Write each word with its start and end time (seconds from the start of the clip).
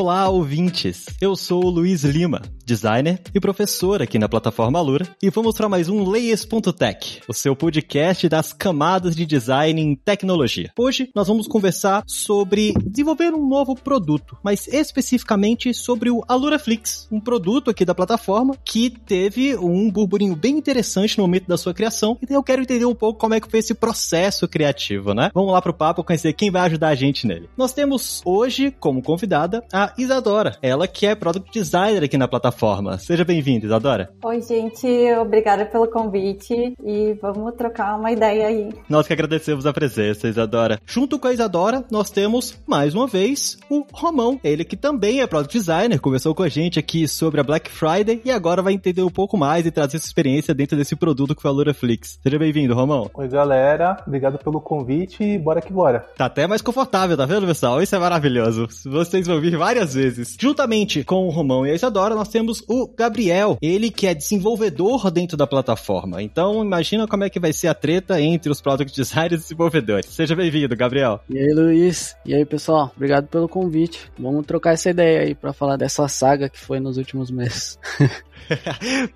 Olá, 0.00 0.30
ouvintes! 0.30 1.04
Eu 1.20 1.36
sou 1.36 1.62
o 1.62 1.68
Luiz 1.68 2.04
Lima, 2.04 2.40
designer 2.64 3.20
e 3.34 3.38
professor 3.38 4.00
aqui 4.00 4.18
na 4.18 4.30
plataforma 4.30 4.78
Alura, 4.78 5.06
e 5.22 5.28
vou 5.28 5.44
mostrar 5.44 5.68
mais 5.68 5.90
um 5.90 6.02
Layers.tech, 6.08 7.20
o 7.28 7.34
seu 7.34 7.54
podcast 7.54 8.26
das 8.26 8.50
camadas 8.50 9.14
de 9.14 9.26
design 9.26 9.78
em 9.78 9.94
tecnologia. 9.94 10.72
Hoje 10.78 11.10
nós 11.14 11.28
vamos 11.28 11.46
conversar 11.46 12.02
sobre 12.06 12.72
desenvolver 12.82 13.34
um 13.34 13.46
novo 13.46 13.74
produto, 13.74 14.38
mas 14.42 14.66
especificamente 14.68 15.74
sobre 15.74 16.08
o 16.08 16.24
AluraFlix, 16.26 17.06
um 17.12 17.20
produto 17.20 17.68
aqui 17.68 17.84
da 17.84 17.94
plataforma 17.94 18.56
que 18.64 18.88
teve 18.88 19.54
um 19.58 19.90
burburinho 19.90 20.34
bem 20.34 20.56
interessante 20.56 21.18
no 21.18 21.24
momento 21.24 21.46
da 21.46 21.58
sua 21.58 21.74
criação, 21.74 22.16
e 22.26 22.32
eu 22.32 22.42
quero 22.42 22.62
entender 22.62 22.86
um 22.86 22.94
pouco 22.94 23.20
como 23.20 23.34
é 23.34 23.40
que 23.40 23.50
foi 23.50 23.58
esse 23.60 23.74
processo 23.74 24.48
criativo, 24.48 25.12
né? 25.12 25.30
Vamos 25.34 25.52
lá 25.52 25.60
pro 25.60 25.74
papo 25.74 26.02
conhecer 26.02 26.32
quem 26.32 26.50
vai 26.50 26.62
ajudar 26.62 26.88
a 26.88 26.94
gente 26.94 27.26
nele. 27.26 27.50
Nós 27.54 27.74
temos 27.74 28.22
hoje 28.24 28.70
como 28.80 29.02
convidada 29.02 29.62
a 29.70 29.89
a 29.90 30.00
Isadora, 30.00 30.56
ela 30.62 30.86
que 30.86 31.06
é 31.06 31.14
Product 31.14 31.50
Designer 31.52 32.02
aqui 32.04 32.16
na 32.16 32.28
plataforma. 32.28 32.98
Seja 32.98 33.24
bem-vinda, 33.24 33.66
Isadora. 33.66 34.10
Oi, 34.22 34.40
gente, 34.42 34.86
obrigada 35.20 35.64
pelo 35.64 35.88
convite 35.88 36.74
e 36.84 37.14
vamos 37.20 37.54
trocar 37.54 37.96
uma 37.96 38.10
ideia 38.12 38.46
aí. 38.48 38.68
Nós 38.88 39.06
que 39.06 39.12
agradecemos 39.12 39.66
a 39.66 39.72
presença, 39.72 40.28
Isadora. 40.28 40.80
Junto 40.86 41.18
com 41.18 41.28
a 41.28 41.32
Isadora, 41.32 41.84
nós 41.90 42.10
temos, 42.10 42.58
mais 42.66 42.94
uma 42.94 43.06
vez, 43.06 43.58
o 43.68 43.84
Romão, 43.92 44.38
ele 44.44 44.64
que 44.64 44.76
também 44.76 45.20
é 45.20 45.26
Product 45.26 45.56
Designer, 45.56 46.00
conversou 46.00 46.34
com 46.34 46.42
a 46.42 46.48
gente 46.48 46.78
aqui 46.78 47.08
sobre 47.08 47.40
a 47.40 47.44
Black 47.44 47.70
Friday 47.70 48.20
e 48.24 48.30
agora 48.30 48.62
vai 48.62 48.72
entender 48.72 49.02
um 49.02 49.10
pouco 49.10 49.36
mais 49.36 49.66
e 49.66 49.70
trazer 49.70 49.96
essa 49.96 50.06
experiência 50.06 50.54
dentro 50.54 50.76
desse 50.76 50.94
produto 50.94 51.34
que 51.34 51.42
foi 51.42 51.50
a 51.50 51.54
Luraflix. 51.54 52.18
Seja 52.22 52.38
bem-vindo, 52.38 52.74
Romão. 52.74 53.10
Oi, 53.14 53.28
galera. 53.28 53.96
Obrigado 54.06 54.38
pelo 54.38 54.60
convite 54.60 55.22
e 55.22 55.38
bora 55.38 55.60
que 55.60 55.72
bora. 55.72 56.06
Tá 56.16 56.26
até 56.26 56.46
mais 56.46 56.62
confortável, 56.62 57.16
tá 57.16 57.26
vendo, 57.26 57.46
pessoal? 57.46 57.82
Isso 57.82 57.94
é 57.94 57.98
maravilhoso. 57.98 58.68
Vocês 58.84 59.26
vão 59.26 59.36
ouvir 59.36 59.56
várias 59.56 59.79
vezes. 59.86 60.36
Juntamente 60.38 61.04
com 61.04 61.26
o 61.26 61.30
Romão 61.30 61.66
e 61.66 61.70
a 61.70 61.74
Isadora, 61.74 62.14
nós 62.14 62.28
temos 62.28 62.62
o 62.68 62.88
Gabriel, 62.88 63.58
ele 63.60 63.90
que 63.90 64.06
é 64.06 64.14
desenvolvedor 64.14 65.10
dentro 65.10 65.36
da 65.36 65.46
plataforma. 65.46 66.22
Então, 66.22 66.64
imagina 66.64 67.06
como 67.06 67.24
é 67.24 67.30
que 67.30 67.40
vai 67.40 67.52
ser 67.52 67.68
a 67.68 67.74
treta 67.74 68.20
entre 68.20 68.50
os 68.50 68.60
product 68.60 68.94
designers 68.96 69.40
e 69.40 69.44
desenvolvedores. 69.44 70.06
Seja 70.06 70.36
bem-vindo, 70.36 70.76
Gabriel. 70.76 71.20
E 71.28 71.38
aí, 71.38 71.52
Luiz? 71.54 72.16
E 72.24 72.34
aí, 72.34 72.44
pessoal? 72.44 72.92
Obrigado 72.94 73.26
pelo 73.28 73.48
convite. 73.48 74.10
Vamos 74.18 74.46
trocar 74.46 74.72
essa 74.72 74.90
ideia 74.90 75.22
aí 75.22 75.34
para 75.34 75.52
falar 75.52 75.76
dessa 75.76 76.06
saga 76.08 76.48
que 76.48 76.58
foi 76.58 76.80
nos 76.80 76.96
últimos 76.96 77.30
meses. 77.30 77.78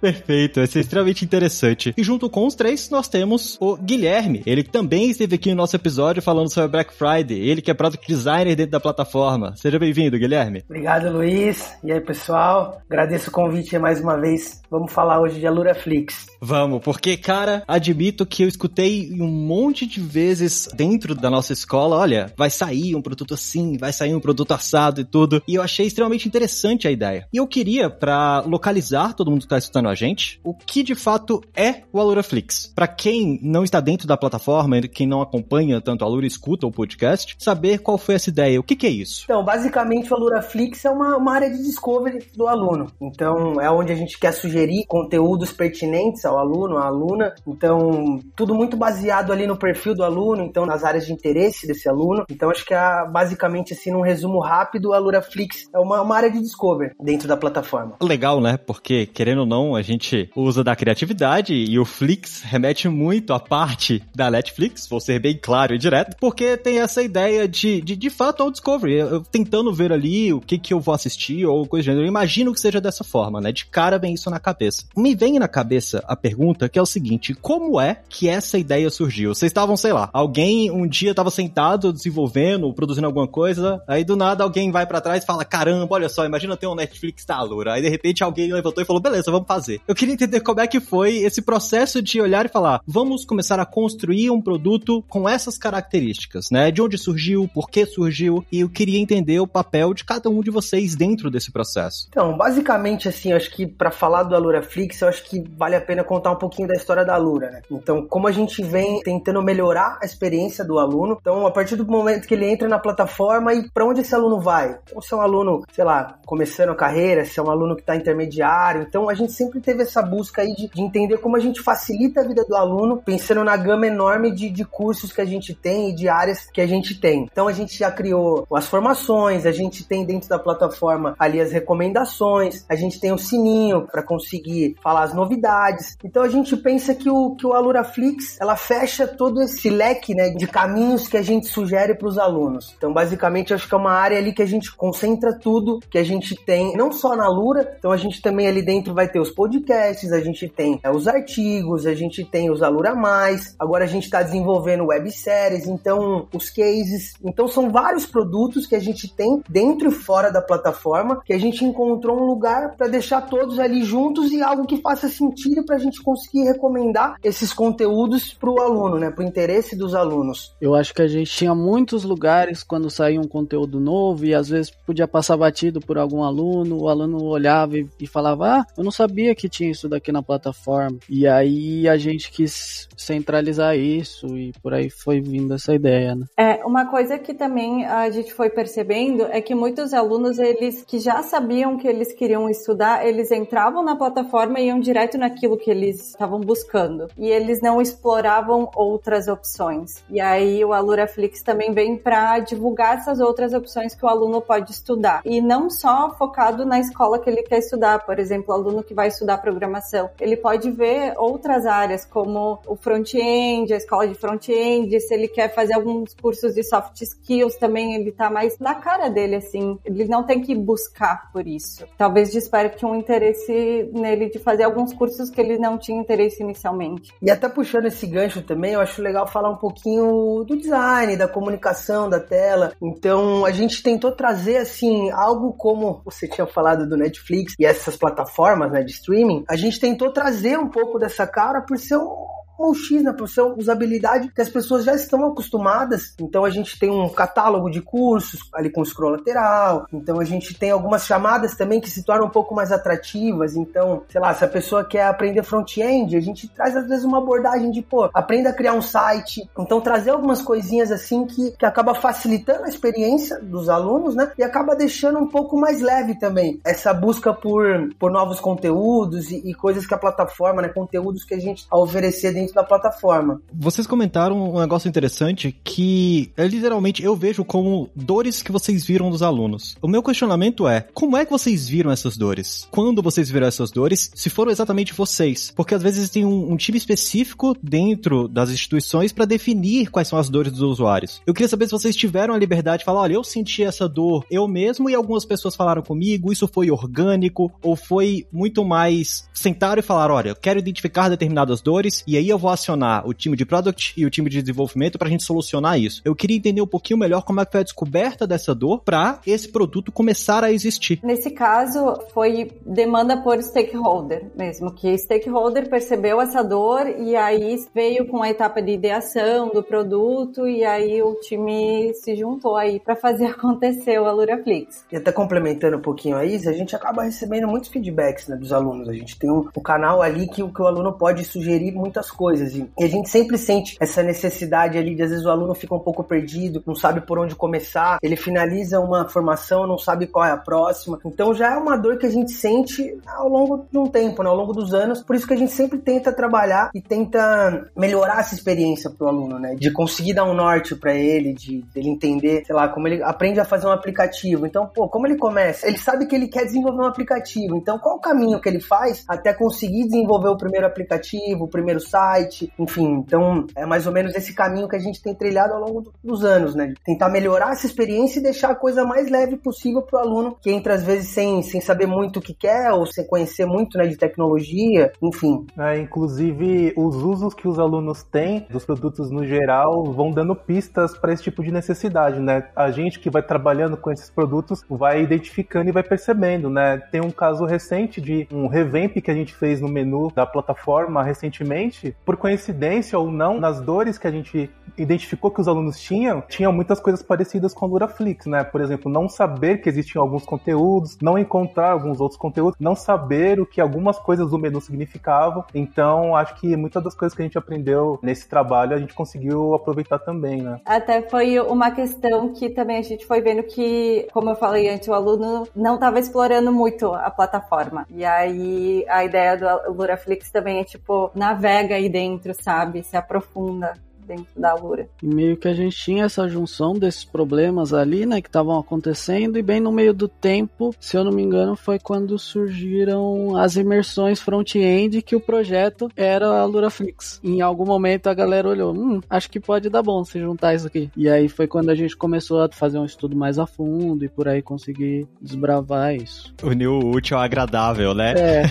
Perfeito, 0.00 0.60
vai 0.60 0.66
ser 0.66 0.80
extremamente 0.80 1.24
interessante. 1.24 1.94
E 1.96 2.02
junto 2.02 2.30
com 2.30 2.46
os 2.46 2.54
três, 2.54 2.90
nós 2.90 3.08
temos 3.08 3.56
o 3.60 3.76
Guilherme. 3.76 4.42
Ele 4.46 4.62
também 4.62 5.10
esteve 5.10 5.34
aqui 5.34 5.50
no 5.50 5.56
nosso 5.56 5.74
episódio 5.76 6.22
falando 6.22 6.52
sobre 6.52 6.70
Black 6.70 6.94
Friday. 6.94 7.38
Ele 7.38 7.62
que 7.62 7.70
é 7.70 7.74
Product 7.74 8.06
Designer 8.06 8.54
dentro 8.54 8.72
da 8.72 8.80
plataforma. 8.80 9.54
Seja 9.56 9.78
bem-vindo, 9.78 10.18
Guilherme. 10.18 10.53
Obrigado, 10.64 11.10
Luiz. 11.10 11.76
E 11.82 11.92
aí, 11.92 12.00
pessoal? 12.00 12.80
Agradeço 12.88 13.30
o 13.30 13.32
convite 13.32 13.78
mais 13.78 14.00
uma 14.00 14.18
vez. 14.18 14.62
Vamos 14.70 14.92
falar 14.92 15.20
hoje 15.20 15.40
de 15.40 15.46
Aluraflix. 15.46 16.26
Vamos, 16.46 16.82
porque, 16.82 17.16
cara, 17.16 17.62
admito 17.66 18.26
que 18.26 18.42
eu 18.42 18.48
escutei 18.48 19.10
um 19.18 19.26
monte 19.26 19.86
de 19.86 19.98
vezes 19.98 20.68
dentro 20.74 21.14
da 21.14 21.30
nossa 21.30 21.54
escola, 21.54 21.96
olha, 21.96 22.30
vai 22.36 22.50
sair 22.50 22.94
um 22.94 23.00
produto 23.00 23.32
assim, 23.32 23.78
vai 23.78 23.94
sair 23.94 24.14
um 24.14 24.20
produto 24.20 24.52
assado 24.52 25.00
e 25.00 25.04
tudo. 25.04 25.42
E 25.48 25.54
eu 25.54 25.62
achei 25.62 25.86
extremamente 25.86 26.28
interessante 26.28 26.86
a 26.86 26.90
ideia. 26.90 27.26
E 27.32 27.38
eu 27.38 27.46
queria, 27.46 27.88
para 27.88 28.40
localizar 28.40 29.14
todo 29.14 29.30
mundo 29.30 29.40
que 29.40 29.46
está 29.46 29.56
escutando 29.56 29.88
a 29.88 29.94
gente, 29.94 30.38
o 30.44 30.52
que 30.52 30.82
de 30.82 30.94
fato 30.94 31.42
é 31.56 31.82
o 31.90 31.98
Aluraflix. 31.98 32.70
Para 32.74 32.88
quem 32.88 33.40
não 33.42 33.64
está 33.64 33.80
dentro 33.80 34.06
da 34.06 34.14
plataforma, 34.14 34.82
quem 34.82 35.06
não 35.06 35.22
acompanha 35.22 35.80
tanto 35.80 36.04
a 36.04 36.06
Alura 36.06 36.26
escuta 36.26 36.66
o 36.66 36.70
podcast, 36.70 37.36
saber 37.38 37.78
qual 37.78 37.96
foi 37.96 38.16
essa 38.16 38.28
ideia, 38.28 38.60
o 38.60 38.62
que, 38.62 38.76
que 38.76 38.86
é 38.86 38.90
isso? 38.90 39.22
Então, 39.24 39.42
basicamente 39.42 40.12
o 40.12 40.16
Aluraflix 40.16 40.84
é 40.84 40.90
uma, 40.90 41.16
uma 41.16 41.34
área 41.34 41.48
de 41.48 41.62
discovery 41.62 42.26
do 42.36 42.46
aluno. 42.46 42.88
Então, 43.00 43.58
é 43.58 43.70
onde 43.70 43.92
a 43.92 43.96
gente 43.96 44.18
quer 44.18 44.32
sugerir 44.32 44.84
conteúdos 44.86 45.50
pertinentes 45.50 46.22
ao 46.26 46.33
aluno, 46.38 46.76
à 46.76 46.86
aluna. 46.86 47.34
Então, 47.46 48.20
tudo 48.36 48.54
muito 48.54 48.76
baseado 48.76 49.32
ali 49.32 49.46
no 49.46 49.56
perfil 49.56 49.94
do 49.94 50.04
aluno, 50.04 50.42
então 50.42 50.66
nas 50.66 50.84
áreas 50.84 51.06
de 51.06 51.12
interesse 51.12 51.66
desse 51.66 51.88
aluno. 51.88 52.24
Então, 52.30 52.50
acho 52.50 52.64
que 52.64 52.74
é 52.74 53.06
basicamente 53.10 53.72
assim, 53.72 53.90
num 53.90 54.00
resumo 54.00 54.40
rápido, 54.40 54.92
a 54.92 54.96
Aluraflix 54.96 55.68
é 55.74 55.78
uma, 55.78 56.00
uma 56.00 56.16
área 56.16 56.30
de 56.30 56.40
discovery 56.40 56.92
dentro 57.00 57.28
da 57.28 57.36
plataforma. 57.36 57.96
Legal, 58.02 58.40
né? 58.40 58.56
Porque 58.56 59.06
querendo 59.06 59.40
ou 59.40 59.46
não, 59.46 59.76
a 59.76 59.82
gente 59.82 60.30
usa 60.36 60.64
da 60.64 60.76
criatividade 60.76 61.54
e 61.54 61.78
o 61.78 61.84
Flix 61.84 62.42
remete 62.42 62.88
muito 62.88 63.32
à 63.32 63.40
parte 63.40 64.02
da 64.14 64.30
Netflix, 64.30 64.88
vou 64.88 65.00
ser 65.00 65.20
bem 65.20 65.38
claro 65.40 65.74
e 65.74 65.78
direto, 65.78 66.16
porque 66.18 66.56
tem 66.56 66.80
essa 66.80 67.02
ideia 67.02 67.46
de, 67.46 67.80
de, 67.80 67.96
de 67.96 68.10
fato, 68.10 68.42
ao 68.42 68.50
Discovery, 68.50 68.94
eu, 68.94 69.22
tentando 69.22 69.72
ver 69.72 69.92
ali 69.92 70.32
o 70.32 70.40
que 70.40 70.58
que 70.58 70.72
eu 70.72 70.80
vou 70.80 70.94
assistir 70.94 71.46
ou 71.46 71.66
coisa 71.66 71.84
do 71.84 71.86
gênero. 71.86 72.04
Eu 72.04 72.08
imagino 72.08 72.52
que 72.52 72.60
seja 72.60 72.80
dessa 72.80 73.04
forma, 73.04 73.40
né? 73.40 73.52
De 73.52 73.66
cara 73.66 73.98
vem 73.98 74.14
isso 74.14 74.30
na 74.30 74.40
cabeça. 74.40 74.84
Me 74.96 75.14
vem 75.14 75.38
na 75.38 75.48
cabeça 75.48 76.02
a 76.06 76.16
pergunta 76.24 76.70
que 76.70 76.78
é 76.78 76.82
o 76.82 76.86
seguinte: 76.86 77.34
como 77.34 77.78
é 77.78 78.00
que 78.08 78.30
essa 78.30 78.56
ideia 78.56 78.88
surgiu? 78.88 79.34
Vocês 79.34 79.50
estavam, 79.50 79.76
sei 79.76 79.92
lá, 79.92 80.08
alguém 80.10 80.70
um 80.70 80.88
dia 80.88 81.10
estava 81.10 81.30
sentado 81.30 81.92
desenvolvendo, 81.92 82.72
produzindo 82.72 83.06
alguma 83.06 83.28
coisa, 83.28 83.82
aí 83.86 84.02
do 84.04 84.16
nada 84.16 84.42
alguém 84.42 84.70
vai 84.70 84.86
para 84.86 85.02
trás 85.02 85.22
e 85.22 85.26
fala: 85.26 85.44
caramba, 85.44 85.94
olha 85.94 86.08
só, 86.08 86.24
imagina 86.24 86.56
ter 86.56 86.66
um 86.66 86.74
Netflix 86.74 87.26
da 87.26 87.42
Lura. 87.42 87.74
Aí 87.74 87.82
de 87.82 87.90
repente 87.90 88.24
alguém 88.24 88.50
levantou 88.50 88.82
e 88.82 88.86
falou: 88.86 89.02
beleza, 89.02 89.30
vamos 89.30 89.46
fazer. 89.46 89.82
Eu 89.86 89.94
queria 89.94 90.14
entender 90.14 90.40
como 90.40 90.60
é 90.60 90.66
que 90.66 90.80
foi 90.80 91.18
esse 91.18 91.42
processo 91.42 92.00
de 92.00 92.18
olhar 92.22 92.46
e 92.46 92.48
falar, 92.48 92.80
vamos 92.86 93.26
começar 93.26 93.60
a 93.60 93.66
construir 93.66 94.30
um 94.30 94.40
produto 94.40 95.04
com 95.08 95.28
essas 95.28 95.58
características, 95.58 96.46
né? 96.50 96.70
De 96.70 96.80
onde 96.80 96.96
surgiu, 96.96 97.46
por 97.52 97.68
que 97.68 97.84
surgiu, 97.84 98.42
e 98.50 98.60
eu 98.60 98.70
queria 98.70 98.98
entender 98.98 99.40
o 99.40 99.46
papel 99.46 99.92
de 99.92 100.04
cada 100.04 100.30
um 100.30 100.40
de 100.40 100.50
vocês 100.50 100.94
dentro 100.94 101.30
desse 101.30 101.52
processo. 101.52 102.06
Então, 102.08 102.34
basicamente, 102.34 103.08
assim, 103.08 103.32
acho 103.32 103.50
que 103.50 103.66
para 103.66 103.90
falar 103.90 104.22
do 104.22 104.34
Aluraflix, 104.34 105.02
eu 105.02 105.08
acho 105.08 105.22
que 105.24 105.44
vale 105.54 105.76
a 105.76 105.80
pena 105.80 106.02
contar 106.04 106.32
um 106.32 106.36
pouquinho 106.36 106.68
da 106.68 106.74
história 106.74 107.04
da 107.04 107.14
Alura, 107.14 107.50
né? 107.50 107.62
Então, 107.70 108.06
como 108.06 108.28
a 108.28 108.32
gente 108.32 108.62
vem 108.62 109.00
tentando 109.02 109.42
melhorar 109.42 109.98
a 110.02 110.06
experiência 110.06 110.64
do 110.64 110.78
aluno, 110.78 111.18
então, 111.20 111.46
a 111.46 111.50
partir 111.50 111.76
do 111.76 111.86
momento 111.86 112.26
que 112.26 112.34
ele 112.34 112.48
entra 112.48 112.68
na 112.68 112.78
plataforma 112.78 113.52
e 113.54 113.68
para 113.70 113.84
onde 113.84 114.00
esse 114.00 114.14
aluno 114.14 114.40
vai? 114.40 114.78
Ou 114.94 115.02
se 115.02 115.12
é 115.12 115.16
um 115.16 115.20
aluno, 115.20 115.62
sei 115.72 115.84
lá, 115.84 116.18
começando 116.26 116.70
a 116.70 116.74
carreira, 116.74 117.24
se 117.24 117.38
é 117.38 117.42
um 117.42 117.50
aluno 117.50 117.74
que 117.74 117.82
está 117.82 117.96
intermediário, 117.96 118.82
então 118.82 119.08
a 119.08 119.14
gente 119.14 119.32
sempre 119.32 119.60
teve 119.60 119.82
essa 119.82 120.02
busca 120.02 120.42
aí 120.42 120.54
de, 120.54 120.68
de, 120.68 120.82
entender 120.82 121.18
como 121.18 121.36
a 121.36 121.40
gente 121.40 121.60
facilita 121.62 122.20
a 122.20 122.24
vida 122.24 122.44
do 122.44 122.54
aluno, 122.54 123.02
pensando 123.04 123.42
na 123.44 123.56
gama 123.56 123.86
enorme 123.86 124.30
de, 124.30 124.50
de 124.50 124.64
cursos 124.64 125.12
que 125.12 125.20
a 125.20 125.24
gente 125.24 125.54
tem 125.54 125.90
e 125.90 125.94
de 125.94 126.08
áreas 126.08 126.46
que 126.50 126.60
a 126.60 126.66
gente 126.66 127.00
tem. 127.00 127.28
Então 127.30 127.48
a 127.48 127.52
gente 127.52 127.76
já 127.76 127.90
criou 127.90 128.46
as 128.54 128.66
formações, 128.66 129.46
a 129.46 129.52
gente 129.52 129.86
tem 129.86 130.04
dentro 130.04 130.28
da 130.28 130.38
plataforma 130.38 131.14
ali 131.18 131.40
as 131.40 131.52
recomendações, 131.52 132.64
a 132.68 132.76
gente 132.76 133.00
tem 133.00 133.12
o 133.12 133.18
sininho 133.18 133.86
para 133.90 134.02
conseguir 134.02 134.76
falar 134.82 135.04
as 135.04 135.14
novidades. 135.14 135.93
Então 136.02 136.22
a 136.22 136.28
gente 136.28 136.56
pensa 136.56 136.94
que 136.94 137.10
o, 137.10 137.34
que 137.36 137.46
o 137.46 137.52
Aluraflix 137.52 138.40
ela 138.40 138.56
fecha 138.56 139.06
todo 139.06 139.42
esse 139.42 139.70
leque 139.70 140.14
né, 140.14 140.30
de 140.30 140.46
caminhos 140.46 141.08
que 141.08 141.16
a 141.16 141.22
gente 141.22 141.46
sugere 141.46 141.94
para 141.94 142.08
os 142.08 142.18
alunos. 142.18 142.74
Então 142.76 142.92
basicamente 142.92 143.54
acho 143.54 143.68
que 143.68 143.74
é 143.74 143.78
uma 143.78 143.92
área 143.92 144.18
ali 144.18 144.32
que 144.32 144.42
a 144.42 144.46
gente 144.46 144.74
concentra 144.74 145.38
tudo 145.38 145.80
que 145.90 145.98
a 145.98 146.04
gente 146.04 146.34
tem, 146.34 146.76
não 146.76 146.92
só 146.92 147.16
na 147.16 147.28
Lura, 147.28 147.74
então 147.78 147.92
a 147.92 147.96
gente 147.96 148.20
também 148.20 148.46
ali 148.46 148.62
dentro 148.62 148.94
vai 148.94 149.08
ter 149.08 149.20
os 149.20 149.30
podcasts, 149.30 150.12
a 150.12 150.20
gente 150.20 150.48
tem 150.48 150.80
é, 150.82 150.90
os 150.90 151.06
artigos, 151.06 151.86
a 151.86 151.94
gente 151.94 152.24
tem 152.24 152.50
os 152.50 152.62
Alura 152.62 152.94
Mais, 152.94 153.54
agora 153.58 153.84
a 153.84 153.88
gente 153.88 154.04
está 154.04 154.22
desenvolvendo 154.22 154.86
webséries, 154.86 155.66
então 155.66 156.26
os 156.32 156.50
cases. 156.50 157.14
Então 157.22 157.46
são 157.46 157.70
vários 157.70 158.06
produtos 158.06 158.66
que 158.66 158.74
a 158.74 158.80
gente 158.80 159.12
tem 159.14 159.42
dentro 159.48 159.88
e 159.88 159.92
fora 159.92 160.30
da 160.30 160.40
plataforma 160.40 161.22
que 161.24 161.32
a 161.32 161.38
gente 161.38 161.64
encontrou 161.64 162.20
um 162.20 162.26
lugar 162.26 162.74
para 162.76 162.88
deixar 162.88 163.22
todos 163.22 163.58
ali 163.58 163.82
juntos 163.82 164.32
e 164.32 164.42
algo 164.42 164.66
que 164.66 164.80
faça 164.80 165.08
sentido 165.08 165.64
para 165.64 165.76
gente 165.84 166.02
conseguir 166.02 166.44
recomendar 166.44 167.16
esses 167.22 167.52
conteúdos 167.52 168.32
para 168.32 168.50
o 168.50 168.60
aluno, 168.60 168.98
né, 168.98 169.10
para 169.10 169.24
o 169.24 169.26
interesse 169.26 169.76
dos 169.76 169.94
alunos. 169.94 170.54
Eu 170.60 170.74
acho 170.74 170.94
que 170.94 171.02
a 171.02 171.08
gente 171.08 171.30
tinha 171.30 171.54
muitos 171.54 172.04
lugares 172.04 172.62
quando 172.62 172.90
saía 172.90 173.20
um 173.20 173.28
conteúdo 173.28 173.80
novo 173.80 174.24
e 174.24 174.34
às 174.34 174.48
vezes 174.48 174.70
podia 174.70 175.06
passar 175.06 175.36
batido 175.36 175.80
por 175.80 175.98
algum 175.98 176.22
aluno, 176.22 176.82
o 176.82 176.88
aluno 176.88 177.22
olhava 177.24 177.78
e, 177.78 177.88
e 178.00 178.06
falava: 178.06 178.58
Ah, 178.58 178.66
eu 178.76 178.84
não 178.84 178.90
sabia 178.90 179.34
que 179.34 179.48
tinha 179.48 179.70
isso 179.70 179.88
daqui 179.88 180.10
na 180.12 180.22
plataforma. 180.22 180.98
E 181.08 181.26
aí 181.26 181.88
a 181.88 181.96
gente 181.96 182.30
quis 182.30 182.88
centralizar 182.96 183.76
isso 183.76 184.26
e 184.36 184.52
por 184.62 184.74
aí 184.74 184.90
foi 184.90 185.20
vindo 185.20 185.54
essa 185.54 185.74
ideia, 185.74 186.14
né? 186.14 186.26
É, 186.36 186.64
uma 186.64 186.86
coisa 186.86 187.18
que 187.18 187.34
também 187.34 187.84
a 187.84 188.08
gente 188.10 188.32
foi 188.32 188.50
percebendo 188.50 189.24
é 189.24 189.40
que 189.40 189.54
muitos 189.54 189.92
alunos, 189.92 190.38
eles 190.38 190.84
que 190.84 190.98
já 190.98 191.22
sabiam 191.22 191.76
que 191.76 191.86
eles 191.86 192.12
queriam 192.12 192.48
estudar, 192.48 193.06
eles 193.06 193.30
entravam 193.30 193.82
na 193.82 193.96
plataforma 193.96 194.60
e 194.60 194.66
iam 194.66 194.80
direto 194.80 195.18
naquilo 195.18 195.56
que 195.56 195.70
eles 195.74 196.10
estavam 196.10 196.40
buscando. 196.40 197.08
E 197.16 197.28
eles 197.28 197.60
não 197.60 197.80
exploravam 197.80 198.70
outras 198.74 199.28
opções. 199.28 200.02
E 200.08 200.20
aí 200.20 200.64
o 200.64 200.72
Aluraflix 200.72 201.42
também 201.42 201.72
vem 201.72 201.96
para 201.96 202.38
divulgar 202.38 202.98
essas 202.98 203.20
outras 203.20 203.52
opções 203.52 203.94
que 203.94 204.04
o 204.04 204.08
aluno 204.08 204.40
pode 204.40 204.70
estudar. 204.72 205.20
E 205.24 205.40
não 205.40 205.68
só 205.68 206.10
focado 206.16 206.64
na 206.64 206.78
escola 206.78 207.18
que 207.18 207.28
ele 207.28 207.42
quer 207.42 207.58
estudar, 207.58 208.04
por 208.04 208.18
exemplo, 208.18 208.46
o 208.48 208.56
aluno 208.56 208.82
que 208.82 208.94
vai 208.94 209.08
estudar 209.08 209.38
programação, 209.38 210.10
ele 210.20 210.36
pode 210.36 210.70
ver 210.70 211.14
outras 211.16 211.66
áreas 211.66 212.04
como 212.04 212.60
o 212.66 212.76
front-end, 212.76 213.72
a 213.72 213.76
escola 213.76 214.06
de 214.06 214.14
front-end, 214.14 215.00
se 215.00 215.14
ele 215.14 215.28
quer 215.28 215.52
fazer 215.54 215.74
alguns 215.74 216.14
cursos 216.14 216.54
de 216.54 216.62
soft 216.62 217.00
skills 217.00 217.56
também, 217.56 217.94
ele 217.94 218.12
tá 218.12 218.30
mais 218.30 218.58
na 218.58 218.74
cara 218.74 219.08
dele 219.08 219.36
assim. 219.36 219.78
Ele 219.84 220.04
não 220.04 220.24
tem 220.24 220.40
que 220.40 220.54
buscar 220.54 221.30
por 221.32 221.46
isso. 221.46 221.84
Talvez 221.96 222.30
desperte 222.30 222.84
um 222.86 222.94
interesse 222.94 223.90
nele 223.92 224.30
de 224.30 224.38
fazer 224.38 224.64
alguns 224.64 224.92
cursos 224.92 225.30
que 225.30 225.40
ele 225.40 225.58
não 225.64 225.78
tinha 225.78 225.98
interesse 225.98 226.42
inicialmente. 226.42 227.12
E 227.22 227.30
até 227.30 227.48
puxando 227.48 227.86
esse 227.86 228.06
gancho 228.06 228.42
também, 228.42 228.72
eu 228.72 228.80
acho 228.80 229.02
legal 229.02 229.26
falar 229.26 229.50
um 229.50 229.56
pouquinho 229.56 230.44
do 230.44 230.56
design, 230.56 231.16
da 231.16 231.26
comunicação 231.26 232.08
da 232.08 232.20
tela. 232.20 232.72
Então, 232.80 233.44
a 233.44 233.50
gente 233.50 233.82
tentou 233.82 234.12
trazer 234.12 234.58
assim 234.58 235.10
algo 235.10 235.52
como 235.52 236.00
você 236.04 236.28
tinha 236.28 236.46
falado 236.46 236.88
do 236.88 236.96
Netflix 236.96 237.54
e 237.58 237.64
essas 237.64 237.96
plataformas 237.96 238.70
né, 238.70 238.82
de 238.82 238.92
streaming, 238.92 239.44
a 239.48 239.56
gente 239.56 239.80
tentou 239.80 240.12
trazer 240.12 240.58
um 240.58 240.68
pouco 240.68 240.98
dessa 240.98 241.26
cara 241.26 241.60
por 241.60 241.78
ser 241.78 241.96
um 241.96 242.23
um 242.58 242.74
X, 242.74 243.02
né, 243.02 243.12
por 243.12 243.28
ser 243.28 243.42
usabilidade 243.42 244.30
que 244.32 244.40
as 244.40 244.48
pessoas 244.48 244.84
já 244.84 244.94
estão 244.94 245.26
acostumadas. 245.26 246.14
Então 246.20 246.44
a 246.44 246.50
gente 246.50 246.78
tem 246.78 246.90
um 246.90 247.08
catálogo 247.08 247.70
de 247.70 247.80
cursos 247.80 248.40
ali 248.52 248.70
com 248.70 248.84
scroll 248.84 249.12
lateral. 249.12 249.86
Então 249.92 250.20
a 250.20 250.24
gente 250.24 250.54
tem 250.54 250.70
algumas 250.70 251.04
chamadas 251.04 251.54
também 251.56 251.80
que 251.80 251.90
se 251.90 252.04
tornam 252.04 252.26
um 252.26 252.30
pouco 252.30 252.54
mais 252.54 252.72
atrativas. 252.72 253.56
Então, 253.56 254.02
sei 254.08 254.20
lá, 254.20 254.32
se 254.34 254.44
a 254.44 254.48
pessoa 254.48 254.84
quer 254.84 255.06
aprender 255.06 255.42
front-end, 255.42 256.16
a 256.16 256.20
gente 256.20 256.48
traz 256.48 256.76
às 256.76 256.88
vezes 256.88 257.04
uma 257.04 257.18
abordagem 257.18 257.70
de, 257.70 257.82
pô, 257.82 258.08
aprenda 258.12 258.50
a 258.50 258.52
criar 258.52 258.74
um 258.74 258.82
site. 258.82 259.48
Então 259.58 259.80
trazer 259.80 260.10
algumas 260.10 260.40
coisinhas 260.42 260.90
assim 260.92 261.26
que, 261.26 261.52
que 261.52 261.66
acaba 261.66 261.94
facilitando 261.94 262.64
a 262.64 262.68
experiência 262.68 263.40
dos 263.40 263.68
alunos, 263.68 264.14
né? 264.14 264.30
E 264.38 264.42
acaba 264.42 264.76
deixando 264.76 265.18
um 265.18 265.28
pouco 265.28 265.56
mais 265.58 265.80
leve 265.80 266.18
também 266.18 266.60
essa 266.64 266.92
busca 266.92 267.32
por, 267.32 267.64
por 267.98 268.10
novos 268.10 268.40
conteúdos 268.40 269.30
e, 269.30 269.36
e 269.48 269.54
coisas 269.54 269.86
que 269.86 269.94
a 269.94 269.98
plataforma, 269.98 270.62
né? 270.62 270.68
Conteúdos 270.68 271.24
que 271.24 271.34
a 271.34 271.40
gente 271.40 271.66
oferecer 271.70 272.32
dentro 272.32 272.43
dentro 272.44 272.54
da 272.54 272.64
plataforma. 272.64 273.40
Vocês 273.52 273.86
comentaram 273.86 274.54
um 274.54 274.60
negócio 274.60 274.88
interessante 274.88 275.56
que 275.64 276.30
é 276.36 276.46
literalmente 276.46 277.02
eu 277.02 277.16
vejo 277.16 277.44
como 277.44 277.88
dores 277.94 278.42
que 278.42 278.52
vocês 278.52 278.84
viram 278.84 279.10
dos 279.10 279.22
alunos. 279.22 279.76
O 279.80 279.88
meu 279.88 280.02
questionamento 280.02 280.68
é: 280.68 280.86
como 280.92 281.16
é 281.16 281.24
que 281.24 281.30
vocês 281.30 281.68
viram 281.68 281.90
essas 281.90 282.16
dores? 282.16 282.68
Quando 282.70 283.02
vocês 283.02 283.30
viram 283.30 283.46
essas 283.46 283.70
dores? 283.70 284.10
Se 284.14 284.30
foram 284.30 284.52
exatamente 284.52 284.92
vocês? 284.92 285.52
Porque 285.54 285.74
às 285.74 285.82
vezes 285.82 286.10
tem 286.10 286.24
um, 286.24 286.52
um 286.52 286.56
time 286.56 286.78
específico 286.78 287.56
dentro 287.62 288.28
das 288.28 288.50
instituições 288.50 289.12
para 289.12 289.24
definir 289.24 289.90
quais 289.90 290.08
são 290.08 290.18
as 290.18 290.28
dores 290.28 290.52
dos 290.52 290.62
usuários. 290.62 291.20
Eu 291.26 291.34
queria 291.34 291.48
saber 291.48 291.66
se 291.66 291.72
vocês 291.72 291.96
tiveram 291.96 292.34
a 292.34 292.38
liberdade 292.38 292.78
de 292.78 292.84
falar: 292.84 293.00
olha, 293.00 293.14
eu 293.14 293.24
senti 293.24 293.62
essa 293.62 293.88
dor 293.88 294.24
eu 294.30 294.46
mesmo 294.46 294.90
e 294.90 294.94
algumas 294.94 295.24
pessoas 295.24 295.56
falaram 295.56 295.82
comigo, 295.82 296.32
isso 296.32 296.48
foi 296.48 296.70
orgânico 296.70 297.52
ou 297.62 297.76
foi 297.76 298.26
muito 298.32 298.64
mais 298.64 299.28
sentar 299.32 299.78
e 299.78 299.82
falar: 299.82 300.10
olha, 300.10 300.30
eu 300.30 300.36
quero 300.36 300.58
identificar 300.58 301.08
determinadas 301.08 301.60
dores 301.60 302.04
e 302.06 302.16
aí 302.16 302.28
eu 302.34 302.38
vou 302.38 302.50
acionar 302.50 303.06
o 303.06 303.14
time 303.14 303.36
de 303.36 303.46
product 303.46 303.94
e 303.96 304.04
o 304.04 304.10
time 304.10 304.28
de 304.28 304.40
desenvolvimento 304.40 304.98
para 304.98 305.08
a 305.08 305.10
gente 305.10 305.22
solucionar 305.22 305.78
isso. 305.78 306.02
Eu 306.04 306.14
queria 306.14 306.36
entender 306.36 306.60
um 306.60 306.66
pouquinho 306.66 306.98
melhor 306.98 307.22
como 307.22 307.40
é 307.40 307.44
que 307.44 307.52
foi 307.52 307.60
a 307.60 307.64
descoberta 307.64 308.26
dessa 308.26 308.54
dor 308.54 308.82
para 308.84 309.20
esse 309.26 309.48
produto 309.48 309.92
começar 309.92 310.42
a 310.44 310.52
existir. 310.52 311.00
Nesse 311.02 311.30
caso, 311.30 311.98
foi 312.12 312.50
demanda 312.66 313.22
por 313.22 313.40
stakeholder 313.42 314.30
mesmo, 314.36 314.72
que 314.72 314.96
stakeholder 314.98 315.68
percebeu 315.68 316.20
essa 316.20 316.42
dor 316.42 316.86
e 316.98 317.14
aí 317.16 317.64
veio 317.74 318.06
com 318.06 318.22
a 318.22 318.28
etapa 318.28 318.60
de 318.60 318.72
ideação 318.72 319.48
do 319.48 319.62
produto 319.62 320.46
e 320.48 320.64
aí 320.64 321.02
o 321.02 321.14
time 321.20 321.94
se 321.94 322.16
juntou 322.16 322.56
aí 322.56 322.80
para 322.80 322.96
fazer 322.96 323.26
acontecer 323.30 324.00
o 324.00 324.06
Aluraflix. 324.06 324.84
E 324.90 324.96
até 324.96 325.12
complementando 325.12 325.76
um 325.76 325.82
pouquinho 325.82 326.16
a 326.16 326.24
Isa, 326.24 326.50
a 326.50 326.54
gente 326.54 326.74
acaba 326.74 327.04
recebendo 327.04 327.46
muitos 327.46 327.70
feedbacks 327.70 328.26
né, 328.26 328.36
dos 328.36 328.52
alunos. 328.52 328.88
A 328.88 328.92
gente 328.92 329.18
tem 329.18 329.30
um, 329.30 329.48
um 329.56 329.62
canal 329.62 330.02
ali 330.02 330.26
que, 330.26 330.46
que 330.46 330.62
o 330.62 330.66
aluno 330.66 330.92
pode 330.92 331.24
sugerir 331.24 331.72
muitas 331.72 332.10
coisas 332.10 332.23
coisas. 332.24 332.54
E 332.54 332.66
a 332.80 332.86
gente 332.86 333.10
sempre 333.10 333.36
sente 333.36 333.76
essa 333.78 334.02
necessidade 334.02 334.78
ali 334.78 334.94
de 334.94 335.02
às 335.02 335.10
vezes 335.10 335.26
o 335.26 335.28
aluno 335.28 335.54
fica 335.54 335.74
um 335.74 335.78
pouco 335.78 336.02
perdido, 336.02 336.62
não 336.66 336.74
sabe 336.74 337.02
por 337.02 337.18
onde 337.18 337.34
começar, 337.34 337.98
ele 338.02 338.16
finaliza 338.16 338.80
uma 338.80 339.06
formação, 339.06 339.66
não 339.66 339.76
sabe 339.76 340.06
qual 340.06 340.24
é 340.24 340.30
a 340.30 340.38
próxima. 340.38 340.98
Então 341.04 341.34
já 341.34 341.52
é 341.52 341.58
uma 341.58 341.76
dor 341.76 341.98
que 341.98 342.06
a 342.06 342.10
gente 342.10 342.32
sente 342.32 342.96
ao 343.06 343.28
longo 343.28 343.66
de 343.70 343.76
um 343.76 343.86
tempo, 343.86 344.22
né? 344.22 344.30
ao 344.30 344.36
longo 344.36 344.54
dos 344.54 344.72
anos. 344.72 345.02
Por 345.02 345.14
isso 345.14 345.26
que 345.26 345.34
a 345.34 345.36
gente 345.36 345.52
sempre 345.52 345.78
tenta 345.78 346.14
trabalhar 346.14 346.70
e 346.74 346.80
tenta 346.80 347.70
melhorar 347.76 348.20
essa 348.20 348.34
experiência 348.34 348.88
pro 348.88 349.06
aluno, 349.06 349.38
né? 349.38 349.54
De 349.54 349.70
conseguir 349.70 350.14
dar 350.14 350.24
um 350.24 350.32
norte 350.32 350.74
para 350.74 350.94
ele, 350.94 351.34
de 351.34 351.62
ele 351.76 351.90
entender, 351.90 352.42
sei 352.46 352.56
lá, 352.56 352.68
como 352.68 352.88
ele 352.88 353.02
aprende 353.02 353.38
a 353.38 353.44
fazer 353.44 353.66
um 353.66 353.72
aplicativo. 353.72 354.46
Então, 354.46 354.66
pô, 354.66 354.88
como 354.88 355.06
ele 355.06 355.18
começa? 355.18 355.68
Ele 355.68 355.78
sabe 355.78 356.06
que 356.06 356.14
ele 356.14 356.28
quer 356.28 356.46
desenvolver 356.46 356.82
um 356.82 356.86
aplicativo. 356.86 357.54
Então, 357.54 357.78
qual 357.78 357.96
o 357.96 358.00
caminho 358.00 358.40
que 358.40 358.48
ele 358.48 358.60
faz 358.60 359.04
até 359.06 359.34
conseguir 359.34 359.84
desenvolver 359.84 360.28
o 360.28 360.38
primeiro 360.38 360.66
aplicativo, 360.66 361.44
o 361.44 361.48
primeiro 361.48 361.80
site? 361.80 362.13
Site, 362.14 362.52
enfim. 362.58 362.92
Então, 362.92 363.46
é 363.56 363.66
mais 363.66 363.86
ou 363.86 363.92
menos 363.92 364.14
esse 364.14 364.34
caminho 364.34 364.68
que 364.68 364.76
a 364.76 364.78
gente 364.78 365.02
tem 365.02 365.14
trilhado 365.14 365.54
ao 365.54 365.60
longo 365.60 365.92
dos 366.02 366.24
anos, 366.24 366.54
né? 366.54 366.72
Tentar 366.84 367.08
melhorar 367.08 367.52
essa 367.52 367.66
experiência 367.66 368.20
e 368.20 368.22
deixar 368.22 368.50
a 368.50 368.54
coisa 368.54 368.84
mais 368.84 369.10
leve 369.10 369.36
possível 369.36 369.82
para 369.82 369.98
o 369.98 370.02
aluno 370.02 370.36
que 370.40 370.50
entra 370.50 370.74
às 370.74 370.84
vezes 370.84 371.08
sem, 371.08 371.42
sem 371.42 371.60
saber 371.60 371.86
muito 371.86 372.18
o 372.18 372.22
que 372.22 372.34
quer 372.34 372.72
ou 372.72 372.86
sem 372.86 373.06
conhecer 373.06 373.46
muito 373.46 373.76
né, 373.76 373.86
de 373.86 373.96
tecnologia, 373.96 374.92
enfim. 375.02 375.46
É, 375.58 375.78
inclusive, 375.78 376.72
os 376.76 376.96
usos 376.96 377.34
que 377.34 377.48
os 377.48 377.58
alunos 377.58 378.02
têm 378.02 378.46
dos 378.50 378.64
produtos 378.64 379.10
no 379.10 379.24
geral 379.26 379.84
vão 379.84 380.10
dando 380.10 380.36
pistas 380.36 380.96
para 380.96 381.12
esse 381.12 381.22
tipo 381.22 381.42
de 381.42 381.50
necessidade, 381.50 382.20
né? 382.20 382.48
A 382.54 382.70
gente 382.70 383.00
que 383.00 383.10
vai 383.10 383.22
trabalhando 383.22 383.76
com 383.76 383.90
esses 383.90 384.10
produtos 384.10 384.62
vai 384.68 385.02
identificando 385.02 385.68
e 385.68 385.72
vai 385.72 385.82
percebendo, 385.82 386.48
né? 386.48 386.78
Tem 386.90 387.00
um 387.00 387.10
caso 387.10 387.44
recente 387.44 388.00
de 388.00 388.26
um 388.30 388.46
revamp 388.46 388.96
que 389.00 389.10
a 389.10 389.14
gente 389.14 389.34
fez 389.34 389.60
no 389.60 389.68
menu 389.68 390.10
da 390.14 390.26
plataforma 390.26 391.02
recentemente, 391.02 391.94
por 392.04 392.16
coincidência 392.16 392.98
ou 392.98 393.10
não, 393.10 393.40
nas 393.40 393.60
dores 393.60 393.98
que 393.98 394.06
a 394.06 394.10
gente 394.10 394.50
identificou 394.76 395.30
que 395.30 395.40
os 395.40 395.48
alunos 395.48 395.80
tinham, 395.80 396.22
tinham 396.28 396.52
muitas 396.52 396.80
coisas 396.80 397.02
parecidas 397.02 397.54
com 397.54 397.66
o 397.66 397.68
Duraflix, 397.68 398.26
né? 398.26 398.42
Por 398.44 398.60
exemplo, 398.60 398.90
não 398.90 399.08
saber 399.08 399.58
que 399.58 399.68
existiam 399.68 400.02
alguns 400.02 400.24
conteúdos, 400.24 400.98
não 401.00 401.18
encontrar 401.18 401.72
alguns 401.72 402.00
outros 402.00 402.18
conteúdos, 402.18 402.58
não 402.58 402.74
saber 402.74 403.40
o 403.40 403.46
que 403.46 403.60
algumas 403.60 403.98
coisas 403.98 404.30
do 404.30 404.38
menu 404.38 404.60
significavam. 404.60 405.44
Então, 405.54 406.16
acho 406.16 406.34
que 406.36 406.56
muitas 406.56 406.82
das 406.82 406.94
coisas 406.94 407.14
que 407.14 407.22
a 407.22 407.24
gente 407.24 407.38
aprendeu 407.38 407.98
nesse 408.02 408.28
trabalho 408.28 408.74
a 408.74 408.78
gente 408.78 408.94
conseguiu 408.94 409.54
aproveitar 409.54 409.98
também, 409.98 410.42
né? 410.42 410.60
Até 410.64 411.02
foi 411.02 411.38
uma 411.40 411.70
questão 411.70 412.32
que 412.32 412.50
também 412.50 412.78
a 412.78 412.82
gente 412.82 413.06
foi 413.06 413.20
vendo 413.20 413.42
que, 413.42 414.08
como 414.12 414.30
eu 414.30 414.36
falei 414.36 414.68
antes, 414.68 414.88
o 414.88 414.92
aluno 414.92 415.46
não 415.54 415.74
estava 415.74 415.98
explorando 415.98 416.52
muito 416.52 416.92
a 416.92 417.10
plataforma. 417.10 417.86
E 417.90 418.04
aí 418.04 418.84
a 418.88 419.04
ideia 419.04 419.36
do 419.36 419.74
Duraflix 419.74 420.30
também 420.30 420.60
é 420.60 420.64
tipo, 420.64 421.10
navega 421.14 421.76
aí 421.76 421.88
dentro, 421.94 422.34
sabe? 422.34 422.82
Se 422.82 422.96
aprofunda 422.96 423.74
dentro 424.04 424.26
da 424.36 424.52
Lura. 424.52 424.86
E 425.02 425.06
meio 425.06 425.34
que 425.36 425.48
a 425.48 425.54
gente 425.54 425.74
tinha 425.76 426.04
essa 426.04 426.28
junção 426.28 426.74
desses 426.74 427.04
problemas 427.04 427.72
ali, 427.72 428.04
né, 428.04 428.20
que 428.20 428.28
estavam 428.28 428.58
acontecendo, 428.58 429.38
e 429.38 429.42
bem 429.42 429.60
no 429.60 429.72
meio 429.72 429.94
do 429.94 430.08
tempo, 430.08 430.74
se 430.78 430.94
eu 430.94 431.04
não 431.04 431.12
me 431.12 431.22
engano, 431.22 431.56
foi 431.56 431.78
quando 431.78 432.18
surgiram 432.18 433.34
as 433.38 433.56
imersões 433.56 434.20
front-end, 434.20 435.00
que 435.00 435.16
o 435.16 435.20
projeto 435.20 435.88
era 435.96 436.26
a 436.26 436.44
Luraflix. 436.44 437.18
Em 437.24 437.40
algum 437.40 437.64
momento 437.64 438.08
a 438.08 438.14
galera 438.14 438.48
olhou, 438.48 438.74
hum, 438.74 439.00
acho 439.08 439.30
que 439.30 439.40
pode 439.40 439.70
dar 439.70 439.82
bom 439.82 440.04
se 440.04 440.18
juntar 440.20 440.52
isso 440.52 440.66
aqui. 440.66 440.90
E 440.94 441.08
aí 441.08 441.28
foi 441.28 441.46
quando 441.46 441.70
a 441.70 441.74
gente 441.74 441.96
começou 441.96 442.42
a 442.42 442.48
fazer 442.50 442.78
um 442.78 442.84
estudo 442.84 443.16
mais 443.16 443.38
a 443.38 443.46
fundo 443.46 444.04
e 444.04 444.08
por 444.10 444.28
aí 444.28 444.42
conseguir 444.42 445.06
desbravar 445.22 445.94
isso. 445.94 446.34
Uniu 446.42 446.72
o 446.72 446.90
útil 446.90 447.16
ao 447.16 447.22
agradável, 447.22 447.94
né? 447.94 448.12
É. 448.18 448.42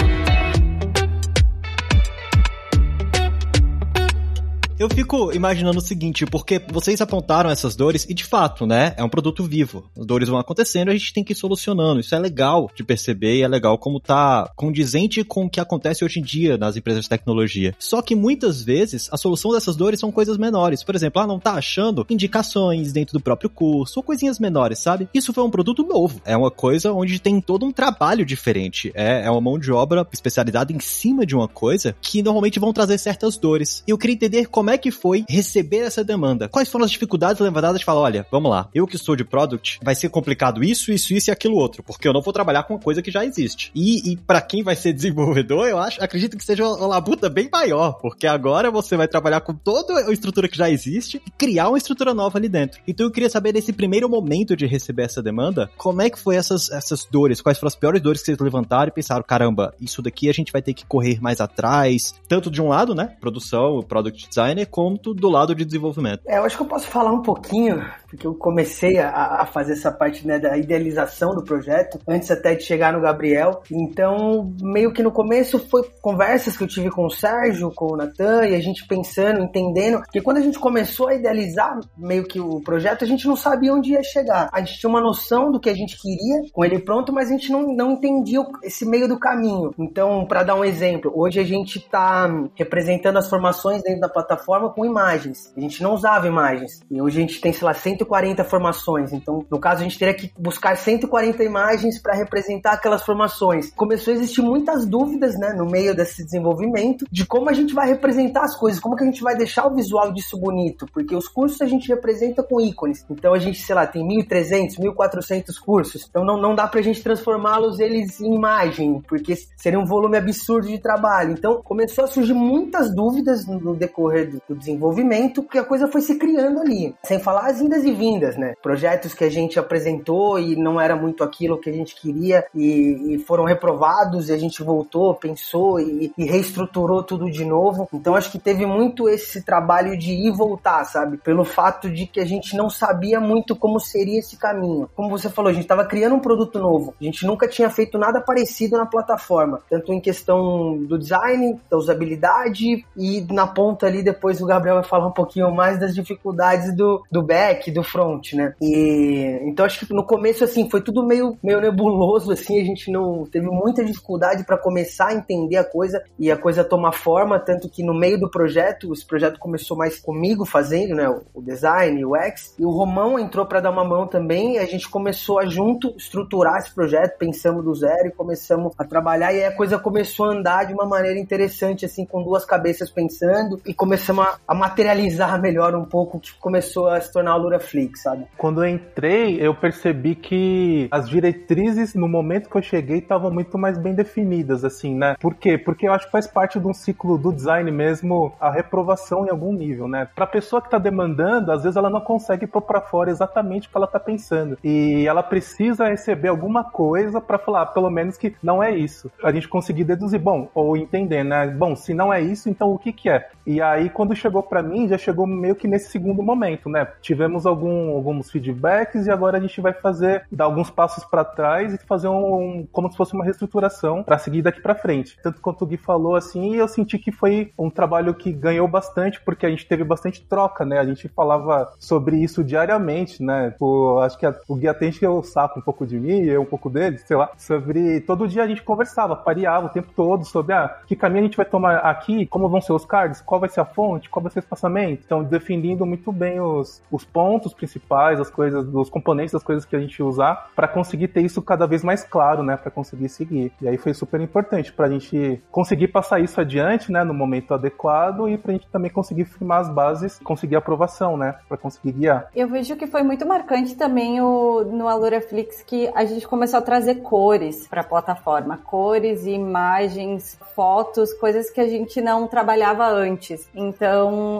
Eu 4.77 4.89
fico 4.89 5.33
imaginando 5.33 5.77
o 5.77 5.81
seguinte, 5.81 6.25
porque 6.25 6.61
vocês 6.69 6.99
apontaram 6.99 7.49
essas 7.49 7.77
dores 7.77 8.05
e 8.09 8.13
de 8.13 8.25
fato, 8.25 8.65
né, 8.65 8.93
é 8.97 9.03
um 9.03 9.07
produto 9.07 9.41
vivo. 9.41 9.89
As 9.97 10.05
dores 10.05 10.27
vão 10.27 10.37
acontecendo, 10.37 10.89
a 10.89 10.91
gente 10.91 11.13
tem 11.13 11.23
que 11.23 11.31
ir 11.31 11.35
solucionando. 11.35 12.01
Isso 12.01 12.13
é 12.13 12.19
legal 12.19 12.69
de 12.75 12.83
perceber 12.83 13.37
e 13.37 13.41
é 13.41 13.47
legal 13.47 13.77
como 13.77 14.01
tá 14.01 14.51
condizente 14.53 15.23
com 15.23 15.45
o 15.45 15.49
que 15.49 15.61
acontece 15.61 16.03
hoje 16.03 16.19
em 16.19 16.23
dia 16.23 16.57
nas 16.57 16.75
empresas 16.75 17.03
de 17.03 17.09
tecnologia. 17.09 17.73
Só 17.79 18.01
que 18.01 18.15
muitas 18.15 18.61
vezes 18.61 19.07
a 19.13 19.15
solução 19.15 19.53
dessas 19.53 19.77
dores 19.77 19.97
são 19.97 20.11
coisas 20.11 20.37
menores. 20.37 20.83
Por 20.83 20.93
exemplo, 20.93 21.21
ah, 21.21 21.27
não 21.27 21.39
tá 21.39 21.53
achando 21.53 22.05
indicações 22.09 22.91
dentro 22.91 23.13
do 23.13 23.23
próprio 23.23 23.49
curso 23.49 23.99
ou 23.99 24.03
coisinhas 24.03 24.39
menores, 24.39 24.79
sabe? 24.79 25.07
Isso 25.13 25.31
foi 25.31 25.45
um 25.45 25.49
produto 25.49 25.83
novo. 25.83 26.19
É 26.25 26.35
uma 26.35 26.51
coisa 26.51 26.91
onde 26.91 27.17
tem 27.17 27.39
todo 27.39 27.65
um 27.65 27.71
trabalho 27.71 28.25
diferente. 28.25 28.91
É, 28.93 29.25
é 29.25 29.31
uma 29.31 29.39
mão 29.39 29.57
de 29.57 29.71
obra 29.71 30.05
especializada 30.11 30.73
em 30.73 30.81
cima 30.81 31.25
de 31.25 31.33
uma 31.33 31.47
coisa 31.47 31.95
que 32.01 32.21
normalmente 32.21 32.59
vão 32.59 32.73
trazer 32.73 32.97
certas 32.97 33.37
dores. 33.37 33.81
E 33.87 33.91
eu 33.91 33.97
queria 33.97 34.15
entender 34.15 34.47
como 34.47 34.64
como 34.65 34.73
é 34.73 34.79
que 34.79 34.89
foi 34.89 35.23
receber 35.29 35.81
essa 35.81 36.03
demanda? 36.03 36.49
Quais 36.49 36.69
foram 36.69 36.85
as 36.85 36.89
dificuldades 36.89 37.39
levantadas 37.39 37.77
de 37.77 37.85
falar, 37.85 37.99
olha, 37.99 38.25
vamos 38.31 38.49
lá, 38.49 38.67
eu 38.73 38.87
que 38.87 38.97
sou 38.97 39.15
de 39.15 39.23
product, 39.23 39.79
vai 39.83 39.93
ser 39.93 40.09
complicado 40.09 40.63
isso, 40.63 40.91
isso, 40.91 41.13
isso 41.13 41.29
e 41.29 41.31
aquilo 41.31 41.55
outro, 41.55 41.83
porque 41.83 42.07
eu 42.07 42.11
não 42.11 42.19
vou 42.19 42.33
trabalhar 42.33 42.63
com 42.63 42.73
uma 42.73 42.79
coisa 42.79 42.99
que 42.99 43.11
já 43.11 43.23
existe. 43.23 43.71
E, 43.75 44.11
e 44.11 44.17
para 44.17 44.41
quem 44.41 44.63
vai 44.63 44.75
ser 44.75 44.91
desenvolvedor, 44.93 45.67
eu 45.67 45.77
acho, 45.77 46.03
acredito 46.03 46.35
que 46.35 46.43
seja 46.43 46.67
uma 46.67 46.87
labuta 46.87 47.29
bem 47.29 47.47
maior, 47.51 47.99
porque 48.01 48.25
agora 48.25 48.71
você 48.71 48.97
vai 48.97 49.07
trabalhar 49.07 49.41
com 49.41 49.53
toda 49.53 50.09
a 50.09 50.11
estrutura 50.11 50.47
que 50.47 50.57
já 50.57 50.67
existe 50.67 51.21
e 51.23 51.29
criar 51.29 51.69
uma 51.69 51.77
estrutura 51.77 52.11
nova 52.11 52.39
ali 52.39 52.49
dentro. 52.49 52.81
Então 52.87 53.05
eu 53.05 53.11
queria 53.11 53.29
saber 53.29 53.53
nesse 53.53 53.71
primeiro 53.71 54.09
momento 54.09 54.55
de 54.55 54.65
receber 54.65 55.03
essa 55.03 55.21
demanda, 55.21 55.69
como 55.77 56.01
é 56.01 56.09
que 56.09 56.17
foi 56.17 56.37
essas, 56.37 56.71
essas 56.71 57.05
dores, 57.05 57.39
quais 57.39 57.59
foram 57.59 57.67
as 57.67 57.75
piores 57.75 58.01
dores 58.01 58.21
que 58.21 58.25
vocês 58.25 58.39
levantaram 58.39 58.87
e 58.87 58.91
pensaram, 58.91 59.21
caramba, 59.21 59.75
isso 59.79 60.01
daqui 60.01 60.27
a 60.27 60.33
gente 60.33 60.51
vai 60.51 60.63
ter 60.63 60.73
que 60.73 60.87
correr 60.87 61.21
mais 61.21 61.39
atrás, 61.39 62.15
tanto 62.27 62.49
de 62.49 62.59
um 62.59 62.69
lado, 62.69 62.95
né, 62.95 63.15
produção, 63.21 63.83
product 63.83 64.27
designer, 64.55 64.65
quanto 64.65 65.13
do 65.13 65.29
lado 65.29 65.53
de 65.53 65.65
desenvolvimento. 65.65 66.21
É, 66.25 66.37
eu 66.37 66.43
acho 66.45 66.55
que 66.55 66.63
eu 66.63 66.67
posso 66.67 66.87
falar 66.87 67.11
um 67.11 67.21
pouquinho, 67.21 67.83
porque 68.09 68.25
eu 68.25 68.33
comecei 68.33 68.97
a, 68.97 69.41
a 69.41 69.45
fazer 69.45 69.73
essa 69.73 69.91
parte 69.91 70.25
né, 70.25 70.39
da 70.39 70.57
idealização 70.57 71.35
do 71.35 71.43
projeto, 71.43 71.99
antes 72.07 72.31
até 72.31 72.55
de 72.55 72.63
chegar 72.63 72.93
no 72.93 73.01
Gabriel. 73.01 73.61
Então, 73.69 74.53
meio 74.61 74.93
que 74.93 75.03
no 75.03 75.11
começo 75.11 75.59
foi 75.59 75.83
conversas 76.01 76.57
que 76.57 76.63
eu 76.63 76.67
tive 76.67 76.89
com 76.89 77.05
o 77.05 77.11
Sérgio, 77.11 77.71
com 77.75 77.93
o 77.93 77.97
Natan, 77.97 78.45
e 78.47 78.55
a 78.55 78.59
gente 78.59 78.87
pensando, 78.87 79.43
entendendo, 79.43 80.01
que 80.11 80.21
quando 80.21 80.37
a 80.37 80.41
gente 80.41 80.57
começou 80.57 81.09
a 81.09 81.15
idealizar 81.15 81.79
meio 81.97 82.23
que 82.23 82.39
o 82.39 82.61
projeto, 82.61 83.03
a 83.03 83.07
gente 83.07 83.27
não 83.27 83.35
sabia 83.35 83.73
onde 83.73 83.91
ia 83.91 84.03
chegar. 84.03 84.49
A 84.53 84.59
gente 84.61 84.79
tinha 84.79 84.89
uma 84.89 85.01
noção 85.01 85.51
do 85.51 85.59
que 85.59 85.69
a 85.69 85.75
gente 85.75 85.99
queria 85.99 86.41
com 86.53 86.63
ele 86.63 86.79
pronto, 86.79 87.11
mas 87.11 87.29
a 87.29 87.31
gente 87.31 87.51
não, 87.51 87.75
não 87.75 87.91
entendia 87.91 88.39
esse 88.63 88.85
meio 88.85 89.07
do 89.07 89.19
caminho. 89.19 89.71
Então, 89.77 90.25
para 90.25 90.43
dar 90.43 90.55
um 90.55 90.63
exemplo, 90.63 91.11
hoje 91.13 91.39
a 91.39 91.43
gente 91.43 91.79
está 91.79 92.29
representando 92.55 93.17
as 93.17 93.29
formações 93.29 93.81
dentro 93.81 94.01
da 94.01 94.09
plataforma 94.09 94.44
com 94.73 94.85
imagens. 94.85 95.51
A 95.55 95.59
gente 95.59 95.81
não 95.81 95.93
usava 95.93 96.27
imagens. 96.27 96.81
E 96.89 97.01
hoje 97.01 97.17
a 97.17 97.21
gente 97.21 97.41
tem, 97.41 97.51
sei 97.51 97.65
lá, 97.65 97.73
140 97.73 98.43
formações. 98.43 99.11
Então, 99.11 99.45
no 99.49 99.59
caso, 99.59 99.81
a 99.81 99.83
gente 99.83 99.97
teria 99.97 100.13
que 100.13 100.31
buscar 100.37 100.77
140 100.77 101.43
imagens 101.43 102.01
para 102.01 102.15
representar 102.15 102.73
aquelas 102.73 103.03
formações. 103.03 103.71
Começou 103.71 104.13
a 104.13 104.15
existir 104.15 104.41
muitas 104.41 104.85
dúvidas, 104.85 105.37
né, 105.37 105.53
no 105.53 105.65
meio 105.65 105.95
desse 105.95 106.23
desenvolvimento, 106.23 107.05
de 107.11 107.25
como 107.25 107.49
a 107.49 107.53
gente 107.53 107.73
vai 107.73 107.87
representar 107.87 108.43
as 108.43 108.55
coisas, 108.55 108.79
como 108.79 108.95
que 108.95 109.03
a 109.03 109.07
gente 109.07 109.21
vai 109.21 109.35
deixar 109.35 109.65
o 109.67 109.75
visual 109.75 110.11
disso 110.11 110.37
bonito, 110.37 110.85
porque 110.93 111.15
os 111.15 111.27
cursos 111.27 111.61
a 111.61 111.65
gente 111.65 111.87
representa 111.87 112.43
com 112.43 112.61
ícones. 112.61 113.05
Então 113.09 113.33
a 113.33 113.39
gente, 113.39 113.61
sei 113.61 113.75
lá, 113.75 113.87
tem 113.87 114.07
1.300, 114.07 114.77
1.400 114.79 115.59
cursos. 115.59 116.05
Então 116.09 116.23
não, 116.23 116.39
não 116.39 116.55
dá 116.55 116.67
pra 116.67 116.81
gente 116.81 117.01
transformá-los 117.01 117.79
eles 117.79 118.19
em 118.21 118.35
imagem, 118.35 119.01
porque 119.07 119.35
seria 119.57 119.79
um 119.79 119.85
volume 119.85 120.17
absurdo 120.17 120.67
de 120.67 120.79
trabalho. 120.79 121.31
Então 121.31 121.61
começou 121.63 122.03
a 122.03 122.07
surgir 122.07 122.33
muitas 122.33 122.93
dúvidas 122.93 123.45
no 123.45 123.75
decorrer 123.75 124.34
do, 124.35 124.41
do 124.49 124.55
desenvolvimento, 124.55 125.43
porque 125.43 125.57
a 125.57 125.63
coisa 125.63 125.87
foi 125.87 126.01
se 126.01 126.15
criando 126.17 126.59
ali. 126.59 126.95
Sem 127.03 127.19
falar 127.19 127.47
as 127.47 127.61
indas 127.61 127.83
e 127.83 127.91
vindas, 127.91 128.37
né? 128.37 128.53
Projetos 128.61 129.13
que 129.13 129.23
a 129.23 129.29
gente 129.29 129.59
apresentou 129.59 130.39
e 130.39 130.55
não 130.55 130.79
era 130.79 130.95
muito 130.95 131.23
aquilo 131.23 131.59
que 131.59 131.69
a 131.69 131.73
gente 131.73 131.95
queria 131.95 132.45
e, 132.53 133.15
e 133.15 133.19
foram 133.19 133.43
reprovados 133.43 134.29
e 134.29 134.33
a 134.33 134.37
gente 134.37 134.63
voltou, 134.63 135.15
pensou 135.15 135.79
e, 135.79 136.11
e 136.17 136.25
reestruturou 136.25 137.03
tudo 137.03 137.29
de 137.29 137.45
novo. 137.45 137.87
Então 137.93 138.15
acho 138.15 138.31
que 138.31 138.39
teve 138.39 138.65
muito 138.65 139.07
esse 139.09 139.43
trabalho 139.43 139.97
de 139.97 140.11
ir 140.11 140.27
e 140.27 140.31
voltar, 140.31 140.83
sabe? 140.85 141.17
Pelo 141.17 141.45
fato 141.45 141.89
de 141.89 142.05
que 142.05 142.19
a 142.19 142.25
gente 142.25 142.55
não 142.55 142.69
sabia 142.69 143.19
muito 143.19 143.55
como 143.55 143.79
seria 143.79 144.19
esse 144.19 144.37
caminho. 144.37 144.89
Como 144.95 145.09
você 145.09 145.29
falou, 145.29 145.49
a 145.49 145.53
gente 145.53 145.63
estava 145.63 145.85
criando 145.85 146.15
um 146.15 146.19
produto 146.19 146.59
novo. 146.59 146.93
A 146.99 147.03
gente 147.03 147.25
nunca 147.25 147.47
tinha 147.47 147.69
feito 147.69 147.97
nada 147.97 148.19
parecido 148.19 148.77
na 148.77 148.85
plataforma, 148.85 149.61
tanto 149.69 149.93
em 149.93 149.99
questão 149.99 150.77
do 150.83 150.97
design, 150.97 151.59
da 151.69 151.77
usabilidade 151.77 152.85
e 152.97 153.25
na 153.31 153.45
ponta 153.45 153.85
ali 153.85 154.01
depois 154.01 154.24
o 154.33 154.45
Gabriel 154.45 154.75
vai 154.75 154.83
falar 154.83 155.07
um 155.07 155.11
pouquinho 155.11 155.51
mais 155.53 155.79
das 155.79 155.93
dificuldades 155.93 156.75
do, 156.75 157.03
do 157.11 157.21
back, 157.21 157.71
do 157.71 157.83
front, 157.83 158.33
né? 158.33 158.53
E 158.61 159.39
então 159.43 159.65
acho 159.65 159.85
que 159.85 159.93
no 159.93 160.03
começo 160.03 160.43
assim 160.43 160.69
foi 160.69 160.81
tudo 160.81 161.05
meio 161.05 161.37
meio 161.43 161.61
nebuloso 161.61 162.31
assim, 162.31 162.59
a 162.59 162.63
gente 162.63 162.91
não 162.91 163.25
teve 163.25 163.47
muita 163.47 163.83
dificuldade 163.83 164.43
para 164.43 164.57
começar 164.57 165.07
a 165.07 165.13
entender 165.13 165.57
a 165.57 165.63
coisa 165.63 166.03
e 166.17 166.31
a 166.31 166.37
coisa 166.37 166.63
tomar 166.63 166.91
forma, 166.91 167.39
tanto 167.39 167.69
que 167.69 167.83
no 167.83 167.93
meio 167.93 168.19
do 168.19 168.29
projeto, 168.29 168.91
esse 168.93 169.05
projeto 169.05 169.39
começou 169.39 169.77
mais 169.77 169.99
comigo 169.99 170.45
fazendo, 170.45 170.95
né, 170.95 171.09
o 171.33 171.41
design, 171.41 172.03
o 172.05 172.15
X, 172.15 172.53
e 172.57 172.65
o 172.65 172.69
Romão 172.69 173.19
entrou 173.19 173.45
para 173.45 173.59
dar 173.59 173.71
uma 173.71 173.83
mão 173.83 174.07
também, 174.07 174.55
e 174.55 174.57
a 174.57 174.65
gente 174.65 174.89
começou 174.89 175.39
a 175.39 175.45
junto 175.45 175.93
estruturar 175.97 176.57
esse 176.57 176.73
projeto, 176.73 177.17
pensamos 177.17 177.63
do 177.63 177.73
zero 177.73 178.07
e 178.07 178.11
começamos 178.11 178.73
a 178.77 178.83
trabalhar 178.83 179.33
e 179.33 179.37
aí 179.37 179.45
a 179.45 179.55
coisa 179.55 179.77
começou 179.77 180.27
a 180.27 180.33
andar 180.33 180.65
de 180.65 180.73
uma 180.73 180.85
maneira 180.85 181.19
interessante 181.19 181.85
assim, 181.85 182.05
com 182.05 182.23
duas 182.23 182.45
cabeças 182.45 182.89
pensando 182.89 183.59
e 183.65 183.73
começamos 183.73 184.14
a, 184.21 184.37
a 184.47 184.53
materializar 184.53 185.41
melhor 185.41 185.75
um 185.75 185.85
pouco 185.85 186.17
o 186.17 186.19
que 186.19 186.33
começou 186.39 186.87
a 186.87 186.99
se 186.99 187.11
tornar 187.11 187.35
o 187.35 187.39
Luraflix, 187.39 188.03
sabe? 188.03 188.25
Quando 188.37 188.63
eu 188.63 188.69
entrei, 188.69 189.37
eu 189.39 189.53
percebi 189.53 190.15
que 190.15 190.87
as 190.91 191.09
diretrizes 191.09 191.93
no 191.95 192.07
momento 192.07 192.49
que 192.49 192.57
eu 192.57 192.61
cheguei 192.61 192.99
estavam 192.99 193.31
muito 193.31 193.57
mais 193.57 193.77
bem 193.77 193.93
definidas, 193.93 194.63
assim, 194.63 194.95
né? 194.95 195.15
Por 195.19 195.35
quê? 195.35 195.57
Porque 195.57 195.87
eu 195.87 195.93
acho 195.93 196.05
que 196.05 196.11
faz 196.11 196.27
parte 196.27 196.59
de 196.59 196.67
um 196.67 196.73
ciclo 196.73 197.17
do 197.17 197.31
design 197.31 197.69
mesmo 197.71 198.33
a 198.39 198.51
reprovação 198.51 199.25
em 199.25 199.29
algum 199.29 199.53
nível, 199.53 199.87
né? 199.87 200.07
Pra 200.15 200.27
pessoa 200.27 200.61
que 200.61 200.69
tá 200.69 200.77
demandando, 200.77 201.51
às 201.51 201.63
vezes 201.63 201.77
ela 201.77 201.89
não 201.89 202.01
consegue 202.01 202.47
pôr 202.47 202.61
pra 202.61 202.81
fora 202.81 203.09
exatamente 203.09 203.67
o 203.67 203.71
que 203.71 203.77
ela 203.77 203.87
tá 203.87 203.99
pensando. 203.99 204.57
E 204.63 205.05
ela 205.07 205.23
precisa 205.23 205.87
receber 205.87 206.29
alguma 206.29 206.63
coisa 206.63 207.19
para 207.21 207.37
falar, 207.37 207.61
ah, 207.61 207.65
pelo 207.65 207.89
menos 207.89 208.17
que 208.17 208.35
não 208.41 208.61
é 208.61 208.75
isso. 208.75 209.11
A 209.23 209.31
gente 209.31 209.47
conseguir 209.47 209.83
deduzir, 209.83 210.19
bom, 210.19 210.49
ou 210.53 210.77
entender, 210.77 211.23
né? 211.23 211.47
Bom, 211.47 211.75
se 211.75 211.93
não 211.93 212.13
é 212.13 212.21
isso, 212.21 212.49
então 212.49 212.71
o 212.71 212.77
que 212.77 212.91
que 212.91 213.09
é? 213.09 213.29
E 213.45 213.61
aí, 213.61 213.89
quando 213.89 214.04
chegou 214.13 214.43
para 214.43 214.61
mim, 214.61 214.87
já 214.87 214.97
chegou 214.97 215.25
meio 215.25 215.55
que 215.55 215.67
nesse 215.67 215.89
segundo 215.89 216.21
momento, 216.21 216.69
né? 216.69 216.87
Tivemos 217.01 217.45
algum, 217.45 217.95
alguns 217.95 218.29
feedbacks 218.29 219.07
e 219.07 219.11
agora 219.11 219.37
a 219.37 219.41
gente 219.41 219.61
vai 219.61 219.73
fazer, 219.73 220.25
dar 220.31 220.45
alguns 220.45 220.69
passos 220.69 221.03
para 221.05 221.23
trás 221.23 221.73
e 221.73 221.77
fazer 221.77 222.07
um, 222.07 222.35
um, 222.35 222.67
como 222.71 222.91
se 222.91 222.97
fosse 222.97 223.13
uma 223.13 223.23
reestruturação 223.23 224.03
para 224.03 224.17
seguir 224.17 224.41
daqui 224.41 224.61
para 224.61 224.75
frente. 224.75 225.17
Tanto 225.23 225.41
quanto 225.41 225.63
o 225.63 225.65
Gui 225.65 225.77
falou 225.77 226.15
assim, 226.15 226.55
eu 226.55 226.67
senti 226.67 226.99
que 226.99 227.11
foi 227.11 227.51
um 227.57 227.69
trabalho 227.69 228.13
que 228.13 228.31
ganhou 228.31 228.67
bastante 228.67 229.21
porque 229.21 229.45
a 229.45 229.49
gente 229.49 229.67
teve 229.67 229.83
bastante 229.83 230.21
troca, 230.21 230.65
né? 230.65 230.79
A 230.79 230.85
gente 230.85 231.07
falava 231.07 231.71
sobre 231.79 232.17
isso 232.17 232.43
diariamente, 232.43 233.23
né? 233.23 233.55
Acho 234.03 234.17
que 234.17 234.25
a, 234.25 234.35
o 234.47 234.55
Gui 234.55 234.67
atende 234.67 234.99
que 234.99 235.05
eu 235.05 235.23
saco 235.23 235.59
um 235.59 235.63
pouco 235.63 235.85
de 235.85 235.99
mim, 235.99 236.23
eu 236.25 236.41
um 236.41 236.45
pouco 236.45 236.69
dele, 236.69 236.97
sei 236.99 237.17
lá, 237.17 237.31
sobre 237.37 238.01
todo 238.01 238.27
dia 238.27 238.43
a 238.43 238.47
gente 238.47 238.63
conversava, 238.63 239.15
pareava 239.15 239.67
o 239.67 239.69
tempo 239.69 239.91
todo 239.95 240.25
sobre 240.25 240.53
ah, 240.53 240.79
que 240.85 240.95
caminho 240.95 241.21
a 241.21 241.27
gente 241.27 241.37
vai 241.37 241.45
tomar 241.45 241.77
aqui, 241.77 242.25
como 242.25 242.49
vão 242.49 242.61
ser 242.61 242.73
os 242.73 242.85
cards, 242.85 243.21
qual 243.21 243.39
vai 243.39 243.49
ser 243.49 243.61
a 243.61 243.65
fonte, 243.65 243.84
qual 244.09 244.23
vai 244.23 244.31
ser 244.31 244.39
o 244.39 244.41
espaçamento. 244.41 245.03
Então, 245.05 245.23
definindo 245.23 245.85
muito 245.85 246.11
bem 246.11 246.39
os, 246.39 246.81
os 246.91 247.03
pontos 247.03 247.53
principais, 247.53 248.19
as 248.19 248.29
coisas, 248.29 248.67
os 248.73 248.89
componentes 248.89 249.33
das 249.33 249.43
coisas 249.43 249.65
que 249.65 249.75
a 249.75 249.79
gente 249.79 250.01
usar 250.01 250.49
para 250.55 250.67
conseguir 250.67 251.09
ter 251.09 251.21
isso 251.21 251.41
cada 251.41 251.65
vez 251.65 251.83
mais 251.83 252.03
claro, 252.03 252.43
né? 252.43 252.57
Para 252.57 252.71
conseguir 252.71 253.09
seguir. 253.09 253.51
E 253.61 253.67
aí 253.67 253.77
foi 253.77 253.93
super 253.93 254.19
importante 254.21 254.71
para 254.71 254.87
a 254.87 254.89
gente 254.89 255.41
conseguir 255.51 255.89
passar 255.89 256.19
isso 256.19 256.39
adiante, 256.39 256.91
né? 256.91 257.03
No 257.03 257.13
momento 257.13 257.53
adequado 257.53 258.27
e 258.29 258.37
para 258.37 258.51
a 258.51 258.53
gente 258.55 258.67
também 258.67 258.91
conseguir 258.91 259.25
firmar 259.25 259.61
as 259.61 259.69
bases, 259.69 260.19
conseguir 260.19 260.55
aprovação, 260.55 261.17
né? 261.17 261.35
Para 261.47 261.57
conseguir 261.57 261.91
guiar. 261.91 262.29
Eu 262.35 262.47
vejo 262.47 262.75
que 262.75 262.87
foi 262.87 263.03
muito 263.03 263.25
marcante 263.25 263.75
também 263.75 264.21
o, 264.21 264.63
no 264.63 264.87
Aluraflix 264.87 265.63
que 265.63 265.89
a 265.93 266.05
gente 266.05 266.27
começou 266.27 266.59
a 266.59 266.61
trazer 266.61 266.95
cores 266.95 267.67
para 267.67 267.81
a 267.81 267.83
plataforma, 267.83 268.57
cores, 268.57 269.25
imagens, 269.25 270.37
fotos, 270.55 271.13
coisas 271.13 271.49
que 271.49 271.59
a 271.59 271.67
gente 271.67 272.01
não 272.01 272.27
trabalhava 272.27 272.87
antes. 272.87 273.49
Então, 273.53 273.74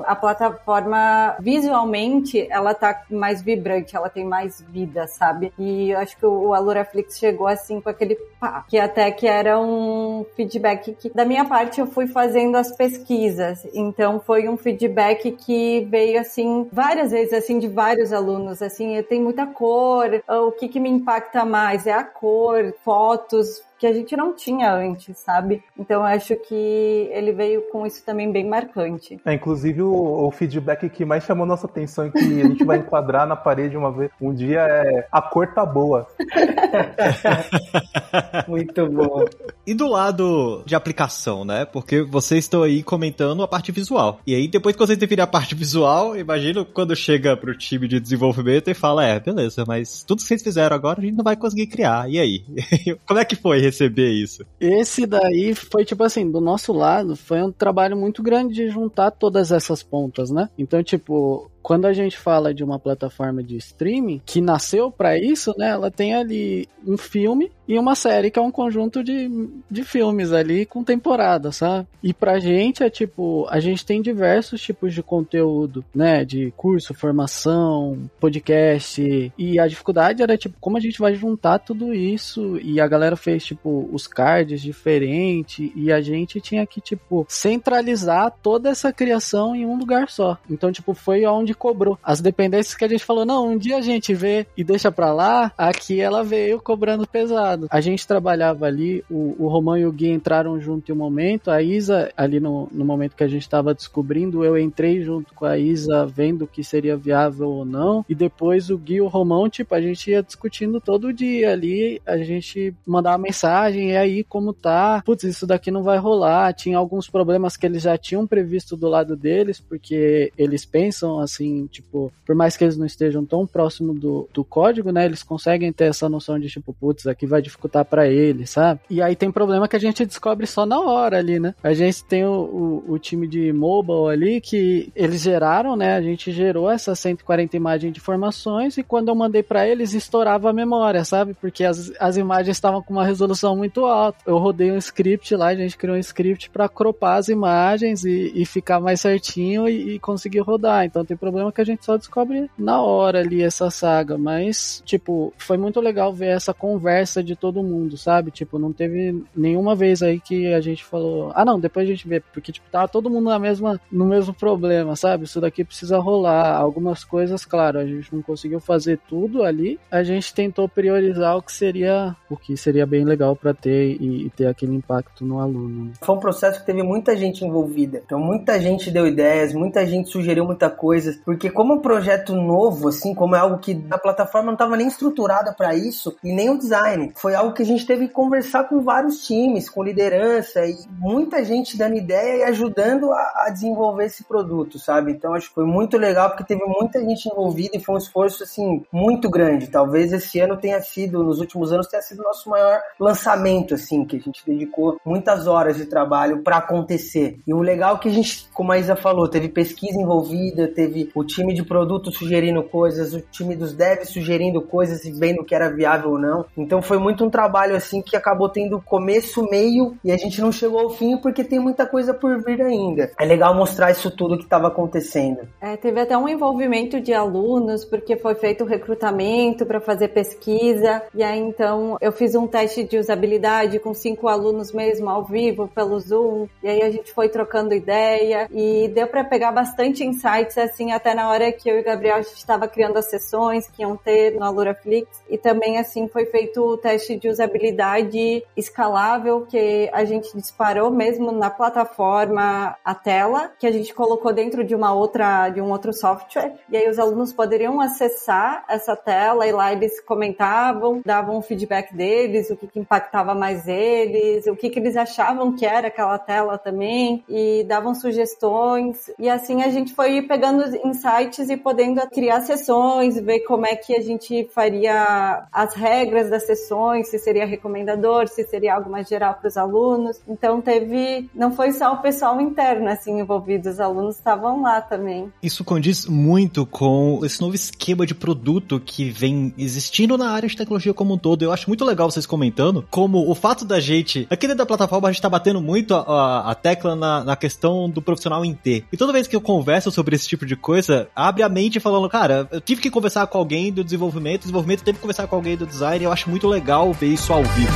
a 0.05 0.15
plataforma 0.15 1.35
visualmente 1.39 2.47
ela 2.49 2.73
tá 2.73 3.03
mais 3.09 3.41
vibrante, 3.41 3.95
ela 3.95 4.09
tem 4.09 4.23
mais 4.23 4.61
vida, 4.69 5.07
sabe? 5.07 5.51
E 5.57 5.91
eu 5.91 5.99
acho 5.99 6.17
que 6.17 6.25
o 6.25 6.53
Aluraflix 6.53 7.17
chegou 7.17 7.47
assim 7.47 7.81
com 7.81 7.89
aquele 7.89 8.15
pá, 8.39 8.63
que 8.67 8.77
até 8.77 9.11
que 9.11 9.27
era 9.27 9.59
um 9.59 10.25
feedback 10.35 10.93
que 10.93 11.09
da 11.09 11.25
minha 11.25 11.45
parte 11.45 11.79
eu 11.79 11.87
fui 11.87 12.07
fazendo 12.07 12.55
as 12.55 12.75
pesquisas. 12.75 13.65
Então, 13.73 14.19
foi 14.19 14.47
um 14.47 14.57
feedback 14.57 15.31
que 15.31 15.85
veio 15.89 16.19
assim 16.19 16.67
várias 16.71 17.11
vezes 17.11 17.33
assim 17.33 17.59
de 17.59 17.67
vários 17.67 18.13
alunos, 18.13 18.61
assim, 18.61 19.01
tem 19.03 19.21
muita 19.21 19.45
cor, 19.45 20.09
o 20.27 20.51
que 20.51 20.67
que 20.67 20.79
me 20.79 20.89
impacta 20.89 21.45
mais 21.45 21.87
é 21.87 21.93
a 21.93 22.03
cor, 22.03 22.73
fotos, 22.83 23.61
que 23.79 23.87
a 23.87 23.93
gente 23.93 24.15
não 24.15 24.33
tinha 24.33 24.73
antes, 24.73 25.17
sabe? 25.17 25.63
Então 25.77 26.01
eu 26.01 26.05
acho 26.05 26.35
que 26.35 27.09
ele 27.11 27.31
veio 27.31 27.61
com 27.71 27.85
isso 27.85 28.03
também 28.05 28.31
bem 28.31 28.47
marcante. 28.47 29.19
É, 29.25 29.33
inclusive 29.33 29.81
o, 29.81 30.27
o 30.27 30.31
feedback 30.31 30.89
que 30.89 31.05
mais 31.05 31.23
chamou 31.23 31.45
nossa 31.45 31.67
atenção 31.67 32.07
e 32.07 32.11
que 32.11 32.19
a 32.19 32.47
gente 32.47 32.63
vai 32.63 32.79
enquadrar 32.79 33.27
na 33.27 33.35
parede 33.35 33.77
uma 33.77 33.91
vez 33.91 34.11
um 34.21 34.33
dia 34.33 34.61
é 34.61 35.07
a 35.11 35.21
cor 35.21 35.53
tá 35.53 35.65
boa. 35.65 36.07
Muito 38.47 38.87
bom. 38.89 39.25
E 39.65 39.73
do 39.73 39.87
lado 39.87 40.63
de 40.65 40.75
aplicação, 40.75 41.43
né? 41.43 41.65
Porque 41.65 42.01
vocês 42.01 42.45
estão 42.45 42.63
aí 42.63 42.83
comentando 42.83 43.43
a 43.43 43.47
parte 43.47 43.71
visual. 43.71 44.19
E 44.25 44.35
aí, 44.35 44.47
depois 44.47 44.75
que 44.75 44.85
vocês 44.85 44.97
definem 44.97 45.23
a 45.23 45.27
parte 45.27 45.55
visual, 45.55 46.15
imagino 46.15 46.65
quando 46.65 46.95
chega 46.95 47.35
pro 47.35 47.57
time 47.57 47.87
de 47.87 47.99
desenvolvimento 47.99 48.69
e 48.69 48.73
fala: 48.73 49.05
é, 49.05 49.19
beleza, 49.19 49.63
mas 49.67 50.03
tudo 50.03 50.19
que 50.19 50.27
vocês 50.27 50.43
fizeram 50.43 50.75
agora 50.75 50.99
a 50.99 51.03
gente 51.03 51.15
não 51.15 51.23
vai 51.23 51.35
conseguir 51.35 51.67
criar. 51.67 52.09
E 52.09 52.19
aí? 52.19 52.45
Como 53.05 53.19
é 53.19 53.25
que 53.25 53.35
foi 53.35 53.59
receber 53.65 54.11
isso? 54.11 54.45
Esse 54.59 55.05
daí 55.05 55.53
foi 55.53 55.83
tipo 55.85 56.03
assim, 56.03 56.29
do 56.29 56.39
nosso 56.39 56.73
lado, 56.73 57.15
foi 57.15 57.41
um 57.41 57.51
trabalho 57.51 57.97
muito 57.97 58.23
grande 58.23 58.53
de 58.53 58.69
juntar 58.69 59.11
todas 59.11 59.51
essas 59.51 59.83
pontas, 59.83 60.29
né? 60.31 60.49
Então, 60.57 60.83
tipo, 60.83 61.49
quando 61.65 61.87
a 61.87 61.93
gente 61.93 62.15
fala 62.15 62.53
de 62.53 62.63
uma 62.63 62.77
plataforma 62.77 63.41
de 63.41 63.57
streaming 63.57 64.21
que 64.23 64.39
nasceu 64.39 64.91
para 64.91 65.17
isso, 65.17 65.51
né? 65.57 65.69
Ela 65.69 65.89
tem 65.89 66.13
ali 66.13 66.69
um 66.85 66.95
filme 66.95 67.51
e 67.67 67.79
uma 67.79 67.95
série 67.95 68.29
que 68.29 68.37
é 68.37 68.41
um 68.41 68.51
conjunto 68.51 69.03
de, 69.03 69.49
de 69.71 69.83
filmes 69.83 70.31
ali 70.31 70.67
com 70.67 70.83
temporada, 70.83 71.51
sabe? 71.51 71.87
E 72.03 72.13
pra 72.13 72.37
gente 72.37 72.83
é 72.83 72.89
tipo, 72.91 73.47
a 73.49 73.59
gente 73.59 73.83
tem 73.83 73.99
diversos 73.99 74.61
tipos 74.61 74.93
de 74.93 75.01
conteúdo, 75.01 75.83
né? 75.93 76.23
De 76.23 76.53
curso, 76.55 76.93
formação, 76.93 78.07
podcast. 78.19 79.33
E 79.35 79.59
a 79.59 79.65
dificuldade 79.65 80.21
era 80.21 80.37
tipo, 80.37 80.57
como 80.61 80.77
a 80.77 80.79
gente 80.79 80.99
vai 80.99 81.15
juntar 81.15 81.57
tudo 81.57 81.95
isso? 81.95 82.59
E 82.61 82.79
a 82.79 82.87
galera 82.87 83.15
fez 83.15 83.43
tipo 83.43 83.89
os 83.91 84.05
cards 84.05 84.61
diferentes 84.61 85.71
e 85.75 85.91
a 85.91 85.99
gente 85.99 86.39
tinha 86.39 86.63
que 86.67 86.79
tipo 86.79 87.25
centralizar 87.27 88.31
toda 88.43 88.69
essa 88.69 88.93
criação 88.93 89.55
em 89.55 89.65
um 89.65 89.75
lugar 89.75 90.11
só. 90.11 90.37
Então, 90.47 90.71
tipo, 90.71 90.93
foi 90.93 91.25
onde 91.25 91.54
cobrou. 91.55 91.97
As 92.03 92.21
dependências 92.21 92.75
que 92.75 92.85
a 92.85 92.87
gente 92.87 93.03
falou, 93.03 93.25
não, 93.25 93.49
um 93.49 93.57
dia 93.57 93.77
a 93.77 93.81
gente 93.81 94.13
vê 94.13 94.45
e 94.55 94.63
deixa 94.63 94.91
pra 94.91 95.13
lá, 95.13 95.51
aqui 95.57 95.99
ela 95.99 96.23
veio 96.23 96.61
cobrando 96.61 97.07
pesado. 97.07 97.67
A 97.69 97.81
gente 97.81 98.07
trabalhava 98.07 98.65
ali, 98.65 99.03
o, 99.09 99.35
o 99.39 99.47
Romão 99.47 99.77
e 99.77 99.85
o 99.85 99.91
Gui 99.91 100.09
entraram 100.09 100.59
junto 100.59 100.91
em 100.91 100.95
um 100.95 100.97
momento, 100.97 101.51
a 101.51 101.61
Isa, 101.61 102.11
ali 102.15 102.39
no, 102.39 102.67
no 102.71 102.85
momento 102.85 103.15
que 103.15 103.23
a 103.23 103.27
gente 103.27 103.49
tava 103.49 103.73
descobrindo, 103.73 104.43
eu 104.43 104.57
entrei 104.57 105.01
junto 105.01 105.33
com 105.33 105.45
a 105.45 105.57
Isa, 105.57 106.05
vendo 106.05 106.47
que 106.47 106.63
seria 106.63 106.97
viável 106.97 107.49
ou 107.49 107.65
não, 107.65 108.05
e 108.07 108.15
depois 108.15 108.69
o 108.69 108.77
Gui 108.77 108.95
e 108.95 109.01
o 109.01 109.07
Romão, 109.07 109.49
tipo, 109.49 109.73
a 109.73 109.81
gente 109.81 110.11
ia 110.11 110.21
discutindo 110.21 110.79
todo 110.79 111.13
dia 111.13 111.51
ali, 111.51 112.01
a 112.05 112.17
gente 112.17 112.73
mandava 112.85 113.17
mensagem, 113.17 113.91
e 113.91 113.97
aí, 113.97 114.23
como 114.23 114.53
tá? 114.53 115.01
Putz, 115.05 115.23
isso 115.23 115.47
daqui 115.47 115.71
não 115.71 115.83
vai 115.83 115.97
rolar. 115.97 116.53
Tinha 116.53 116.77
alguns 116.77 117.09
problemas 117.09 117.57
que 117.57 117.65
eles 117.65 117.83
já 117.83 117.97
tinham 117.97 118.27
previsto 118.27 118.75
do 118.75 118.87
lado 118.87 119.15
deles, 119.15 119.59
porque 119.59 120.31
eles 120.37 120.65
pensam 120.65 121.19
assim, 121.19 121.44
assim, 121.45 121.67
tipo, 121.67 122.11
por 122.25 122.35
mais 122.35 122.57
que 122.57 122.63
eles 122.63 122.77
não 122.77 122.85
estejam 122.85 123.23
tão 123.25 123.45
próximo 123.45 123.93
do, 123.93 124.27
do 124.33 124.43
código, 124.43 124.91
né, 124.91 125.05
eles 125.05 125.23
conseguem 125.23 125.71
ter 125.71 125.85
essa 125.85 126.09
noção 126.09 126.39
de, 126.39 126.47
tipo, 126.47 126.73
putz, 126.73 127.05
aqui 127.07 127.25
vai 127.25 127.41
dificultar 127.41 127.85
para 127.85 128.07
eles, 128.07 128.49
sabe? 128.49 128.81
E 128.89 129.01
aí 129.01 129.15
tem 129.15 129.31
problema 129.31 129.67
que 129.67 129.75
a 129.75 129.79
gente 129.79 130.05
descobre 130.05 130.47
só 130.47 130.65
na 130.65 130.79
hora 130.79 131.17
ali, 131.19 131.39
né? 131.39 131.53
A 131.63 131.73
gente 131.73 132.03
tem 132.03 132.25
o, 132.25 132.83
o, 132.87 132.93
o 132.93 132.99
time 132.99 133.27
de 133.27 133.53
mobile 133.53 134.09
ali 134.09 134.41
que 134.41 134.91
eles 134.95 135.21
geraram, 135.21 135.75
né, 135.75 135.95
a 135.95 136.01
gente 136.01 136.31
gerou 136.31 136.69
essas 136.69 136.99
140 136.99 137.55
imagens 137.55 137.93
de 137.93 137.99
informações 137.99 138.77
e 138.77 138.83
quando 138.83 139.09
eu 139.09 139.15
mandei 139.15 139.43
para 139.43 139.67
eles, 139.67 139.93
estourava 139.93 140.49
a 140.49 140.53
memória, 140.53 141.05
sabe? 141.05 141.33
Porque 141.33 141.63
as, 141.63 141.91
as 141.99 142.17
imagens 142.17 142.57
estavam 142.57 142.81
com 142.81 142.93
uma 142.93 143.05
resolução 143.05 143.55
muito 143.55 143.85
alta. 143.85 144.19
Eu 144.25 144.37
rodei 144.37 144.71
um 144.71 144.77
script 144.77 145.35
lá, 145.35 145.47
a 145.47 145.55
gente 145.55 145.77
criou 145.77 145.95
um 145.95 145.99
script 145.99 146.49
para 146.49 146.67
cropar 146.67 147.19
as 147.19 147.29
imagens 147.29 148.03
e, 148.03 148.31
e 148.35 148.45
ficar 148.45 148.79
mais 148.79 149.01
certinho 149.01 149.67
e, 149.67 149.95
e 149.95 149.99
conseguir 149.99 150.39
rodar. 150.39 150.85
Então 150.85 151.05
tem 151.05 151.17
problema 151.17 151.34
que 151.51 151.61
a 151.61 151.65
gente 151.65 151.85
só 151.85 151.97
descobre 151.97 152.49
na 152.57 152.81
hora 152.81 153.19
ali 153.19 153.41
essa 153.41 153.69
saga, 153.69 154.17
mas, 154.17 154.81
tipo, 154.85 155.33
foi 155.37 155.57
muito 155.57 155.79
legal 155.79 156.13
ver 156.13 156.27
essa 156.27 156.53
conversa 156.53 157.23
de 157.23 157.35
todo 157.35 157.63
mundo, 157.63 157.97
sabe? 157.97 158.31
Tipo, 158.31 158.59
não 158.59 158.71
teve 158.71 159.23
nenhuma 159.35 159.75
vez 159.75 160.01
aí 160.01 160.19
que 160.19 160.53
a 160.53 160.61
gente 160.61 160.83
falou, 160.83 161.31
ah 161.35 161.45
não, 161.45 161.59
depois 161.59 161.87
a 161.87 161.91
gente 161.91 162.07
vê, 162.07 162.19
porque, 162.19 162.51
tipo, 162.51 162.69
tava 162.69 162.87
todo 162.87 163.09
mundo 163.09 163.29
na 163.29 163.39
mesma, 163.39 163.79
no 163.91 164.05
mesmo 164.05 164.33
problema, 164.33 164.95
sabe? 164.95 165.25
Isso 165.25 165.41
daqui 165.41 165.63
precisa 165.63 165.97
rolar. 165.99 166.55
Algumas 166.55 167.03
coisas, 167.03 167.45
claro, 167.45 167.79
a 167.79 167.85
gente 167.85 168.13
não 168.13 168.21
conseguiu 168.21 168.59
fazer 168.59 168.99
tudo 169.07 169.43
ali, 169.43 169.79
a 169.89 170.03
gente 170.03 170.33
tentou 170.33 170.67
priorizar 170.67 171.37
o 171.37 171.41
que 171.41 171.51
seria, 171.51 172.15
o 172.29 172.35
que 172.35 172.57
seria 172.57 172.85
bem 172.85 173.03
legal 173.05 173.35
para 173.35 173.53
ter 173.53 173.97
e, 173.99 174.27
e 174.27 174.29
ter 174.29 174.47
aquele 174.47 174.75
impacto 174.75 175.25
no 175.25 175.39
aluno. 175.39 175.91
Foi 176.01 176.15
um 176.15 176.19
processo 176.19 176.59
que 176.59 176.65
teve 176.65 176.83
muita 176.83 177.15
gente 177.15 177.45
envolvida, 177.45 178.01
então 178.05 178.19
muita 178.19 178.59
gente 178.59 178.91
deu 178.91 179.07
ideias, 179.07 179.53
muita 179.53 179.85
gente 179.85 180.09
sugeriu 180.09 180.45
muita 180.45 180.69
coisa, 180.69 181.11
porque 181.25 181.49
como 181.49 181.73
um 181.73 181.79
projeto 181.79 182.35
novo, 182.35 182.89
assim, 182.89 183.13
como 183.13 183.35
é 183.35 183.39
algo 183.39 183.57
que 183.57 183.83
a 183.89 183.97
plataforma 183.97 184.47
não 184.47 184.53
estava 184.53 184.77
nem 184.77 184.87
estruturada 184.87 185.51
para 185.53 185.75
isso 185.75 186.15
e 186.23 186.31
nem 186.31 186.49
o 186.49 186.57
design, 186.57 187.11
foi 187.15 187.33
algo 187.33 187.53
que 187.53 187.63
a 187.63 187.65
gente 187.65 187.85
teve 187.85 188.07
que 188.07 188.13
conversar 188.13 188.65
com 188.65 188.81
vários 188.81 189.25
times, 189.25 189.69
com 189.69 189.83
liderança 189.83 190.65
e 190.65 190.75
muita 190.99 191.43
gente 191.43 191.77
dando 191.77 191.95
ideia 191.95 192.37
e 192.37 192.43
ajudando 192.43 193.11
a, 193.11 193.45
a 193.47 193.49
desenvolver 193.49 194.05
esse 194.05 194.23
produto, 194.23 194.77
sabe? 194.77 195.11
Então 195.11 195.33
acho 195.33 195.49
que 195.49 195.55
foi 195.55 195.65
muito 195.65 195.97
legal 195.97 196.29
porque 196.29 196.43
teve 196.43 196.63
muita 196.63 196.99
gente 196.99 197.27
envolvida 197.27 197.75
e 197.75 197.79
foi 197.79 197.95
um 197.95 197.97
esforço 197.97 198.43
assim 198.43 198.85
muito 198.91 199.29
grande. 199.29 199.67
Talvez 199.67 200.13
esse 200.13 200.39
ano 200.39 200.57
tenha 200.57 200.79
sido, 200.81 201.23
nos 201.23 201.39
últimos 201.39 201.71
anos 201.71 201.87
tenha 201.87 202.01
sido 202.01 202.19
o 202.19 202.23
nosso 202.23 202.49
maior 202.49 202.79
lançamento, 202.99 203.73
assim, 203.73 204.05
que 204.05 204.17
a 204.17 204.19
gente 204.19 204.43
dedicou 204.45 204.99
muitas 205.03 205.47
horas 205.47 205.77
de 205.77 205.85
trabalho 205.85 206.43
para 206.43 206.57
acontecer. 206.57 207.39
E 207.47 207.53
o 207.53 207.61
legal 207.61 207.95
é 207.95 207.99
que 207.99 208.09
a 208.09 208.11
gente, 208.11 208.47
como 208.53 208.71
a 208.71 208.77
Isa 208.77 208.95
falou, 208.95 209.27
teve 209.27 209.49
pesquisa 209.49 209.99
envolvida, 209.99 210.67
teve 210.67 211.04
o 211.13 211.23
time 211.23 211.53
de 211.53 211.63
produto 211.63 212.11
sugerindo 212.11 212.63
coisas, 212.63 213.13
o 213.13 213.21
time 213.21 213.55
dos 213.55 213.73
devs 213.73 214.09
sugerindo 214.09 214.61
coisas 214.61 215.05
e 215.05 215.11
vendo 215.11 215.43
que 215.43 215.53
era 215.53 215.69
viável 215.69 216.11
ou 216.11 216.19
não. 216.19 216.45
Então 216.57 216.81
foi 216.81 216.97
muito 216.97 217.25
um 217.25 217.29
trabalho 217.29 217.75
assim 217.75 218.01
que 218.01 218.15
acabou 218.15 218.49
tendo 218.49 218.81
começo, 218.81 219.47
meio 219.49 219.95
e 220.03 220.11
a 220.11 220.17
gente 220.17 220.41
não 220.41 220.51
chegou 220.51 220.79
ao 220.79 220.89
fim 220.89 221.17
porque 221.17 221.43
tem 221.43 221.59
muita 221.59 221.85
coisa 221.85 222.13
por 222.13 222.43
vir 222.43 222.61
ainda. 222.61 223.11
É 223.19 223.25
legal 223.25 223.53
mostrar 223.55 223.91
isso 223.91 224.09
tudo 224.11 224.37
que 224.37 224.43
estava 224.43 224.67
acontecendo. 224.67 225.47
É, 225.61 225.75
teve 225.75 225.99
até 225.99 226.17
um 226.17 226.27
envolvimento 226.27 226.99
de 226.99 227.13
alunos 227.13 227.85
porque 227.85 228.15
foi 228.15 228.35
feito 228.35 228.65
recrutamento 228.65 229.65
para 229.65 229.79
fazer 229.79 230.09
pesquisa 230.09 231.01
e 231.13 231.23
aí 231.23 231.39
então 231.39 231.97
eu 232.01 232.11
fiz 232.11 232.35
um 232.35 232.47
teste 232.47 232.83
de 232.83 232.97
usabilidade 232.97 233.79
com 233.79 233.93
cinco 233.93 234.27
alunos 234.27 234.71
mesmo 234.71 235.09
ao 235.09 235.23
vivo 235.23 235.67
pelo 235.67 235.99
Zoom 235.99 236.47
e 236.63 236.67
aí 236.67 236.81
a 236.81 236.89
gente 236.89 237.13
foi 237.13 237.29
trocando 237.29 237.73
ideia 237.73 238.47
e 238.51 238.87
deu 238.89 239.07
para 239.07 239.23
pegar 239.23 239.51
bastante 239.51 240.03
insights 240.03 240.57
assim 240.57 240.91
até 240.95 241.13
na 241.13 241.29
hora 241.29 241.51
que 241.51 241.69
eu 241.69 241.77
e 241.77 241.81
o 241.81 241.83
Gabriel 241.83 242.19
estava 242.19 242.67
criando 242.67 242.97
as 242.97 243.09
sessões 243.09 243.67
que 243.67 243.81
iam 243.81 243.95
ter 243.95 244.35
no 244.35 244.43
AluraFlix 244.43 245.07
e 245.29 245.37
também 245.37 245.77
assim 245.77 246.07
foi 246.07 246.25
feito 246.25 246.61
o 246.61 246.77
teste 246.77 247.15
de 247.17 247.29
usabilidade 247.29 248.43
escalável 248.55 249.45
que 249.45 249.89
a 249.93 250.05
gente 250.05 250.35
disparou 250.35 250.91
mesmo 250.91 251.31
na 251.31 251.49
plataforma 251.49 252.75
a 252.83 252.95
tela 252.95 253.51
que 253.59 253.67
a 253.67 253.71
gente 253.71 253.93
colocou 253.93 254.33
dentro 254.33 254.63
de 254.63 254.75
uma 254.75 254.93
outra 254.93 255.49
de 255.49 255.61
um 255.61 255.69
outro 255.71 255.93
software. 255.93 256.55
E 256.69 256.77
aí 256.77 256.89
os 256.89 256.99
alunos 256.99 257.33
poderiam 257.33 257.79
acessar 257.81 258.63
essa 258.67 258.95
tela 258.95 259.47
e 259.47 259.51
lá 259.51 259.71
eles 259.71 259.99
comentavam, 260.01 261.01
davam 261.05 261.37
o 261.37 261.41
feedback 261.41 261.93
deles, 261.93 262.49
o 262.49 262.55
que, 262.55 262.67
que 262.67 262.79
impactava 262.79 263.33
mais 263.35 263.67
eles, 263.67 264.47
o 264.47 264.55
que, 264.55 264.69
que 264.69 264.79
eles 264.79 264.95
achavam 264.95 265.55
que 265.55 265.65
era 265.65 265.87
aquela 265.87 266.17
tela 266.17 266.57
também 266.57 267.23
e 267.27 267.63
davam 267.67 267.93
sugestões. 267.93 269.09
E 269.19 269.29
assim 269.29 269.63
a 269.63 269.69
gente 269.69 269.93
foi 269.93 270.21
pegando 270.21 270.63
insights 270.87 271.49
e 271.49 271.57
podendo 271.57 272.01
criar 272.09 272.41
sessões, 272.41 273.19
ver 273.19 273.41
como 273.41 273.65
é 273.65 273.75
que 273.75 273.95
a 273.95 274.01
gente 274.01 274.49
faria 274.53 275.47
as 275.51 275.73
regras 275.73 276.29
das 276.29 276.45
sessões, 276.45 277.07
se 277.07 277.19
seria 277.19 277.45
recomendador, 277.45 278.27
se 278.27 278.43
seria 278.45 278.75
algo 278.75 278.89
mais 278.89 279.07
geral 279.07 279.35
para 279.35 279.47
os 279.47 279.57
alunos. 279.57 280.19
Então 280.27 280.61
teve, 280.61 281.29
não 281.33 281.51
foi 281.51 281.71
só 281.71 281.93
o 281.93 281.97
pessoal 281.97 282.39
interno 282.39 282.89
assim 282.89 283.19
envolvido, 283.19 283.69
os 283.69 283.79
alunos 283.79 284.15
estavam 284.15 284.61
lá 284.61 284.81
também. 284.81 285.31
Isso 285.41 285.63
condiz 285.63 286.05
muito 286.05 286.65
com 286.65 287.21
esse 287.23 287.41
novo 287.41 287.55
esquema 287.55 288.05
de 288.05 288.15
produto 288.15 288.79
que 288.79 289.09
vem 289.09 289.53
existindo 289.57 290.17
na 290.17 290.31
área 290.31 290.47
de 290.47 290.55
tecnologia 290.55 290.93
como 290.93 291.13
um 291.13 291.17
todo. 291.17 291.43
Eu 291.43 291.51
acho 291.51 291.69
muito 291.69 291.85
legal 291.85 292.09
vocês 292.09 292.25
comentando 292.25 292.85
como 292.89 293.29
o 293.29 293.35
fato 293.35 293.65
da 293.65 293.79
gente, 293.79 294.27
aqui 294.29 294.47
dentro 294.47 294.59
da 294.59 294.65
plataforma, 294.65 295.07
a 295.07 295.11
gente 295.11 295.21
tá 295.21 295.29
batendo 295.29 295.61
muito 295.61 295.93
a, 295.93 296.01
a, 296.01 296.51
a 296.51 296.55
tecla 296.55 296.95
na, 296.95 297.23
na 297.23 297.35
questão 297.35 297.89
do 297.89 298.01
profissional 298.01 298.43
em 298.43 298.53
T. 298.53 298.83
E 298.91 298.97
toda 298.97 299.13
vez 299.13 299.27
que 299.27 299.35
eu 299.35 299.41
converso 299.41 299.91
sobre 299.91 300.15
esse 300.15 300.27
tipo 300.27 300.45
de 300.45 300.55
coisa, 300.55 300.74
abre 301.15 301.43
a 301.43 301.49
mente 301.49 301.79
falando, 301.79 302.09
cara, 302.09 302.47
eu 302.51 302.61
tive 302.61 302.81
que 302.81 302.89
conversar 302.89 303.27
com 303.27 303.37
alguém 303.37 303.71
do 303.71 303.83
desenvolvimento, 303.83 304.41
desenvolvimento 304.41 304.83
teve 304.83 304.97
que 304.97 305.01
conversar 305.01 305.27
com 305.27 305.35
alguém 305.35 305.55
do 305.55 305.65
design, 305.65 306.03
eu 306.03 306.11
acho 306.11 306.29
muito 306.29 306.47
legal 306.47 306.91
ver 306.93 307.07
isso 307.07 307.31
ao 307.31 307.43
vivo. 307.43 307.73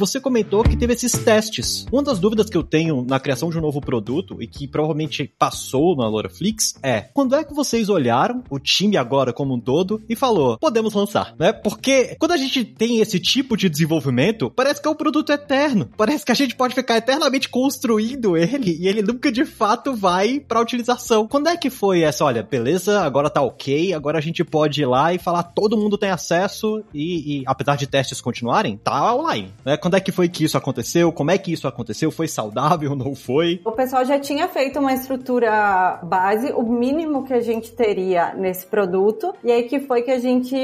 Você 0.00 0.18
comentou 0.18 0.64
que 0.64 0.76
teve 0.76 0.94
esses 0.94 1.12
testes. 1.12 1.86
Uma 1.92 2.02
das 2.02 2.18
dúvidas 2.18 2.48
que 2.48 2.56
eu 2.56 2.62
tenho 2.62 3.04
na 3.06 3.20
criação 3.20 3.50
de 3.50 3.58
um 3.58 3.60
novo 3.60 3.80
produto 3.80 4.38
e 4.40 4.46
que 4.46 4.66
provavelmente 4.66 5.30
passou 5.38 5.94
na 5.94 6.08
Loraflix 6.08 6.74
é: 6.82 7.02
quando 7.02 7.36
é 7.36 7.44
que 7.44 7.54
vocês 7.54 7.88
olharam 7.88 8.42
o 8.48 8.58
time 8.58 8.96
agora 8.96 9.32
como 9.32 9.54
um 9.54 9.60
todo 9.60 10.02
e 10.08 10.16
falou, 10.16 10.58
podemos 10.58 10.94
lançar, 10.94 11.34
né? 11.38 11.52
Porque 11.52 12.16
quando 12.18 12.32
a 12.32 12.36
gente 12.36 12.64
tem 12.64 13.00
esse 13.00 13.20
tipo 13.20 13.56
de 13.56 13.68
desenvolvimento, 13.68 14.50
parece 14.50 14.80
que 14.80 14.88
é 14.88 14.90
um 14.90 14.94
produto 14.94 15.30
eterno. 15.30 15.90
Parece 15.96 16.24
que 16.24 16.32
a 16.32 16.34
gente 16.34 16.56
pode 16.56 16.74
ficar 16.74 16.96
eternamente 16.96 17.48
construindo 17.48 18.36
ele 18.36 18.76
e 18.80 18.88
ele 18.88 19.02
nunca 19.02 19.30
de 19.30 19.44
fato 19.44 19.94
vai 19.94 20.40
para 20.40 20.60
utilização. 20.60 21.28
Quando 21.28 21.48
é 21.48 21.56
que 21.56 21.68
foi 21.68 22.02
essa? 22.02 22.24
Olha, 22.24 22.42
beleza, 22.42 23.02
agora 23.02 23.28
tá 23.28 23.42
ok, 23.42 23.92
agora 23.92 24.18
a 24.18 24.22
gente 24.22 24.42
pode 24.42 24.80
ir 24.80 24.86
lá 24.86 25.12
e 25.12 25.18
falar 25.18 25.42
todo 25.42 25.76
mundo 25.76 25.98
tem 25.98 26.10
acesso 26.10 26.82
e, 26.94 27.40
e 27.40 27.44
apesar 27.46 27.76
de 27.76 27.86
testes 27.86 28.20
continuarem, 28.20 28.76
tá 28.76 29.14
online, 29.14 29.52
né? 29.64 29.76
Quando 29.76 29.89
Quando 29.90 29.96
é 29.96 30.00
que 30.00 30.12
foi 30.12 30.28
que 30.28 30.44
isso 30.44 30.56
aconteceu? 30.56 31.10
Como 31.10 31.32
é 31.32 31.36
que 31.36 31.52
isso 31.52 31.66
aconteceu? 31.66 32.12
Foi 32.12 32.28
saudável? 32.28 32.94
Não 32.94 33.12
foi? 33.12 33.60
O 33.64 33.72
pessoal 33.72 34.04
já 34.04 34.20
tinha 34.20 34.46
feito 34.46 34.78
uma 34.78 34.92
estrutura 34.92 35.98
base, 36.04 36.52
o 36.52 36.62
mínimo 36.62 37.24
que 37.24 37.34
a 37.34 37.40
gente 37.40 37.72
teria 37.72 38.32
nesse 38.34 38.64
produto, 38.64 39.34
e 39.42 39.50
aí 39.50 39.64
que 39.64 39.80
foi 39.80 40.02
que 40.02 40.12
a 40.12 40.20
gente 40.20 40.56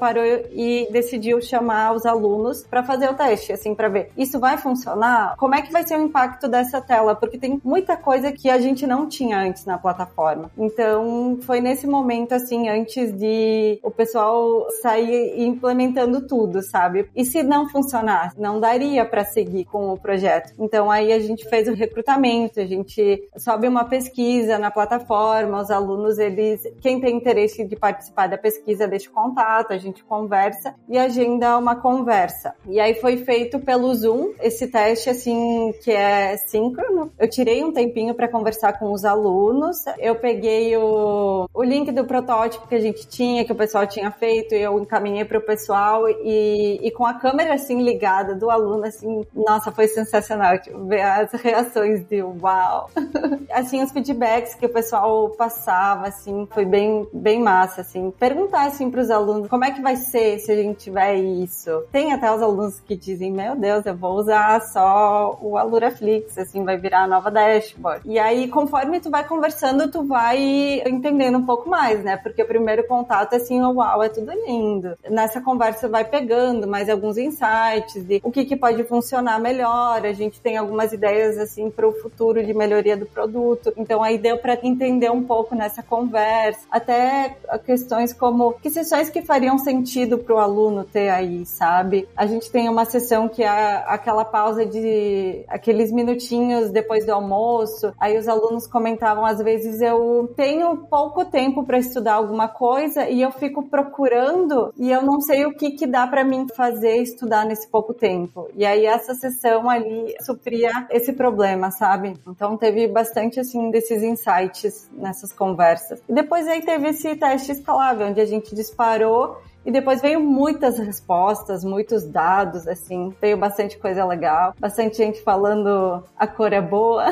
parou 0.00 0.24
e 0.24 0.88
decidiu 0.90 1.42
chamar 1.42 1.94
os 1.94 2.06
alunos 2.06 2.62
para 2.62 2.82
fazer 2.82 3.10
o 3.10 3.12
teste, 3.12 3.52
assim, 3.52 3.74
para 3.74 3.90
ver 3.90 4.12
isso 4.16 4.40
vai 4.40 4.56
funcionar? 4.56 5.36
Como 5.36 5.54
é 5.54 5.60
que 5.60 5.70
vai 5.70 5.86
ser 5.86 5.98
o 5.98 6.02
impacto 6.02 6.48
dessa 6.48 6.80
tela? 6.80 7.14
Porque 7.14 7.36
tem 7.36 7.60
muita 7.62 7.98
coisa 7.98 8.32
que 8.32 8.48
a 8.48 8.58
gente 8.58 8.86
não 8.86 9.06
tinha 9.06 9.40
antes 9.40 9.66
na 9.66 9.76
plataforma. 9.76 10.50
Então, 10.56 11.38
foi 11.42 11.60
nesse 11.60 11.86
momento, 11.86 12.32
assim, 12.32 12.70
antes 12.70 13.12
de 13.12 13.78
o 13.82 13.90
pessoal 13.90 14.66
sair 14.80 15.38
implementando 15.42 16.26
tudo, 16.26 16.62
sabe? 16.62 17.10
E 17.14 17.26
se 17.26 17.42
não 17.42 17.68
funcionar, 17.68 18.32
não 18.38 18.58
daria 18.70 19.04
para 19.04 19.24
seguir 19.24 19.64
com 19.64 19.92
o 19.92 19.98
projeto. 19.98 20.52
Então, 20.58 20.90
aí 20.90 21.12
a 21.12 21.18
gente 21.18 21.48
fez 21.48 21.66
o 21.66 21.74
recrutamento, 21.74 22.60
a 22.60 22.64
gente 22.64 23.28
sobe 23.36 23.66
uma 23.66 23.84
pesquisa 23.84 24.58
na 24.58 24.70
plataforma, 24.70 25.60
os 25.60 25.70
alunos, 25.70 26.18
eles, 26.18 26.62
quem 26.80 27.00
tem 27.00 27.16
interesse 27.16 27.64
de 27.64 27.74
participar 27.74 28.28
da 28.28 28.38
pesquisa, 28.38 28.86
deixa 28.86 29.10
o 29.10 29.12
contato, 29.12 29.72
a 29.72 29.78
gente 29.78 30.04
conversa 30.04 30.74
e 30.88 30.96
agenda 30.96 31.58
uma 31.58 31.74
conversa. 31.74 32.54
E 32.68 32.78
aí 32.78 32.94
foi 32.94 33.16
feito 33.16 33.58
pelo 33.58 33.92
Zoom 33.92 34.32
esse 34.40 34.68
teste, 34.68 35.10
assim, 35.10 35.74
que 35.82 35.90
é 35.90 36.36
síncrono. 36.36 37.10
Eu 37.18 37.28
tirei 37.28 37.64
um 37.64 37.72
tempinho 37.72 38.14
para 38.14 38.28
conversar 38.28 38.78
com 38.78 38.92
os 38.92 39.04
alunos, 39.04 39.78
eu 39.98 40.14
peguei 40.14 40.76
o, 40.76 41.48
o 41.52 41.62
link 41.62 41.90
do 41.90 42.04
protótipo 42.04 42.68
que 42.68 42.74
a 42.74 42.80
gente 42.80 43.08
tinha, 43.08 43.44
que 43.44 43.52
o 43.52 43.56
pessoal 43.56 43.86
tinha 43.86 44.10
feito, 44.12 44.54
e 44.54 44.62
eu 44.62 44.78
encaminhei 44.78 45.24
para 45.24 45.38
o 45.38 45.42
pessoal 45.42 46.08
e, 46.08 46.78
e 46.82 46.90
com 46.92 47.04
a 47.04 47.14
câmera, 47.14 47.54
assim, 47.54 47.82
ligada 47.82 48.34
do 48.34 48.50
aluno, 48.50 48.59
assim, 48.84 49.26
nossa, 49.34 49.70
foi 49.70 49.88
sensacional, 49.88 50.58
tipo, 50.58 50.84
ver 50.86 51.02
as 51.02 51.32
reações 51.32 52.04
de 52.08 52.22
uau. 52.22 52.90
assim, 53.52 53.82
os 53.82 53.92
feedbacks 53.92 54.54
que 54.54 54.66
o 54.66 54.68
pessoal 54.68 55.30
passava, 55.30 56.08
assim, 56.08 56.46
foi 56.50 56.64
bem, 56.64 57.06
bem 57.12 57.40
massa, 57.40 57.80
assim. 57.80 58.10
Perguntar, 58.18 58.66
assim, 58.66 58.90
para 58.90 59.00
os 59.00 59.10
alunos 59.10 59.48
como 59.48 59.64
é 59.64 59.70
que 59.70 59.80
vai 59.80 59.96
ser 59.96 60.38
se 60.38 60.52
a 60.52 60.56
gente 60.56 60.78
tiver 60.78 61.16
isso. 61.16 61.84
Tem 61.90 62.12
até 62.12 62.32
os 62.32 62.42
alunos 62.42 62.80
que 62.80 62.96
dizem, 62.96 63.32
meu 63.32 63.56
Deus, 63.56 63.84
eu 63.86 63.96
vou 63.96 64.14
usar 64.14 64.60
só 64.62 65.38
o 65.40 65.56
Aluraflix, 65.56 66.38
assim, 66.38 66.64
vai 66.64 66.76
virar 66.76 67.04
a 67.04 67.06
nova 67.06 67.30
dashboard. 67.30 68.02
E 68.04 68.18
aí, 68.18 68.48
conforme 68.48 69.00
tu 69.00 69.10
vai 69.10 69.26
conversando, 69.26 69.90
tu 69.90 70.04
vai 70.04 70.82
entendendo 70.86 71.38
um 71.38 71.46
pouco 71.46 71.68
mais, 71.68 72.02
né? 72.02 72.16
Porque 72.16 72.42
o 72.42 72.46
primeiro 72.46 72.86
contato 72.86 73.32
é 73.34 73.36
assim, 73.36 73.60
uau, 73.60 74.02
é 74.02 74.08
tudo 74.08 74.32
lindo. 74.32 74.96
Nessa 75.08 75.40
conversa 75.40 75.88
vai 75.88 76.04
pegando 76.04 76.66
mais 76.66 76.88
alguns 76.88 77.16
insights 77.16 78.04
de 78.04 78.20
o 78.22 78.30
que, 78.30 78.49
que 78.50 78.56
pode 78.56 78.82
funcionar 78.82 79.38
melhor. 79.38 80.04
A 80.04 80.12
gente 80.12 80.40
tem 80.40 80.56
algumas 80.56 80.92
ideias, 80.92 81.38
assim, 81.38 81.70
para 81.70 81.86
o 81.86 81.92
futuro 81.92 82.44
de 82.44 82.52
melhoria 82.52 82.96
do 82.96 83.06
produto. 83.06 83.72
Então, 83.76 84.02
aí 84.02 84.18
deu 84.18 84.38
para 84.38 84.58
entender 84.60 85.08
um 85.08 85.22
pouco 85.22 85.54
nessa 85.54 85.84
conversa. 85.84 86.66
Até 86.68 87.36
questões 87.64 88.12
como 88.12 88.54
que 88.54 88.68
sessões 88.68 89.08
que 89.08 89.22
fariam 89.22 89.56
sentido 89.56 90.18
para 90.18 90.34
o 90.34 90.38
aluno 90.40 90.82
ter 90.82 91.10
aí, 91.10 91.46
sabe? 91.46 92.08
A 92.16 92.26
gente 92.26 92.50
tem 92.50 92.68
uma 92.68 92.84
sessão 92.84 93.28
que 93.28 93.44
é 93.44 93.84
aquela 93.86 94.24
pausa 94.24 94.66
de 94.66 95.44
aqueles 95.46 95.92
minutinhos 95.92 96.72
depois 96.72 97.06
do 97.06 97.12
almoço. 97.12 97.92
Aí 98.00 98.18
os 98.18 98.26
alunos 98.26 98.66
comentavam, 98.66 99.24
às 99.24 99.38
vezes 99.38 99.80
eu 99.80 100.28
tenho 100.34 100.76
pouco 100.88 101.24
tempo 101.24 101.62
para 101.62 101.78
estudar 101.78 102.14
alguma 102.14 102.48
coisa 102.48 103.08
e 103.08 103.22
eu 103.22 103.30
fico 103.30 103.68
procurando 103.68 104.74
e 104.76 104.90
eu 104.90 105.02
não 105.02 105.20
sei 105.20 105.46
o 105.46 105.54
que 105.54 105.70
que 105.70 105.86
dá 105.86 106.04
para 106.04 106.24
mim 106.24 106.48
fazer 106.56 106.96
estudar 106.96 107.46
nesse 107.46 107.68
pouco 107.68 107.94
tempo. 107.94 108.39
E 108.54 108.64
aí 108.64 108.86
essa 108.86 109.14
sessão 109.14 109.68
ali 109.68 110.14
supria 110.22 110.86
esse 110.90 111.12
problema, 111.12 111.70
sabe? 111.70 112.14
Então 112.26 112.56
teve 112.56 112.86
bastante 112.88 113.40
assim 113.40 113.70
desses 113.70 114.02
insights 114.02 114.90
nessas 114.92 115.32
conversas. 115.32 116.02
E 116.08 116.12
depois 116.12 116.46
aí 116.46 116.62
teve 116.62 116.88
esse 116.88 117.16
teste 117.16 117.52
escalável, 117.52 118.08
onde 118.08 118.20
a 118.20 118.26
gente 118.26 118.54
disparou 118.54 119.36
e 119.64 119.70
depois 119.70 120.00
veio 120.00 120.20
muitas 120.20 120.78
respostas, 120.78 121.64
muitos 121.64 122.04
dados, 122.04 122.66
assim, 122.66 123.12
veio 123.20 123.36
bastante 123.36 123.78
coisa 123.78 124.04
legal, 124.04 124.54
bastante 124.58 124.96
gente 124.96 125.22
falando 125.22 126.02
a 126.16 126.26
cor 126.26 126.52
é 126.52 126.60
boa. 126.60 127.06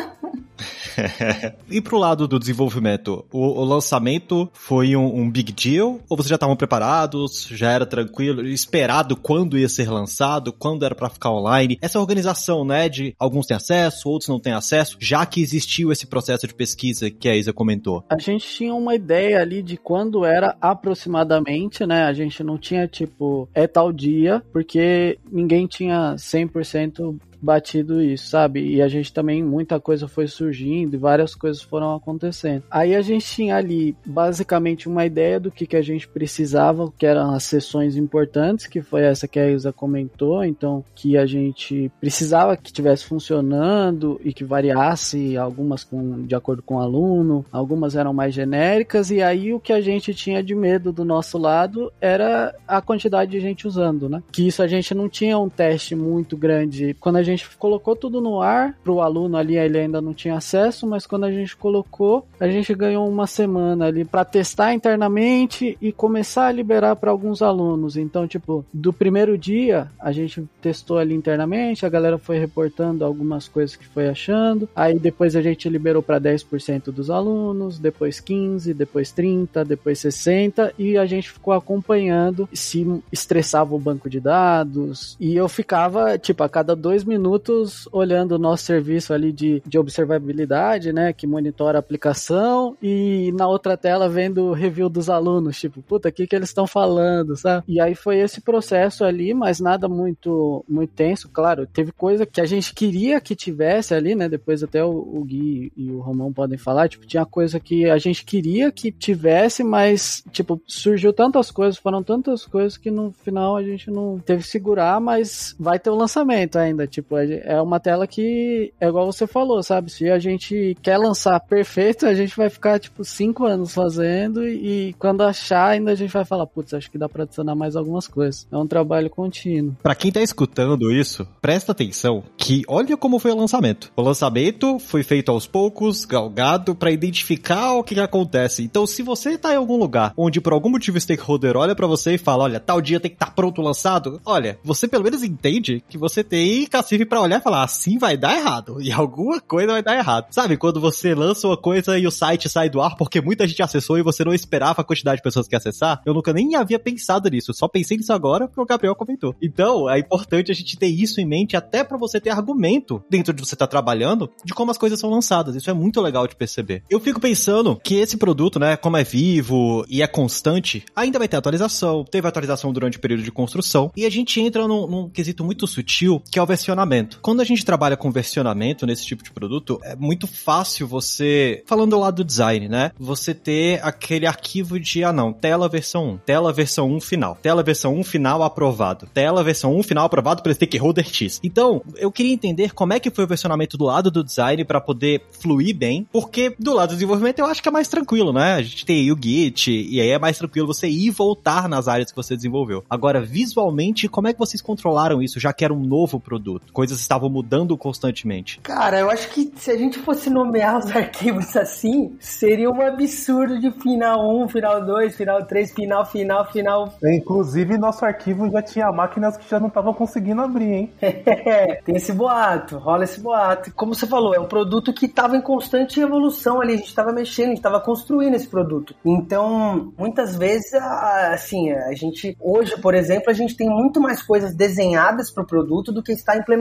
e 1.70 1.80
pro 1.80 1.98
lado 1.98 2.26
do 2.26 2.38
desenvolvimento, 2.38 3.24
o, 3.32 3.60
o 3.60 3.64
lançamento 3.64 4.48
foi 4.52 4.96
um, 4.96 5.20
um, 5.20 5.30
big 5.30 5.52
deal? 5.52 6.00
Ou 6.08 6.16
vocês 6.16 6.28
já 6.28 6.34
estavam 6.34 6.56
preparados? 6.56 7.48
Já 7.50 7.70
era 7.70 7.86
tranquilo? 7.86 8.46
Esperado 8.46 9.16
quando 9.16 9.58
ia 9.58 9.68
ser 9.68 9.90
lançado? 9.90 10.52
Quando 10.52 10.84
era 10.84 10.94
para 10.94 11.08
ficar 11.08 11.30
online? 11.30 11.78
Essa 11.80 12.00
organização, 12.00 12.64
né, 12.64 12.88
de 12.88 13.14
alguns 13.18 13.46
têm 13.46 13.56
acesso, 13.56 14.08
outros 14.08 14.28
não 14.28 14.40
têm 14.40 14.52
acesso, 14.52 14.96
já 15.00 15.24
que 15.24 15.40
existiu 15.40 15.92
esse 15.92 16.06
processo 16.06 16.46
de 16.46 16.54
pesquisa 16.54 17.10
que 17.10 17.28
a 17.28 17.36
Isa 17.36 17.52
comentou. 17.52 18.04
A 18.08 18.18
gente 18.18 18.46
tinha 18.46 18.74
uma 18.74 18.94
ideia 18.94 19.40
ali 19.40 19.62
de 19.62 19.76
quando 19.76 20.24
era 20.24 20.56
aproximadamente, 20.60 21.86
né? 21.86 22.04
A 22.04 22.12
gente 22.12 22.37
não 22.42 22.58
tinha 22.58 22.86
tipo, 22.86 23.48
é 23.54 23.66
tal 23.66 23.92
dia, 23.92 24.42
porque 24.52 25.18
ninguém 25.30 25.66
tinha 25.66 26.14
100% 26.16 27.18
batido 27.40 28.02
isso, 28.02 28.28
sabe? 28.28 28.60
E 28.74 28.82
a 28.82 28.88
gente 28.88 29.12
também, 29.12 29.42
muita 29.42 29.80
coisa 29.80 30.08
foi 30.08 30.26
surgindo 30.26 30.94
e 30.94 30.98
várias 30.98 31.34
coisas 31.34 31.62
foram 31.62 31.94
acontecendo. 31.94 32.62
Aí 32.70 32.94
a 32.94 33.00
gente 33.00 33.26
tinha 33.26 33.56
ali 33.56 33.96
basicamente 34.04 34.88
uma 34.88 35.04
ideia 35.04 35.38
do 35.38 35.50
que, 35.50 35.66
que 35.66 35.76
a 35.76 35.82
gente 35.82 36.08
precisava, 36.08 36.92
que 36.96 37.06
eram 37.06 37.32
as 37.32 37.44
sessões 37.44 37.96
importantes, 37.96 38.66
que 38.66 38.82
foi 38.82 39.02
essa 39.02 39.28
que 39.28 39.38
a 39.38 39.50
Isa 39.50 39.72
comentou, 39.72 40.44
então 40.44 40.84
que 40.94 41.16
a 41.16 41.26
gente 41.26 41.90
precisava 42.00 42.56
que 42.56 42.72
tivesse 42.72 43.04
funcionando 43.04 44.20
e 44.24 44.32
que 44.32 44.44
variasse 44.44 45.36
algumas 45.36 45.84
com, 45.84 46.22
de 46.22 46.34
acordo 46.34 46.62
com 46.62 46.76
o 46.76 46.80
aluno, 46.80 47.44
algumas 47.52 47.94
eram 47.96 48.12
mais 48.12 48.34
genéricas, 48.34 49.10
e 49.10 49.22
aí 49.22 49.52
o 49.52 49.60
que 49.60 49.72
a 49.72 49.80
gente 49.80 50.14
tinha 50.14 50.42
de 50.42 50.54
medo 50.54 50.92
do 50.92 51.04
nosso 51.04 51.38
lado 51.38 51.92
era 52.00 52.54
a 52.66 52.80
quantidade 52.80 53.30
de 53.30 53.40
gente 53.40 53.66
usando, 53.66 54.08
né? 54.08 54.22
Que 54.32 54.46
isso 54.46 54.62
a 54.62 54.66
gente 54.66 54.94
não 54.94 55.08
tinha 55.08 55.38
um 55.38 55.48
teste 55.48 55.94
muito 55.94 56.36
grande. 56.36 56.96
Quando 57.00 57.16
a 57.16 57.22
gente 57.30 57.48
colocou 57.56 57.94
tudo 57.94 58.20
no 58.20 58.40
ar, 58.40 58.74
pro 58.82 59.00
aluno 59.00 59.36
ali 59.36 59.56
ele 59.56 59.78
ainda 59.78 60.00
não 60.00 60.14
tinha 60.14 60.36
acesso, 60.36 60.86
mas 60.86 61.06
quando 61.06 61.24
a 61.24 61.32
gente 61.32 61.56
colocou, 61.56 62.26
a 62.38 62.48
gente 62.48 62.74
ganhou 62.74 63.08
uma 63.08 63.26
semana 63.26 63.86
ali 63.86 64.04
para 64.04 64.24
testar 64.24 64.74
internamente 64.74 65.76
e 65.80 65.92
começar 65.92 66.46
a 66.46 66.52
liberar 66.52 66.96
para 66.96 67.10
alguns 67.10 67.42
alunos. 67.42 67.96
Então, 67.96 68.26
tipo, 68.26 68.64
do 68.72 68.92
primeiro 68.92 69.36
dia, 69.36 69.88
a 69.98 70.12
gente 70.12 70.44
testou 70.60 70.98
ali 70.98 71.14
internamente, 71.14 71.86
a 71.86 71.88
galera 71.88 72.18
foi 72.18 72.38
reportando 72.38 73.04
algumas 73.04 73.48
coisas 73.48 73.76
que 73.76 73.86
foi 73.86 74.08
achando. 74.08 74.68
Aí 74.74 74.98
depois 74.98 75.36
a 75.36 75.42
gente 75.42 75.68
liberou 75.68 76.02
para 76.02 76.20
10% 76.20 76.90
dos 76.90 77.10
alunos, 77.10 77.78
depois 77.78 78.20
15, 78.20 78.74
depois 78.74 79.12
30, 79.12 79.64
depois 79.64 79.98
60 79.98 80.72
e 80.78 80.96
a 80.96 81.06
gente 81.06 81.30
ficou 81.30 81.52
acompanhando 81.52 82.48
se 82.52 82.86
estressava 83.12 83.74
o 83.74 83.78
banco 83.78 84.08
de 84.08 84.20
dados. 84.20 85.16
E 85.20 85.34
eu 85.36 85.48
ficava, 85.48 86.18
tipo, 86.18 86.42
a 86.42 86.48
cada 86.48 86.74
dois 86.74 87.04
minutos 87.04 87.17
minutos 87.18 87.88
olhando 87.92 88.32
o 88.32 88.38
nosso 88.38 88.64
serviço 88.64 89.12
ali 89.12 89.32
de, 89.32 89.62
de 89.66 89.78
observabilidade, 89.78 90.92
né, 90.92 91.12
que 91.12 91.26
monitora 91.26 91.78
a 91.78 91.80
aplicação 91.80 92.76
e 92.82 93.32
na 93.32 93.46
outra 93.48 93.76
tela 93.76 94.08
vendo 94.08 94.44
o 94.44 94.52
review 94.52 94.88
dos 94.88 95.10
alunos, 95.10 95.58
tipo, 95.58 95.82
puta, 95.82 96.08
o 96.08 96.12
que 96.12 96.26
que 96.26 96.36
eles 96.36 96.48
estão 96.48 96.66
falando, 96.66 97.36
sabe? 97.36 97.64
E 97.68 97.80
aí 97.80 97.94
foi 97.94 98.18
esse 98.20 98.40
processo 98.40 99.04
ali, 99.04 99.34
mas 99.34 99.60
nada 99.60 99.88
muito 99.88 100.64
muito 100.68 100.92
tenso, 100.94 101.28
claro, 101.28 101.66
teve 101.66 101.92
coisa 101.92 102.24
que 102.24 102.40
a 102.40 102.46
gente 102.46 102.72
queria 102.72 103.20
que 103.20 103.34
tivesse 103.34 103.94
ali, 103.94 104.14
né, 104.14 104.28
depois 104.28 104.62
até 104.62 104.84
o, 104.84 104.90
o 104.90 105.24
Gui 105.24 105.72
e 105.76 105.90
o 105.90 106.00
Romão 106.00 106.32
podem 106.32 106.56
falar, 106.56 106.88
tipo, 106.88 107.06
tinha 107.06 107.26
coisa 107.26 107.58
que 107.58 107.90
a 107.90 107.98
gente 107.98 108.24
queria 108.24 108.70
que 108.70 108.92
tivesse, 108.92 109.64
mas, 109.64 110.22
tipo, 110.30 110.60
surgiu 110.66 111.12
tantas 111.12 111.50
coisas, 111.50 111.76
foram 111.76 112.02
tantas 112.02 112.46
coisas 112.46 112.76
que 112.76 112.90
no 112.90 113.12
final 113.12 113.56
a 113.56 113.62
gente 113.62 113.90
não 113.90 114.18
teve 114.18 114.42
que 114.42 114.48
segurar, 114.48 115.00
mas 115.00 115.56
vai 115.58 115.78
ter 115.78 115.90
o 115.90 115.96
lançamento 115.96 116.56
ainda, 116.56 116.86
tipo, 116.86 117.07
Tipo, 117.08 117.16
é 117.16 117.60
uma 117.62 117.80
tela 117.80 118.06
que 118.06 118.70
é 118.78 118.86
igual 118.86 119.10
você 119.10 119.26
falou, 119.26 119.62
sabe? 119.62 119.90
Se 119.90 120.10
a 120.10 120.18
gente 120.18 120.76
quer 120.82 120.98
lançar 120.98 121.40
perfeito, 121.40 122.06
a 122.06 122.12
gente 122.12 122.36
vai 122.36 122.50
ficar, 122.50 122.78
tipo, 122.78 123.02
cinco 123.02 123.46
anos 123.46 123.72
fazendo 123.72 124.46
e 124.46 124.94
quando 124.98 125.22
achar, 125.22 125.70
ainda 125.70 125.92
a 125.92 125.94
gente 125.94 126.12
vai 126.12 126.26
falar, 126.26 126.46
putz, 126.46 126.74
acho 126.74 126.90
que 126.90 126.98
dá 126.98 127.08
pra 127.08 127.22
adicionar 127.22 127.54
mais 127.54 127.76
algumas 127.76 128.06
coisas. 128.06 128.46
É 128.52 128.56
um 128.58 128.66
trabalho 128.66 129.08
contínuo. 129.08 129.74
Pra 129.82 129.94
quem 129.94 130.12
tá 130.12 130.20
escutando 130.20 130.92
isso, 130.92 131.26
presta 131.40 131.72
atenção 131.72 132.22
que 132.36 132.62
olha 132.68 132.96
como 132.96 133.18
foi 133.18 133.32
o 133.32 133.36
lançamento. 133.36 133.90
O 133.96 134.02
lançamento 134.02 134.78
foi 134.78 135.02
feito 135.02 135.30
aos 135.30 135.46
poucos, 135.46 136.04
galgado, 136.04 136.74
para 136.74 136.90
identificar 136.90 137.72
o 137.72 137.82
que, 137.82 137.94
que 137.94 138.00
acontece. 138.00 138.62
Então, 138.62 138.86
se 138.86 139.02
você 139.02 139.38
tá 139.38 139.54
em 139.54 139.56
algum 139.56 139.78
lugar 139.78 140.12
onde 140.14 140.40
por 140.42 140.52
algum 140.52 140.68
motivo 140.68 140.98
o 140.98 141.00
stakeholder 141.00 141.56
olha 141.56 141.74
para 141.74 141.86
você 141.86 142.14
e 142.14 142.18
fala, 142.18 142.44
olha, 142.44 142.60
tal 142.60 142.82
dia 142.82 143.00
tem 143.00 143.10
que 143.10 143.14
estar 143.14 143.26
tá 143.26 143.32
pronto 143.32 143.62
lançado, 143.62 144.20
olha, 144.26 144.58
você 144.62 144.86
pelo 144.86 145.04
menos 145.04 145.22
entende 145.22 145.82
que 145.88 145.96
você 145.96 146.22
tem 146.22 146.66
cacete 146.66 146.97
tive 146.98 147.06
para 147.06 147.20
olhar 147.20 147.38
e 147.38 147.42
falar, 147.42 147.62
assim 147.62 147.96
vai 147.98 148.16
dar 148.16 148.36
errado. 148.36 148.78
E 148.82 148.90
alguma 148.90 149.40
coisa 149.40 149.72
vai 149.72 149.82
dar 149.82 149.96
errado. 149.96 150.26
Sabe, 150.30 150.56
quando 150.56 150.80
você 150.80 151.14
lança 151.14 151.46
uma 151.46 151.56
coisa 151.56 151.98
e 151.98 152.06
o 152.06 152.10
site 152.10 152.48
sai 152.48 152.68
do 152.68 152.80
ar 152.80 152.96
porque 152.96 153.20
muita 153.20 153.46
gente 153.46 153.62
acessou 153.62 153.98
e 153.98 154.02
você 154.02 154.24
não 154.24 154.34
esperava 154.34 154.80
a 154.80 154.84
quantidade 154.84 155.18
de 155.18 155.22
pessoas 155.22 155.46
que 155.46 155.54
acessar, 155.54 156.00
eu 156.04 156.12
nunca 156.12 156.32
nem 156.32 156.56
havia 156.56 156.78
pensado 156.78 157.28
nisso. 157.28 157.52
Só 157.54 157.68
pensei 157.68 157.96
nisso 157.96 158.12
agora 158.12 158.48
porque 158.48 158.60
o 158.60 158.66
Gabriel 158.66 158.96
comentou. 158.96 159.34
Então, 159.40 159.88
é 159.88 159.98
importante 159.98 160.50
a 160.50 160.54
gente 160.54 160.76
ter 160.76 160.88
isso 160.88 161.20
em 161.20 161.26
mente 161.26 161.56
até 161.56 161.84
para 161.84 161.96
você 161.96 162.20
ter 162.20 162.30
argumento 162.30 163.02
dentro 163.08 163.32
de 163.32 163.40
você 163.40 163.54
estar 163.54 163.66
tá 163.66 163.70
trabalhando 163.70 164.30
de 164.44 164.52
como 164.52 164.70
as 164.70 164.78
coisas 164.78 164.98
são 164.98 165.10
lançadas. 165.10 165.54
Isso 165.54 165.70
é 165.70 165.74
muito 165.74 166.00
legal 166.00 166.26
de 166.26 166.34
perceber. 166.34 166.82
Eu 166.90 166.98
fico 166.98 167.20
pensando 167.20 167.78
que 167.82 167.96
esse 167.96 168.16
produto, 168.16 168.58
né, 168.58 168.76
como 168.76 168.96
é 168.96 169.04
vivo 169.04 169.84
e 169.88 170.02
é 170.02 170.06
constante, 170.06 170.84
ainda 170.96 171.18
vai 171.18 171.28
ter 171.28 171.36
atualização. 171.36 172.04
Teve 172.04 172.26
atualização 172.26 172.72
durante 172.72 172.98
o 172.98 173.00
período 173.00 173.22
de 173.22 173.30
construção. 173.30 173.92
E 173.96 174.04
a 174.04 174.10
gente 174.10 174.40
entra 174.40 174.66
num, 174.66 174.86
num 174.86 175.08
quesito 175.08 175.44
muito 175.44 175.66
sutil, 175.66 176.22
que 176.30 176.38
é 176.38 176.42
o 176.42 176.46
versionamento. 176.46 176.87
Quando 177.20 177.40
a 177.40 177.44
gente 177.44 177.64
trabalha 177.64 177.96
com 177.96 178.10
versionamento 178.10 178.86
nesse 178.86 179.04
tipo 179.04 179.22
de 179.22 179.30
produto, 179.30 179.78
é 179.82 179.94
muito 179.94 180.26
fácil 180.26 180.86
você, 180.86 181.62
falando 181.66 181.90
do 181.90 181.98
lado 181.98 182.16
do 182.16 182.24
design, 182.24 182.68
né, 182.68 182.90
você 182.98 183.34
ter 183.34 183.80
aquele 183.84 184.26
arquivo 184.26 184.78
de, 184.80 185.04
ah 185.04 185.12
não, 185.12 185.32
tela 185.32 185.68
versão 185.68 186.10
1, 186.10 186.16
tela 186.18 186.52
versão 186.52 186.90
1 186.90 187.00
final, 187.00 187.38
tela 187.40 187.62
versão 187.62 187.94
1 187.94 188.04
final 188.04 188.42
aprovado, 188.42 189.06
tela 189.12 189.44
versão 189.44 189.76
1 189.76 189.82
final 189.82 190.04
aprovado 190.04 190.42
pelo 190.42 190.54
stakeholder 190.54 191.06
X. 191.06 191.40
Então, 191.42 191.82
eu 191.96 192.10
queria 192.10 192.32
entender 192.32 192.72
como 192.72 192.92
é 192.92 193.00
que 193.00 193.10
foi 193.10 193.24
o 193.24 193.28
versionamento 193.28 193.76
do 193.76 193.84
lado 193.84 194.10
do 194.10 194.24
design 194.24 194.64
para 194.64 194.80
poder 194.80 195.22
fluir 195.30 195.76
bem, 195.76 196.06
porque 196.12 196.54
do 196.58 196.74
lado 196.74 196.90
do 196.90 196.94
desenvolvimento 196.94 197.38
eu 197.38 197.46
acho 197.46 197.62
que 197.62 197.68
é 197.68 197.72
mais 197.72 197.88
tranquilo, 197.88 198.32
né? 198.32 198.54
A 198.54 198.62
gente 198.62 198.84
tem 198.84 199.10
o 199.12 199.18
Git, 199.20 199.70
e 199.70 200.00
aí 200.00 200.10
é 200.10 200.18
mais 200.18 200.38
tranquilo 200.38 200.66
você 200.66 200.88
ir 200.88 201.06
e 201.06 201.10
voltar 201.10 201.68
nas 201.68 201.88
áreas 201.88 202.10
que 202.10 202.16
você 202.16 202.36
desenvolveu. 202.36 202.84
Agora, 202.88 203.20
visualmente, 203.20 204.08
como 204.08 204.28
é 204.28 204.32
que 204.32 204.38
vocês 204.38 204.60
controlaram 204.60 205.22
isso, 205.22 205.38
já 205.40 205.52
que 205.52 205.64
era 205.64 205.74
um 205.74 205.84
novo 205.84 206.18
produto? 206.20 206.72
Coisas 206.78 207.00
estavam 207.00 207.28
mudando 207.28 207.76
constantemente. 207.76 208.60
Cara, 208.60 209.00
eu 209.00 209.10
acho 209.10 209.30
que 209.30 209.52
se 209.56 209.68
a 209.68 209.76
gente 209.76 209.98
fosse 209.98 210.30
nomear 210.30 210.78
os 210.78 210.86
arquivos 210.94 211.56
assim, 211.56 212.16
seria 212.20 212.70
um 212.70 212.80
absurdo 212.80 213.58
de 213.58 213.72
final 213.82 214.44
1, 214.44 214.46
final 214.46 214.86
2, 214.86 215.16
final 215.16 215.44
3, 215.44 215.72
final, 215.72 216.06
final, 216.06 216.44
final. 216.44 216.94
Inclusive, 217.02 217.76
nosso 217.76 218.04
arquivo 218.04 218.48
já 218.48 218.62
tinha 218.62 218.92
máquinas 218.92 219.36
que 219.36 219.50
já 219.50 219.58
não 219.58 219.66
estavam 219.66 219.92
conseguindo 219.92 220.40
abrir, 220.40 220.72
hein? 220.72 220.92
tem 221.84 221.96
esse 221.96 222.12
boato, 222.12 222.78
rola 222.78 223.02
esse 223.02 223.20
boato. 223.20 223.72
Como 223.74 223.92
você 223.92 224.06
falou, 224.06 224.32
é 224.32 224.38
um 224.38 224.46
produto 224.46 224.92
que 224.92 225.06
estava 225.06 225.36
em 225.36 225.42
constante 225.42 225.98
evolução 225.98 226.60
ali, 226.60 226.74
a 226.74 226.76
gente 226.76 226.86
estava 226.86 227.12
mexendo, 227.12 227.46
a 227.46 227.48
gente 227.48 227.58
estava 227.58 227.80
construindo 227.80 228.36
esse 228.36 228.46
produto. 228.46 228.94
Então, 229.04 229.92
muitas 229.98 230.36
vezes, 230.36 230.72
assim, 230.74 231.72
a 231.72 231.94
gente, 231.96 232.36
hoje, 232.38 232.80
por 232.80 232.94
exemplo, 232.94 233.30
a 233.30 233.34
gente 233.34 233.56
tem 233.56 233.68
muito 233.68 234.00
mais 234.00 234.22
coisas 234.22 234.54
desenhadas 234.54 235.28
para 235.28 235.42
o 235.42 235.46
produto 235.46 235.90
do 235.90 236.04
que 236.04 236.12
está 236.12 236.36
implementado. 236.36 236.57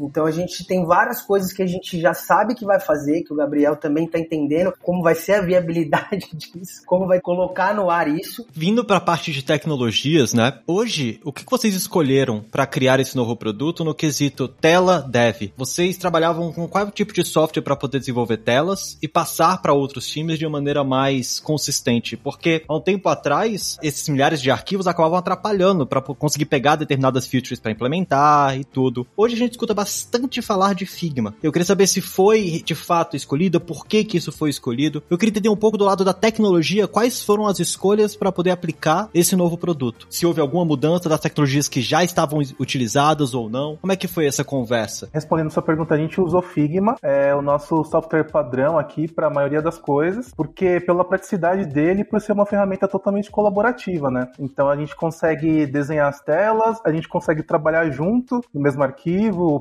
Então, 0.00 0.26
a 0.26 0.30
gente 0.30 0.66
tem 0.66 0.84
várias 0.84 1.22
coisas 1.22 1.52
que 1.52 1.62
a 1.62 1.66
gente 1.66 2.00
já 2.00 2.14
sabe 2.14 2.54
que 2.54 2.64
vai 2.64 2.80
fazer, 2.80 3.22
que 3.22 3.32
o 3.32 3.36
Gabriel 3.36 3.76
também 3.76 4.04
está 4.04 4.18
entendendo 4.18 4.72
como 4.82 5.02
vai 5.02 5.14
ser 5.14 5.34
a 5.34 5.42
viabilidade 5.42 6.28
disso, 6.34 6.82
como 6.86 7.06
vai 7.06 7.20
colocar 7.20 7.74
no 7.74 7.90
ar 7.90 8.08
isso. 8.08 8.46
Vindo 8.52 8.84
para 8.84 8.96
a 8.96 9.00
parte 9.00 9.32
de 9.32 9.42
tecnologias, 9.42 10.32
né? 10.32 10.60
Hoje, 10.66 11.20
o 11.24 11.32
que 11.32 11.44
vocês 11.48 11.74
escolheram 11.74 12.44
para 12.50 12.66
criar 12.66 13.00
esse 13.00 13.16
novo 13.16 13.36
produto 13.36 13.84
no 13.84 13.94
quesito 13.94 14.48
tela 14.48 15.00
dev? 15.00 15.52
Vocês 15.56 15.96
trabalhavam 15.96 16.52
com 16.52 16.68
qual 16.68 16.90
tipo 16.90 17.12
de 17.12 17.24
software 17.24 17.62
para 17.62 17.76
poder 17.76 17.98
desenvolver 17.98 18.38
telas 18.38 18.98
e 19.02 19.08
passar 19.08 19.60
para 19.60 19.72
outros 19.72 20.08
times 20.08 20.38
de 20.38 20.46
uma 20.46 20.58
maneira 20.58 20.84
mais 20.84 21.40
consistente? 21.40 22.16
Porque 22.16 22.64
há 22.68 22.76
um 22.76 22.80
tempo 22.80 23.08
atrás, 23.08 23.78
esses 23.82 24.08
milhares 24.08 24.40
de 24.40 24.50
arquivos 24.50 24.86
acabavam 24.86 25.18
atrapalhando 25.18 25.86
para 25.86 26.00
conseguir 26.00 26.46
pegar 26.46 26.76
determinadas 26.76 27.26
features 27.26 27.60
para 27.60 27.72
implementar 27.72 28.58
e 28.58 28.64
tudo. 28.64 29.06
Hoje 29.16 29.31
a 29.34 29.38
gente 29.38 29.52
escuta 29.52 29.74
bastante 29.74 30.42
falar 30.42 30.74
de 30.74 30.86
Figma. 30.86 31.34
Eu 31.42 31.52
queria 31.52 31.66
saber 31.66 31.86
se 31.86 32.00
foi 32.00 32.62
de 32.64 32.74
fato 32.74 33.16
escolhido, 33.16 33.60
por 33.60 33.86
que 33.86 34.04
que 34.04 34.16
isso 34.16 34.32
foi 34.32 34.50
escolhido. 34.50 35.02
Eu 35.10 35.18
queria 35.18 35.30
entender 35.30 35.48
um 35.48 35.56
pouco 35.56 35.78
do 35.78 35.84
lado 35.84 36.04
da 36.04 36.12
tecnologia, 36.12 36.88
quais 36.88 37.22
foram 37.22 37.46
as 37.46 37.60
escolhas 37.60 38.16
para 38.16 38.32
poder 38.32 38.50
aplicar 38.50 39.08
esse 39.14 39.36
novo 39.36 39.56
produto. 39.56 40.06
Se 40.10 40.26
houve 40.26 40.40
alguma 40.40 40.64
mudança 40.64 41.08
das 41.08 41.20
tecnologias 41.20 41.68
que 41.68 41.80
já 41.80 42.02
estavam 42.04 42.40
utilizadas 42.58 43.34
ou 43.34 43.48
não. 43.48 43.76
Como 43.76 43.92
é 43.92 43.96
que 43.96 44.08
foi 44.08 44.26
essa 44.26 44.44
conversa? 44.44 45.08
Respondendo 45.12 45.50
sua 45.50 45.62
pergunta, 45.62 45.94
a 45.94 45.98
gente 45.98 46.20
usou 46.20 46.42
Figma, 46.42 46.96
é 47.02 47.34
o 47.34 47.42
nosso 47.42 47.84
software 47.84 48.24
padrão 48.24 48.78
aqui 48.78 49.08
para 49.08 49.26
a 49.26 49.30
maioria 49.30 49.62
das 49.62 49.78
coisas, 49.78 50.32
porque 50.34 50.80
pela 50.80 51.04
praticidade 51.04 51.66
dele, 51.66 52.04
por 52.04 52.20
ser 52.20 52.32
uma 52.32 52.46
ferramenta 52.46 52.88
totalmente 52.88 53.30
colaborativa, 53.30 54.10
né? 54.10 54.28
Então 54.38 54.68
a 54.68 54.76
gente 54.76 54.94
consegue 54.94 55.66
desenhar 55.66 56.08
as 56.08 56.20
telas, 56.20 56.78
a 56.84 56.92
gente 56.92 57.08
consegue 57.08 57.42
trabalhar 57.42 57.90
junto 57.90 58.40
no 58.52 58.60
mesmo 58.60 58.82
arquivo, 58.82 59.12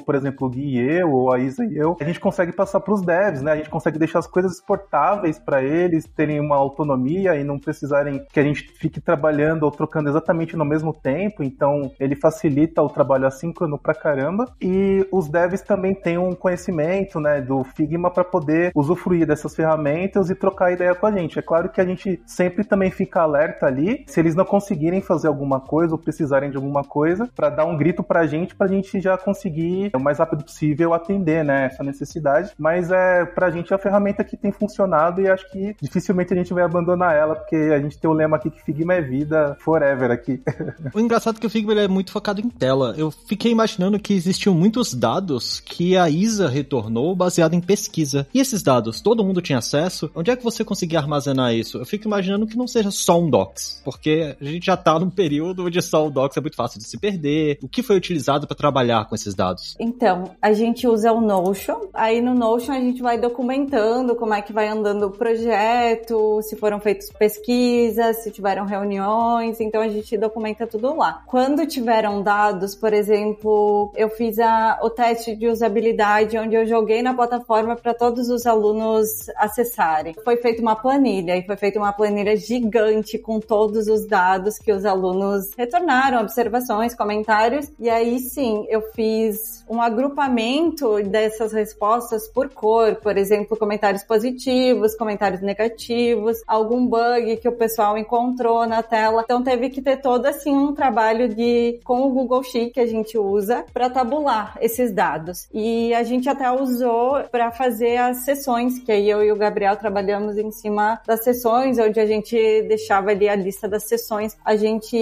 por 0.06 0.15
exemplo, 0.15 0.47
o 0.47 0.50
Gui 0.50 0.78
e 0.78 1.00
eu, 1.00 1.12
ou 1.12 1.34
a 1.34 1.39
Isa 1.39 1.65
e 1.65 1.78
eu. 1.78 1.95
A 2.00 2.04
gente 2.04 2.19
consegue 2.19 2.52
passar 2.52 2.80
para 2.80 2.93
os 2.93 3.02
devs, 3.02 3.41
né? 3.41 3.52
A 3.52 3.56
gente 3.56 3.69
consegue 3.69 4.00
deixar 4.00 4.19
as 4.19 4.28
coisas 4.28 4.54
exportáveis 4.54 5.38
para 5.39 5.63
eles 5.63 6.06
terem 6.06 6.39
uma 6.39 6.56
autonomia 6.56 7.36
e 7.36 7.43
não 7.43 7.60
precisarem 7.60 8.26
que 8.32 8.39
a 8.39 8.43
gente 8.43 8.71
fique 8.80 9.02
trabalhando 9.02 9.63
ou 9.63 9.71
trocando 9.71 10.10
exatamente 10.10 10.56
no 10.56 10.65
mesmo 10.65 10.93
tempo. 10.93 11.43
Então 11.43 11.91
ele 12.00 12.15
facilita 12.15 12.82
o 12.82 12.89
trabalho 12.89 13.28
assíncrono 13.28 13.78
pra 13.78 13.93
caramba. 13.93 14.45
E 14.62 15.06
os 15.12 15.28
devs 15.28 15.62
também 15.62 15.93
têm 15.93 16.17
um 16.17 16.34
conhecimento, 16.34 17.19
né, 17.19 17.41
do 17.41 17.63
Figma 17.63 18.12
para 18.12 18.24
poder 18.24 18.71
usufruir 18.76 19.26
dessas 19.26 19.56
ferramentas 19.56 20.30
e 20.30 20.36
trocar 20.36 20.71
ideia 20.71 20.95
com 20.95 21.06
a 21.06 21.12
gente. 21.12 21.38
É 21.38 21.41
claro 21.41 21.69
que 21.69 21.82
a 21.82 21.86
gente 21.86 22.21
sempre 22.26 22.63
também 22.63 22.89
fica 22.89 23.21
alerta 23.21 23.65
ali 23.65 24.04
se 24.08 24.19
eles 24.19 24.36
não 24.36 24.45
conseguirem 24.45 25.02
fazer 25.02 25.28
alguma 25.28 25.60
coisa 25.60 25.93
ou 25.93 26.00
precisarem 26.00 26.50
de 26.50 26.58
alguma 26.58 26.84
coisa 26.84 27.30
para 27.36 27.50
dar 27.50 27.65
um 27.65 27.78
grito 27.78 28.04
pra 28.04 28.26
gente, 28.26 28.56
pra 28.56 28.67
gente 28.67 29.00
já 29.00 29.17
conseguir 29.17 29.50
o 29.93 29.99
mais 29.99 30.19
rápido 30.19 30.43
possível 30.43 30.93
atender, 30.93 31.43
né, 31.43 31.65
essa 31.65 31.83
necessidade. 31.83 32.51
Mas 32.57 32.91
é 32.91 33.25
pra 33.25 33.51
gente 33.51 33.71
é 33.71 33.75
a 33.75 33.79
ferramenta 33.79 34.23
que 34.23 34.37
tem 34.37 34.51
funcionado 34.51 35.21
e 35.21 35.29
acho 35.29 35.49
que 35.51 35.75
dificilmente 35.81 36.33
a 36.33 36.37
gente 36.37 36.53
vai 36.53 36.63
abandonar 36.63 37.15
ela, 37.15 37.35
porque 37.35 37.55
a 37.55 37.79
gente 37.79 37.97
tem 37.97 38.09
o 38.09 38.13
lema 38.13 38.37
aqui 38.37 38.49
que 38.49 38.61
Figma 38.61 38.93
é 38.93 39.01
vida 39.01 39.57
forever 39.59 40.11
aqui. 40.11 40.41
o 40.93 40.99
engraçado 40.99 41.37
é 41.37 41.39
que 41.39 41.47
o 41.47 41.49
Figma 41.49 41.73
é 41.73 41.87
muito 41.87 42.11
focado 42.11 42.41
em 42.41 42.49
tela. 42.49 42.93
Eu 42.97 43.11
fiquei 43.11 43.51
imaginando 43.51 43.99
que 43.99 44.13
existiam 44.13 44.53
muitos 44.53 44.93
dados 44.93 45.59
que 45.59 45.97
a 45.97 46.09
Isa 46.09 46.47
retornou 46.47 47.15
baseado 47.15 47.53
em 47.53 47.61
pesquisa. 47.61 48.27
E 48.33 48.39
esses 48.39 48.61
dados, 48.61 49.01
todo 49.01 49.23
mundo 49.23 49.41
tinha 49.41 49.57
acesso? 49.57 50.09
Onde 50.15 50.31
é 50.31 50.35
que 50.35 50.43
você 50.43 50.63
conseguia 50.63 50.99
armazenar 50.99 51.53
isso? 51.53 51.77
Eu 51.77 51.85
fico 51.85 52.07
imaginando 52.07 52.47
que 52.47 52.57
não 52.57 52.67
seja 52.67 52.91
só 52.91 53.19
um 53.19 53.29
docs, 53.29 53.81
porque 53.83 54.35
a 54.39 54.45
gente 54.45 54.65
já 54.65 54.77
tá 54.77 54.97
num 54.99 55.09
período 55.09 55.65
onde 55.65 55.81
só 55.81 56.05
o 56.05 56.09
docs 56.09 56.37
é 56.37 56.41
muito 56.41 56.55
fácil 56.55 56.79
de 56.79 56.85
se 56.85 56.97
perder. 56.97 57.57
O 57.61 57.67
que 57.67 57.83
foi 57.83 57.97
utilizado 57.97 58.47
para 58.47 58.55
trabalhar 58.55 59.05
com 59.05 59.15
esses 59.15 59.33
dados? 59.33 59.40
Então, 59.80 60.32
a 60.41 60.54
gente 60.54 60.88
usa 60.88 61.12
o 61.12 61.21
Notion. 61.21 61.88
Aí 61.93 62.21
no 62.21 62.34
Notion 62.34 62.73
a 62.73 62.80
gente 62.80 63.01
vai 63.01 63.17
documentando 63.17 64.15
como 64.15 64.34
é 64.34 64.41
que 64.41 64.54
vai 64.54 64.67
andando 64.67 65.08
o 65.08 65.12
projeto, 65.12 66.41
se 66.43 66.56
foram 66.56 66.80
feitas 66.80 67.10
pesquisas, 67.10 68.23
se 68.23 68.32
tiveram 68.32 68.65
reuniões, 68.65 69.60
então 69.60 69.82
a 69.82 69.88
gente 69.88 70.17
documenta 70.17 70.67
tudo 70.67 70.95
lá. 70.95 71.23
Quando 71.27 71.65
tiveram 71.65 72.21
dados, 72.21 72.75
por 72.75 72.93
exemplo, 72.93 73.91
eu 73.95 74.10
fiz 74.10 74.39
a, 74.39 74.80
o 74.82 74.89
teste 74.89 75.36
de 75.36 75.47
usabilidade 75.47 76.38
onde 76.38 76.56
eu 76.56 76.65
joguei 76.65 77.01
na 77.01 77.13
plataforma 77.13 77.75
para 77.75 77.93
todos 77.93 78.30
os 78.30 78.45
alunos 78.45 79.30
acessarem. 79.38 80.13
Foi 80.23 80.38
feita 80.38 80.62
uma 80.62 80.75
planilha 80.75 81.36
e 81.38 81.43
foi 81.43 81.56
feita 81.56 81.80
uma 81.80 81.93
planilha 81.93 82.36
gigante 82.36 83.17
com 83.17 83.39
todos 83.39 83.88
os 83.88 84.06
dados 84.06 84.58
que 84.58 84.71
os 84.71 84.86
alunos 84.86 85.51
retornaram, 85.58 86.21
observações, 86.21 86.93
comentários, 86.93 87.71
e 87.80 87.89
aí 87.89 88.19
sim, 88.19 88.65
eu 88.69 88.82
fiz 88.93 89.30
is 89.31 89.61
um 89.71 89.81
agrupamento 89.81 91.01
dessas 91.03 91.53
respostas 91.53 92.27
por 92.27 92.49
cor, 92.49 92.95
por 92.95 93.17
exemplo, 93.17 93.55
comentários 93.55 94.03
positivos, 94.03 94.95
comentários 94.95 95.41
negativos, 95.41 96.41
algum 96.45 96.86
bug 96.86 97.38
que 97.38 97.47
o 97.47 97.53
pessoal 97.53 97.97
encontrou 97.97 98.67
na 98.67 98.84
tela. 98.84 99.21
Então 99.23 99.41
teve 99.41 99.69
que 99.69 99.81
ter 99.81 100.01
todo 100.01 100.25
assim 100.25 100.51
um 100.51 100.73
trabalho 100.73 101.29
de 101.29 101.79
com 101.86 102.01
o 102.01 102.10
Google 102.10 102.43
Sheet 102.43 102.71
que 102.71 102.81
a 102.81 102.86
gente 102.86 103.17
usa 103.17 103.63
para 103.71 103.89
tabular 103.89 104.57
esses 104.60 104.91
dados. 104.91 105.47
E 105.53 105.93
a 105.93 106.03
gente 106.03 106.27
até 106.27 106.51
usou 106.51 107.23
para 107.31 107.49
fazer 107.49 107.95
as 107.95 108.25
sessões, 108.25 108.77
que 108.79 108.91
aí 108.91 109.10
eu 109.10 109.23
e 109.23 109.31
o 109.31 109.38
Gabriel 109.38 109.77
trabalhamos 109.77 110.38
em 110.38 110.51
cima 110.51 110.99
das 111.07 111.23
sessões, 111.23 111.79
onde 111.79 111.97
a 111.97 112.05
gente 112.05 112.36
deixava 112.63 113.12
ali 113.12 113.29
a 113.29 113.36
lista 113.36 113.69
das 113.69 113.86
sessões. 113.86 114.36
A 114.43 114.57
gente 114.57 114.97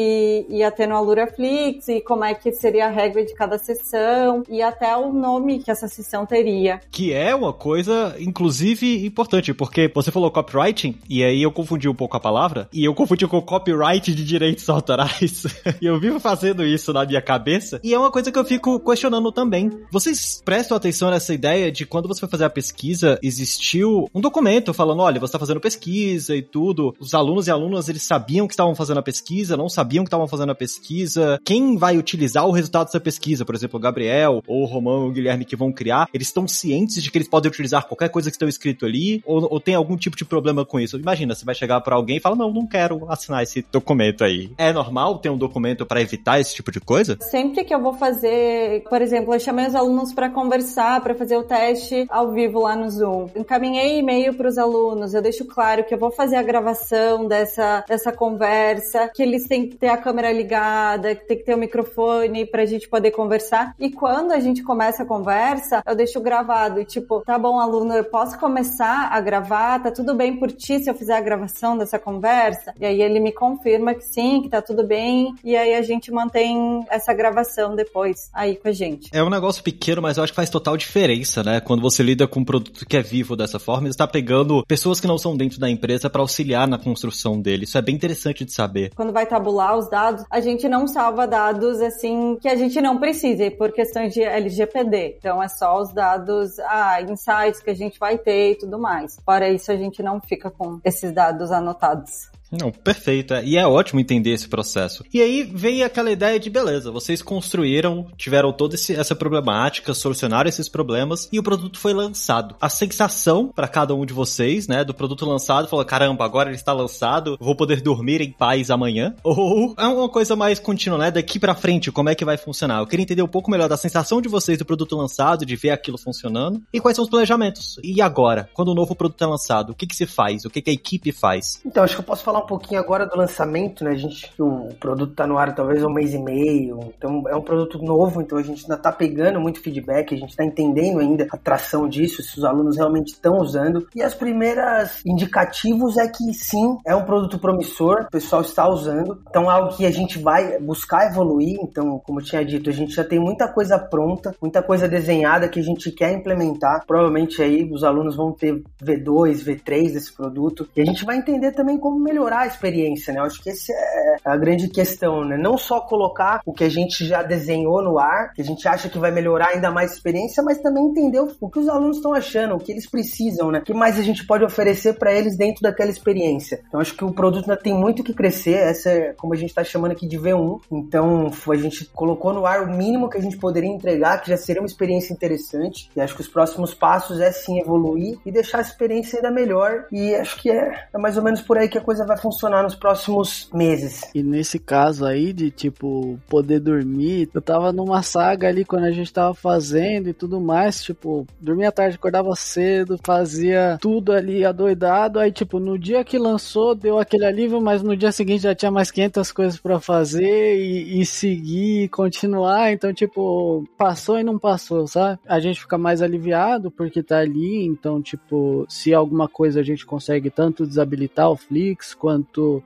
ia 0.47 0.69
ter 0.69 0.85
no 0.85 0.95
Aluraflix 0.95 1.87
e 1.87 2.01
como 2.01 2.23
é 2.23 2.35
que 2.35 2.51
seria 2.51 2.85
a 2.85 2.89
regra 2.89 3.25
de 3.25 3.33
cada 3.33 3.57
sessão 3.57 4.43
e 4.47 4.58
até 4.61 4.95
o 4.95 5.11
nome 5.11 5.59
que 5.59 5.71
essa 5.71 5.87
sessão 5.87 6.25
teria. 6.25 6.79
Que 6.91 7.13
é 7.13 7.33
uma 7.33 7.53
coisa, 7.53 8.15
inclusive, 8.19 9.05
importante, 9.05 9.53
porque 9.53 9.91
você 9.93 10.11
falou 10.11 10.31
copywriting, 10.31 10.97
e 11.09 11.23
aí 11.23 11.41
eu 11.41 11.51
confundi 11.51 11.87
um 11.87 11.95
pouco 11.95 12.17
a 12.17 12.19
palavra, 12.19 12.67
e 12.71 12.83
eu 12.83 12.93
confundi 12.93 13.27
com 13.27 13.41
copyright 13.41 14.13
de 14.13 14.23
direitos 14.23 14.69
autorais. 14.69 15.43
e 15.81 15.85
eu 15.85 15.99
vivo 15.99 16.19
fazendo 16.19 16.65
isso 16.65 16.93
na 16.93 17.05
minha 17.05 17.21
cabeça, 17.21 17.79
e 17.83 17.93
é 17.93 17.99
uma 17.99 18.11
coisa 18.11 18.31
que 18.31 18.39
eu 18.39 18.45
fico 18.45 18.79
questionando 18.79 19.31
também. 19.31 19.69
Vocês 19.91 20.41
prestam 20.43 20.77
atenção 20.77 21.09
nessa 21.09 21.33
ideia 21.33 21.71
de 21.71 21.85
quando 21.85 22.07
você 22.07 22.19
foi 22.19 22.29
fazer 22.29 22.45
a 22.45 22.49
pesquisa, 22.49 23.19
existiu 23.21 24.09
um 24.13 24.21
documento 24.21 24.73
falando, 24.73 25.01
olha, 25.01 25.19
você 25.19 25.25
está 25.25 25.39
fazendo 25.39 25.59
pesquisa 25.59 26.35
e 26.35 26.41
tudo, 26.41 26.95
os 26.99 27.13
alunos 27.13 27.47
e 27.47 27.51
alunas, 27.51 27.89
eles 27.89 28.03
sabiam 28.03 28.47
que 28.47 28.53
estavam 28.53 28.75
fazendo 28.75 28.99
a 28.99 29.03
pesquisa, 29.03 29.57
não 29.57 29.69
sabiam 29.69 30.03
que 30.03 30.07
estavam 30.07 30.27
fazendo 30.27 30.51
a 30.51 30.55
pesquisa, 30.55 31.39
quem 31.43 31.77
vai 31.77 31.97
utilizar 31.97 32.45
o 32.45 32.51
resultado 32.51 32.85
dessa 32.85 32.99
pesquisa, 32.99 33.45
por 33.45 33.55
exemplo, 33.55 33.77
o 33.77 33.81
Gabriel 33.81 34.38
Ou 34.47 34.63
o 34.63 34.65
Romão 34.65 35.03
ou 35.03 35.09
o 35.09 35.11
Guilherme 35.11 35.45
que 35.45 35.55
vão 35.55 35.71
criar, 35.71 36.07
eles 36.13 36.27
estão 36.27 36.47
cientes 36.47 37.01
de 37.01 37.11
que 37.11 37.17
eles 37.17 37.27
podem 37.27 37.49
utilizar 37.49 37.87
qualquer 37.87 38.09
coisa 38.09 38.29
que 38.29 38.35
estão 38.35 38.47
escrito 38.47 38.85
ali, 38.85 39.21
ou, 39.25 39.47
ou 39.51 39.59
tem 39.59 39.75
algum 39.75 39.97
tipo 39.97 40.15
de 40.15 40.25
problema 40.25 40.65
com 40.65 40.79
isso? 40.79 40.97
Imagina, 40.97 41.35
você 41.35 41.45
vai 41.45 41.55
chegar 41.55 41.81
para 41.81 41.95
alguém 41.95 42.17
e 42.17 42.19
fala, 42.19 42.35
não, 42.35 42.51
não 42.51 42.67
quero 42.67 43.09
assinar 43.11 43.43
esse 43.43 43.65
documento 43.71 44.23
aí. 44.23 44.51
É 44.57 44.71
normal 44.71 45.19
ter 45.19 45.29
um 45.29 45.37
documento 45.37 45.85
para 45.85 46.01
evitar 46.01 46.39
esse 46.39 46.55
tipo 46.55 46.71
de 46.71 46.79
coisa? 46.79 47.17
Sempre 47.21 47.63
que 47.63 47.73
eu 47.73 47.81
vou 47.81 47.93
fazer, 47.93 48.83
por 48.89 49.01
exemplo, 49.01 49.33
eu 49.33 49.39
chamei 49.39 49.67
os 49.67 49.75
alunos 49.75 50.13
para 50.13 50.29
conversar, 50.29 51.01
para 51.01 51.15
fazer 51.15 51.37
o 51.37 51.43
teste 51.43 52.05
ao 52.09 52.31
vivo 52.31 52.59
lá 52.59 52.75
no 52.75 52.89
Zoom. 52.89 53.29
Encaminhei 53.35 53.99
e-mail 53.99 54.33
para 54.33 54.47
os 54.47 54.57
alunos, 54.57 55.13
eu 55.13 55.21
deixo 55.21 55.45
claro 55.45 55.83
que 55.83 55.93
eu 55.93 55.97
vou 55.97 56.11
fazer 56.11 56.35
a 56.35 56.43
gravação 56.43 57.27
dessa, 57.27 57.83
dessa 57.87 58.11
conversa, 58.11 59.09
que 59.13 59.23
eles 59.23 59.47
têm 59.47 59.67
que 59.67 59.77
ter 59.77 59.89
a 59.89 59.97
câmera 59.97 60.31
ligada, 60.31 61.15
que 61.15 61.27
tem 61.27 61.37
que 61.37 61.43
ter 61.43 61.55
o 61.55 61.57
microfone 61.57 62.45
para 62.45 62.63
a 62.63 62.65
gente 62.65 62.87
poder 62.87 63.11
conversar. 63.11 63.75
E 63.79 63.91
quando 63.91 64.28
a 64.31 64.39
gente 64.39 64.63
começa 64.63 65.03
a 65.03 65.05
conversa, 65.05 65.83
eu 65.85 65.95
deixo 65.95 66.19
gravado. 66.19 66.79
E 66.79 66.85
tipo, 66.85 67.21
tá 67.21 67.37
bom, 67.37 67.59
aluno, 67.59 67.93
eu 67.93 68.03
posso 68.03 68.37
começar 68.39 69.09
a 69.11 69.19
gravar? 69.21 69.81
Tá 69.81 69.91
tudo 69.91 70.15
bem 70.15 70.37
por 70.37 70.51
ti 70.51 70.79
se 70.79 70.89
eu 70.89 70.95
fizer 70.95 71.15
a 71.15 71.21
gravação 71.21 71.77
dessa 71.77 71.99
conversa? 71.99 72.73
E 72.79 72.85
aí 72.85 73.01
ele 73.01 73.19
me 73.19 73.31
confirma 73.31 73.93
que 73.93 74.03
sim, 74.03 74.41
que 74.41 74.49
tá 74.49 74.61
tudo 74.61 74.85
bem. 74.85 75.33
E 75.43 75.55
aí 75.55 75.75
a 75.75 75.81
gente 75.81 76.11
mantém 76.11 76.85
essa 76.89 77.13
gravação 77.13 77.75
depois 77.75 78.29
aí 78.33 78.55
com 78.55 78.67
a 78.67 78.71
gente. 78.71 79.09
É 79.13 79.23
um 79.23 79.29
negócio 79.29 79.63
pequeno, 79.63 80.01
mas 80.01 80.17
eu 80.17 80.23
acho 80.23 80.33
que 80.33 80.37
faz 80.37 80.49
total 80.49 80.77
diferença, 80.77 81.43
né? 81.43 81.59
Quando 81.59 81.81
você 81.81 82.03
lida 82.03 82.27
com 82.27 82.41
um 82.41 82.45
produto 82.45 82.85
que 82.85 82.97
é 82.97 83.01
vivo 83.01 83.35
dessa 83.35 83.59
forma, 83.59 83.87
você 83.87 83.91
está 83.91 84.07
pegando 84.07 84.65
pessoas 84.65 84.99
que 84.99 85.07
não 85.07 85.17
são 85.17 85.35
dentro 85.35 85.59
da 85.59 85.69
empresa 85.69 86.09
para 86.09 86.21
auxiliar 86.21 86.67
na 86.67 86.77
construção 86.77 87.39
dele. 87.39 87.63
Isso 87.63 87.77
é 87.77 87.81
bem 87.81 87.95
interessante 87.95 88.45
de 88.45 88.53
saber. 88.53 88.91
Quando 88.95 89.13
vai 89.13 89.25
tabular 89.25 89.77
os 89.77 89.89
dados, 89.89 90.23
a 90.29 90.39
gente 90.39 90.67
não 90.67 90.87
salva 90.87 91.27
dados 91.27 91.81
assim 91.81 92.37
que 92.41 92.47
a 92.47 92.55
gente 92.55 92.79
não 92.81 92.97
precisa, 92.97 93.49
por 93.51 93.71
questões 93.71 94.13
de 94.13 94.18
LGPD. 94.23 95.15
Então 95.17 95.41
é 95.41 95.47
só 95.47 95.79
os 95.79 95.93
dados, 95.93 96.59
ah, 96.59 97.01
insights 97.01 97.61
que 97.61 97.69
a 97.69 97.75
gente 97.75 97.99
vai 97.99 98.17
ter 98.17 98.51
e 98.51 98.55
tudo 98.55 98.79
mais. 98.79 99.17
Fora 99.25 99.49
isso, 99.49 99.71
a 99.71 99.75
gente 99.75 100.01
não 100.01 100.19
fica 100.19 100.49
com 100.49 100.79
esses 100.83 101.11
dados 101.11 101.51
anotados. 101.51 102.29
Não, 102.51 102.71
perfeito. 102.71 103.33
É. 103.33 103.43
E 103.43 103.57
é 103.57 103.65
ótimo 103.65 103.99
entender 103.99 104.31
esse 104.31 104.47
processo. 104.47 105.03
E 105.13 105.21
aí 105.21 105.43
vem 105.43 105.83
aquela 105.83 106.11
ideia 106.11 106.39
de 106.39 106.49
beleza, 106.49 106.91
vocês 106.91 107.21
construíram, 107.21 108.07
tiveram 108.17 108.51
toda 108.51 108.75
esse, 108.75 108.95
essa 108.95 109.15
problemática, 109.15 109.93
solucionaram 109.93 110.49
esses 110.49 110.67
problemas 110.67 111.29
e 111.31 111.39
o 111.39 111.43
produto 111.43 111.79
foi 111.79 111.93
lançado. 111.93 112.55
A 112.59 112.69
sensação 112.69 113.51
para 113.53 113.67
cada 113.67 113.93
um 113.93 114.05
de 114.05 114.13
vocês, 114.13 114.67
né, 114.67 114.83
do 114.83 114.93
produto 114.93 115.25
lançado, 115.25 115.67
falou: 115.67 115.85
caramba, 115.85 116.25
agora 116.25 116.49
ele 116.49 116.55
está 116.55 116.73
lançado, 116.73 117.37
vou 117.39 117.55
poder 117.55 117.81
dormir 117.81 118.21
em 118.21 118.31
paz 118.31 118.71
amanhã. 118.71 119.15
Ou 119.23 119.75
é 119.77 119.87
uma 119.87 120.09
coisa 120.09 120.35
mais 120.35 120.59
contínua, 120.59 120.97
né? 120.97 121.11
Daqui 121.11 121.39
para 121.39 121.55
frente, 121.55 121.91
como 121.91 122.09
é 122.09 122.15
que 122.15 122.25
vai 122.25 122.37
funcionar? 122.37 122.79
Eu 122.79 122.87
queria 122.87 123.03
entender 123.03 123.21
um 123.21 123.27
pouco 123.27 123.51
melhor 123.51 123.69
da 123.69 123.77
sensação 123.77 124.21
de 124.21 124.29
vocês 124.29 124.57
do 124.57 124.65
produto 124.65 124.95
lançado, 124.95 125.45
de 125.45 125.55
ver 125.55 125.71
aquilo 125.71 125.97
funcionando 125.97 126.61
e 126.73 126.79
quais 126.79 126.95
são 126.95 127.03
os 127.03 127.09
planejamentos. 127.09 127.79
E 127.83 128.01
agora, 128.01 128.49
quando 128.53 128.69
o 128.69 128.75
novo 128.75 128.95
produto 128.95 129.23
é 129.23 129.27
lançado, 129.27 129.71
o 129.71 129.75
que, 129.75 129.87
que 129.87 129.95
se 129.95 130.05
faz? 130.05 130.45
O 130.45 130.49
que, 130.49 130.61
que 130.61 130.69
a 130.69 130.73
equipe 130.73 131.11
faz? 131.11 131.61
Então, 131.65 131.83
acho 131.83 131.95
que 131.95 132.01
eu 132.01 132.05
posso 132.05 132.23
falar 132.23 132.38
um 132.39 132.47
pouquinho 132.47 132.79
agora 132.79 133.05
do 133.05 133.17
lançamento, 133.17 133.83
né? 133.83 133.91
A 133.91 133.95
gente, 133.95 134.31
o 134.39 134.69
produto 134.79 135.13
tá 135.13 135.27
no 135.27 135.37
ar 135.37 135.53
talvez 135.53 135.83
um 135.83 135.93
mês 135.93 136.13
e 136.13 136.19
meio, 136.19 136.79
então 136.97 137.23
é 137.27 137.35
um 137.35 137.41
produto 137.41 137.77
novo, 137.79 138.21
então 138.21 138.37
a 138.37 138.43
gente 138.43 138.63
ainda 138.63 138.77
tá 138.77 138.91
pegando 138.91 139.39
muito 139.39 139.61
feedback, 139.61 140.13
a 140.13 140.17
gente 140.17 140.35
tá 140.35 140.43
entendendo 140.43 140.99
ainda 140.99 141.27
a 141.31 141.37
tração 141.37 141.87
disso, 141.87 142.21
se 142.21 142.37
os 142.37 142.45
alunos 142.45 142.77
realmente 142.77 143.13
estão 143.13 143.37
usando. 143.37 143.87
E 143.95 144.01
as 144.01 144.13
primeiras 144.13 145.01
indicativos 145.05 145.97
é 145.97 146.07
que 146.07 146.33
sim, 146.33 146.77
é 146.85 146.95
um 146.95 147.03
produto 147.03 147.39
promissor, 147.39 148.05
o 148.07 148.11
pessoal 148.11 148.41
está 148.41 148.67
usando, 148.67 149.21
então 149.29 149.43
é 149.43 149.53
algo 149.53 149.75
que 149.75 149.85
a 149.85 149.91
gente 149.91 150.19
vai 150.19 150.59
buscar 150.59 151.07
evoluir, 151.09 151.57
então, 151.61 151.99
como 151.99 152.19
eu 152.19 152.23
tinha 152.23 152.45
dito, 152.45 152.69
a 152.69 152.73
gente 152.73 152.93
já 152.93 153.03
tem 153.03 153.19
muita 153.19 153.47
coisa 153.47 153.77
pronta, 153.77 154.35
muita 154.41 154.61
coisa 154.61 154.87
desenhada 154.87 155.47
que 155.47 155.59
a 155.59 155.63
gente 155.63 155.91
quer 155.91 156.11
implementar. 156.11 156.83
Provavelmente 156.85 157.41
aí 157.41 157.69
os 157.71 157.83
alunos 157.83 158.15
vão 158.15 158.31
ter 158.31 158.61
V2, 158.81 159.43
V3 159.43 159.93
desse 159.93 160.13
produto, 160.13 160.67
e 160.75 160.81
a 160.81 160.85
gente 160.85 161.05
vai 161.05 161.17
entender 161.17 161.51
também 161.51 161.77
como 161.77 161.99
melhorar 161.99 162.28
melhorar 162.29 162.41
a 162.41 162.47
experiência, 162.47 163.13
né? 163.13 163.19
Eu 163.19 163.23
acho 163.23 163.41
que 163.41 163.49
essa 163.49 163.73
é 163.73 164.15
a 164.23 164.37
grande 164.37 164.69
questão, 164.69 165.25
né? 165.25 165.37
Não 165.37 165.57
só 165.57 165.81
colocar 165.81 166.41
o 166.45 166.53
que 166.53 166.63
a 166.63 166.69
gente 166.69 167.05
já 167.05 167.23
desenhou 167.23 167.81
no 167.81 167.97
ar, 167.97 168.33
que 168.33 168.41
a 168.41 168.45
gente 168.45 168.67
acha 168.67 168.87
que 168.87 168.99
vai 168.99 169.11
melhorar 169.11 169.49
ainda 169.49 169.71
mais 169.71 169.91
a 169.91 169.93
experiência, 169.95 170.43
mas 170.43 170.59
também 170.59 170.85
entender 170.85 171.19
o 171.19 171.49
que 171.49 171.59
os 171.59 171.67
alunos 171.67 171.97
estão 171.97 172.13
achando, 172.13 172.55
o 172.55 172.59
que 172.59 172.71
eles 172.71 172.89
precisam, 172.89 173.51
né? 173.51 173.59
O 173.59 173.63
que 173.63 173.73
mais 173.73 173.97
a 173.97 174.03
gente 174.03 174.25
pode 174.25 174.43
oferecer 174.43 174.93
para 174.93 175.13
eles 175.13 175.35
dentro 175.35 175.61
daquela 175.61 175.89
experiência. 175.89 176.61
Então 176.67 176.79
acho 176.79 176.95
que 176.95 177.03
o 177.03 177.11
produto 177.11 177.49
ainda 177.49 177.61
tem 177.61 177.73
muito 177.73 178.03
que 178.03 178.13
crescer, 178.13 178.55
essa 178.55 178.89
é 178.89 179.13
como 179.13 179.33
a 179.33 179.37
gente 179.37 179.49
está 179.49 179.63
chamando 179.63 179.91
aqui 179.91 180.07
de 180.07 180.17
V1. 180.17 180.61
Então 180.71 181.31
a 181.49 181.55
gente 181.55 181.85
colocou 181.85 182.33
no 182.33 182.45
ar 182.45 182.61
o 182.61 182.71
mínimo 182.71 183.09
que 183.09 183.17
a 183.17 183.21
gente 183.21 183.37
poderia 183.37 183.69
entregar, 183.69 184.21
que 184.21 184.29
já 184.29 184.37
seria 184.37 184.61
uma 184.61 184.67
experiência 184.67 185.13
interessante. 185.13 185.89
E 185.95 186.01
acho 186.01 186.15
que 186.15 186.21
os 186.21 186.27
próximos 186.27 186.73
passos 186.73 187.19
é 187.19 187.31
sim 187.31 187.59
evoluir 187.59 188.17
e 188.25 188.31
deixar 188.31 188.59
a 188.59 188.61
experiência 188.61 189.17
ainda 189.17 189.31
melhor. 189.31 189.85
E 189.91 190.13
acho 190.15 190.39
que 190.41 190.51
é, 190.51 190.87
é 190.93 190.97
mais 190.97 191.17
ou 191.17 191.23
menos 191.23 191.41
por 191.41 191.57
aí 191.57 191.67
que 191.67 191.77
a 191.77 191.81
coisa 191.81 192.05
vai 192.05 192.18
funcionar 192.21 192.63
nos 192.63 192.75
próximos 192.75 193.49
meses. 193.53 194.03
E 194.13 194.21
nesse 194.23 194.59
caso 194.59 195.05
aí 195.05 195.33
de 195.33 195.51
tipo 195.51 196.19
poder 196.27 196.59
dormir, 196.59 197.29
eu 197.33 197.41
tava 197.41 197.71
numa 197.71 198.01
saga 198.03 198.47
ali 198.47 198.63
quando 198.65 198.85
a 198.85 198.91
gente 198.91 199.11
tava 199.11 199.33
fazendo 199.33 200.09
e 200.09 200.13
tudo 200.13 200.39
mais, 200.39 200.83
tipo, 200.83 201.25
dormia 201.39 201.71
tarde, 201.71 201.95
acordava 201.95 202.33
cedo, 202.35 202.99
fazia 203.03 203.77
tudo 203.81 204.11
ali 204.11 204.45
adoidado, 204.45 205.19
aí 205.19 205.31
tipo, 205.31 205.59
no 205.59 205.77
dia 205.77 206.03
que 206.03 206.17
lançou 206.17 206.75
deu 206.75 206.99
aquele 206.99 207.25
alívio, 207.25 207.61
mas 207.61 207.81
no 207.81 207.95
dia 207.95 208.11
seguinte 208.11 208.43
já 208.43 208.55
tinha 208.55 208.71
mais 208.71 208.91
500 208.91 209.31
coisas 209.31 209.59
para 209.59 209.79
fazer 209.79 210.57
e, 210.57 211.01
e 211.01 211.05
seguir, 211.05 211.89
continuar, 211.89 212.71
então 212.71 212.93
tipo, 212.93 213.67
passou 213.77 214.19
e 214.19 214.23
não 214.23 214.37
passou, 214.37 214.87
sabe? 214.87 215.19
A 215.27 215.39
gente 215.39 215.61
fica 215.61 215.77
mais 215.77 216.01
aliviado 216.01 216.71
porque 216.71 217.01
tá 217.01 217.19
ali, 217.19 217.65
então 217.65 218.01
tipo, 218.01 218.65
se 218.69 218.93
alguma 218.93 219.27
coisa 219.27 219.59
a 219.59 219.63
gente 219.63 219.85
consegue 219.85 220.29
tanto 220.29 220.65
desabilitar 220.65 221.29
o 221.29 221.35
Flix 221.35 221.93
quanto 221.93 222.08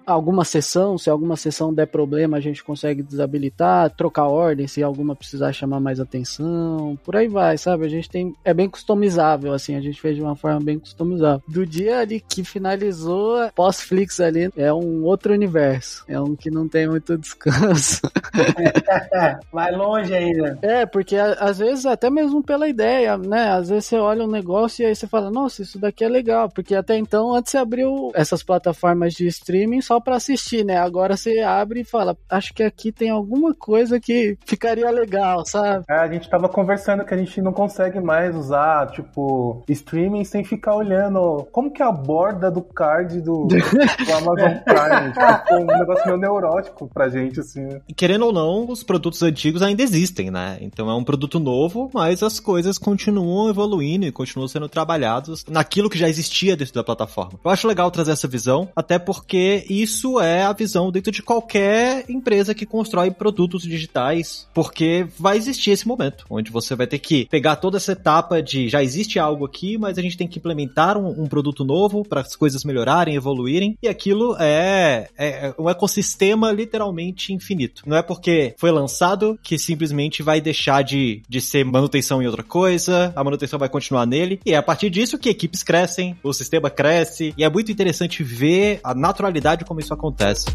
alguma 0.06 0.46
sessão, 0.46 0.98
se 0.98 1.10
alguma 1.10 1.36
sessão 1.36 1.74
der 1.74 1.88
problema, 1.88 2.38
a 2.38 2.40
gente 2.40 2.64
consegue 2.64 3.02
desabilitar, 3.02 3.90
trocar 3.92 4.28
ordem 4.28 4.68
se 4.68 4.84
alguma 4.84 5.16
precisar 5.16 5.54
chamar 5.54 5.80
mais 5.80 6.00
atenção, 6.00 6.98
por 7.04 7.16
aí 7.16 7.28
vai, 7.28 7.58
sabe? 7.58 7.86
A 7.86 7.90
gente 7.90 8.10
tem 8.10 8.36
é 8.44 8.54
bem 8.54 8.70
customizável 8.70 9.54
assim, 9.54 9.76
a 9.76 9.82
gente 9.82 10.00
fez 10.00 10.16
de 10.16 10.22
uma 10.22 10.36
forma 10.36 10.60
bem 10.60 10.80
customizável. 10.80 11.42
Do 11.48 11.66
dia 11.66 12.00
ali 12.00 12.20
que 12.20 12.44
finalizou, 12.44 13.50
pós-Flix 13.56 14.20
ali 14.20 14.50
é 14.56 14.74
um 14.74 15.04
outro 15.04 15.34
universo, 15.34 16.04
é 16.08 16.20
um 16.20 16.36
que 16.36 16.50
não 16.50 16.68
tem 16.68 16.88
muito 16.88 17.18
descanso. 17.18 18.02
vai 19.52 19.72
longe 19.72 20.14
ainda. 20.14 20.58
É, 20.62 20.86
porque 20.86 21.16
às 21.16 21.58
vezes 21.58 21.86
até 21.86 22.10
mesmo 22.10 22.44
pela 22.44 22.68
ideia, 22.68 23.18
né? 23.18 23.52
Às 23.52 23.70
vezes 23.70 23.86
você 23.86 23.98
olha 23.98 24.24
um 24.24 24.32
negócio 24.32 24.84
e 24.84 24.86
aí 24.86 24.96
você 24.96 25.08
fala, 25.08 25.30
nossa, 25.32 25.62
isso 25.62 25.80
daqui 25.80 26.04
é 26.04 26.10
legal, 26.10 26.50
porque 26.50 26.76
até 26.76 26.98
então 26.98 27.34
antes 27.34 27.52
você 27.52 27.58
abriu 27.58 28.12
essas 28.14 28.44
plataformas 28.44 29.14
de 29.14 29.23
streaming 29.28 29.82
só 29.82 30.00
para 30.00 30.16
assistir, 30.16 30.64
né? 30.66 30.78
Agora 30.78 31.16
você 31.18 31.40
abre 31.40 31.82
e 31.82 31.86
fala, 31.86 32.18
acho 32.30 32.54
que 32.54 32.64
aqui 32.64 32.92
tem 32.92 33.10
alguma 33.10 33.54
coisa 33.54 34.00
que 34.00 34.38
ficaria 34.46 34.90
legal, 34.90 35.46
sabe? 35.46 35.86
É, 35.90 35.96
a 35.96 36.08
gente 36.08 36.30
tava 36.30 36.50
conversando 36.50 37.06
que 37.06 37.14
a 37.14 37.18
gente 37.18 37.42
não 37.42 37.54
consegue 37.54 38.00
mais 38.00 38.36
usar, 38.36 38.92
tipo, 38.92 39.64
streaming 39.70 40.24
sem 40.24 40.44
ficar 40.44 40.76
olhando 40.76 41.48
como 41.52 41.72
que 41.72 41.82
é 41.82 41.86
a 41.86 41.92
borda 41.92 42.50
do 42.52 42.62
card 42.62 43.22
do, 43.22 43.48
do 43.48 44.14
Amazon 44.14 44.58
Prime. 44.64 45.12
tipo, 45.14 45.56
um 45.56 45.66
negócio 45.66 46.06
meio 46.06 46.18
neurótico 46.18 46.90
pra 46.94 47.10
gente, 47.10 47.40
assim. 47.40 47.68
E 47.88 47.94
querendo 47.94 48.26
ou 48.26 48.34
não, 48.34 48.70
os 48.70 48.84
produtos 48.84 49.22
antigos 49.24 49.62
ainda 49.62 49.82
existem, 49.82 50.30
né? 50.30 50.58
Então 50.62 50.90
é 50.90 50.96
um 50.96 51.04
produto 51.04 51.40
novo, 51.40 51.90
mas 51.94 52.24
as 52.24 52.40
coisas 52.40 52.78
continuam 52.78 53.50
evoluindo 53.50 54.06
e 54.06 54.12
continuam 54.12 54.48
sendo 54.48 54.70
trabalhados 54.70 55.46
naquilo 55.48 55.90
que 55.90 55.98
já 55.98 56.10
existia 56.10 56.56
dentro 56.56 56.74
da 56.74 56.84
plataforma. 56.84 57.40
Eu 57.44 57.52
acho 57.52 57.68
legal 57.68 57.90
trazer 57.92 58.12
essa 58.12 58.28
visão, 58.28 58.70
até 58.76 59.00
porque 59.00 59.12
porque 59.13 59.63
isso 59.69 60.19
é 60.19 60.41
a 60.41 60.54
visão 60.54 60.91
dentro 60.91 61.12
de 61.12 61.21
qualquer 61.21 62.06
empresa 62.10 62.56
que 62.56 62.65
constrói 62.65 63.12
produtos 63.12 63.62
digitais, 63.62 64.47
porque 64.54 65.06
vai 65.19 65.38
existir 65.38 65.69
esse 65.69 65.88
momento, 65.88 66.26
onde 66.30 66.52
você 66.52 66.76
vai 66.76 66.88
ter 66.88 66.97
que 66.97 67.28
pegar 67.28 67.58
toda 67.58 67.78
essa 67.78 67.91
etapa 67.91 68.41
de 68.41 68.67
já 68.69 68.82
existe 68.82 69.19
algo 69.19 69.45
aqui, 69.45 69.78
mas 69.78 69.99
a 69.99 70.02
gente 70.02 70.17
tem 70.17 70.28
que 70.28 70.39
implementar 70.39 70.97
um, 70.97 71.23
um 71.23 71.28
produto 71.28 71.63
novo 71.63 72.04
para 72.04 72.21
as 72.21 72.36
coisas 72.36 72.63
melhorarem, 72.63 73.15
evoluírem, 73.15 73.78
e 73.84 73.88
aquilo 73.88 74.36
é, 74.39 75.10
é 75.15 75.54
um 75.60 75.69
ecossistema 75.69 76.52
literalmente 76.52 77.34
infinito. 77.34 77.84
Não 77.86 77.97
é 77.97 78.02
porque 78.02 78.56
foi 78.58 78.71
lançado 78.71 79.38
que 79.43 79.60
simplesmente 79.60 80.23
vai 80.23 80.41
deixar 80.41 80.82
de, 80.82 81.21
de 81.30 81.39
ser 81.39 81.63
manutenção 81.63 82.19
em 82.19 82.26
outra 82.26 82.43
coisa, 82.43 83.13
a 83.15 83.23
manutenção 83.23 83.60
vai 83.60 83.69
continuar 83.69 84.08
nele, 84.08 84.39
e 84.43 84.54
é 84.54 84.58
a 84.58 84.63
partir 84.63 84.89
disso 84.89 85.19
que 85.19 85.30
equipes 85.30 85.62
crescem, 85.62 86.17
o 86.23 86.34
sistema 86.34 86.69
cresce, 86.69 87.34
e 87.38 87.43
é 87.43 87.49
muito 87.49 87.71
interessante 87.71 88.23
ver 88.23 88.80
a 88.84 89.03
naturalidade 89.04 89.66
como 89.66 89.82
isso 89.82 89.94
acontece. 89.94 90.46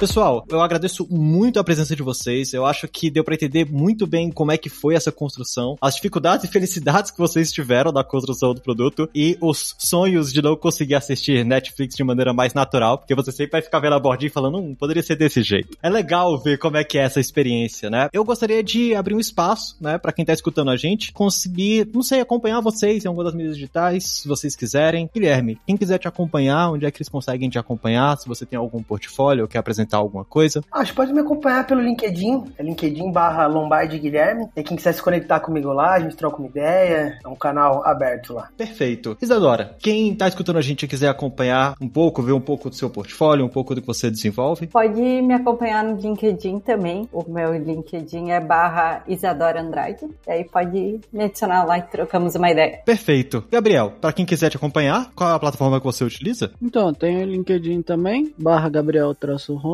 Pessoal, 0.00 0.46
eu 0.48 0.62
agradeço 0.62 1.06
muito 1.10 1.60
a 1.60 1.62
presença 1.62 1.94
de 1.94 2.02
vocês. 2.02 2.54
Eu 2.54 2.64
acho 2.64 2.88
que 2.88 3.10
deu 3.10 3.22
para 3.22 3.34
entender 3.34 3.70
muito 3.70 4.06
bem 4.06 4.30
como 4.30 4.50
é 4.50 4.56
que 4.56 4.70
foi 4.70 4.94
essa 4.94 5.12
construção, 5.12 5.76
as 5.78 5.96
dificuldades 5.96 6.46
e 6.46 6.50
felicidades 6.50 7.10
que 7.10 7.18
vocês 7.18 7.52
tiveram 7.52 7.92
na 7.92 8.02
construção 8.02 8.54
do 8.54 8.62
produto 8.62 9.10
e 9.14 9.36
os 9.42 9.74
sonhos 9.78 10.32
de 10.32 10.40
não 10.40 10.56
conseguir 10.56 10.94
assistir 10.94 11.44
Netflix 11.44 11.94
de 11.94 12.02
maneira 12.02 12.32
mais 12.32 12.54
natural, 12.54 12.96
porque 12.96 13.14
você 13.14 13.30
sempre 13.30 13.52
vai 13.52 13.60
ficar 13.60 13.78
vendo 13.78 13.94
a 13.94 13.98
bordinha 13.98 14.30
falando, 14.30 14.56
hum, 14.56 14.74
poderia 14.74 15.02
ser 15.02 15.16
desse 15.16 15.42
jeito. 15.42 15.76
É 15.82 15.90
legal 15.90 16.38
ver 16.38 16.56
como 16.56 16.78
é 16.78 16.82
que 16.82 16.96
é 16.96 17.02
essa 17.02 17.20
experiência, 17.20 17.90
né? 17.90 18.08
Eu 18.10 18.24
gostaria 18.24 18.62
de 18.62 18.94
abrir 18.94 19.14
um 19.14 19.20
espaço, 19.20 19.76
né, 19.78 19.98
para 19.98 20.12
quem 20.12 20.24
tá 20.24 20.32
escutando 20.32 20.70
a 20.70 20.78
gente, 20.78 21.12
conseguir, 21.12 21.86
não 21.92 22.02
sei, 22.02 22.20
acompanhar 22.20 22.62
vocês 22.62 23.04
em 23.04 23.08
alguma 23.08 23.24
das 23.24 23.34
mídias 23.34 23.54
digitais, 23.54 24.06
se 24.06 24.26
vocês 24.26 24.56
quiserem. 24.56 25.10
Guilherme, 25.12 25.58
quem 25.66 25.76
quiser 25.76 25.98
te 25.98 26.08
acompanhar, 26.08 26.70
onde 26.70 26.86
é 26.86 26.90
que 26.90 26.96
eles 26.96 27.10
conseguem 27.10 27.50
te 27.50 27.58
acompanhar? 27.58 28.16
Se 28.16 28.26
você 28.26 28.46
tem 28.46 28.58
algum 28.58 28.82
portfólio 28.82 29.42
ou 29.42 29.48
quer 29.48 29.58
apresentar 29.58 29.89
alguma 29.98 30.24
coisa? 30.24 30.62
Acho 30.72 30.92
que 30.92 30.96
pode 30.96 31.12
me 31.12 31.20
acompanhar 31.20 31.66
pelo 31.66 31.80
LinkedIn, 31.80 32.52
é 32.58 32.62
LinkedIn 32.62 33.10
barra 33.12 33.46
Lombardi 33.46 33.98
Guilherme. 33.98 34.48
E 34.56 34.62
quem 34.62 34.76
quiser 34.76 34.92
se 34.92 35.02
conectar 35.02 35.40
comigo 35.40 35.72
lá, 35.72 35.94
a 35.94 36.00
gente 36.00 36.16
troca 36.16 36.38
uma 36.38 36.48
ideia, 36.48 37.18
é 37.24 37.28
um 37.28 37.34
canal 37.34 37.86
aberto 37.86 38.34
lá. 38.34 38.48
Perfeito. 38.56 39.16
Isadora, 39.20 39.76
quem 39.78 40.14
tá 40.14 40.28
escutando 40.28 40.58
a 40.58 40.62
gente 40.62 40.84
e 40.84 40.88
quiser 40.88 41.08
acompanhar 41.08 41.74
um 41.80 41.88
pouco, 41.88 42.22
ver 42.22 42.32
um 42.32 42.40
pouco 42.40 42.70
do 42.70 42.76
seu 42.76 42.90
portfólio, 42.90 43.44
um 43.44 43.48
pouco 43.48 43.74
do 43.74 43.80
que 43.80 43.86
você 43.86 44.10
desenvolve? 44.10 44.66
Pode 44.66 45.00
me 45.00 45.34
acompanhar 45.34 45.84
no 45.84 45.96
LinkedIn 45.96 46.60
também. 46.60 47.08
O 47.12 47.24
meu 47.28 47.54
LinkedIn 47.54 48.30
é 48.30 48.40
barra 48.40 49.02
Isadora 49.06 49.60
Andrade. 49.60 50.06
E 50.26 50.30
aí 50.30 50.44
pode 50.44 51.00
me 51.12 51.24
adicionar 51.24 51.64
lá 51.64 51.78
e 51.78 51.82
trocamos 51.82 52.34
uma 52.34 52.50
ideia. 52.50 52.80
Perfeito. 52.84 53.44
Gabriel, 53.50 53.92
para 54.00 54.12
quem 54.12 54.26
quiser 54.26 54.50
te 54.50 54.56
acompanhar, 54.56 55.10
qual 55.14 55.30
é 55.30 55.34
a 55.34 55.38
plataforma 55.38 55.78
que 55.78 55.86
você 55.86 56.04
utiliza? 56.04 56.52
Então, 56.60 56.92
tem 56.92 57.22
o 57.22 57.26
LinkedIn 57.26 57.82
também, 57.82 58.34
barra 58.38 58.68
Gabriel 58.68 59.14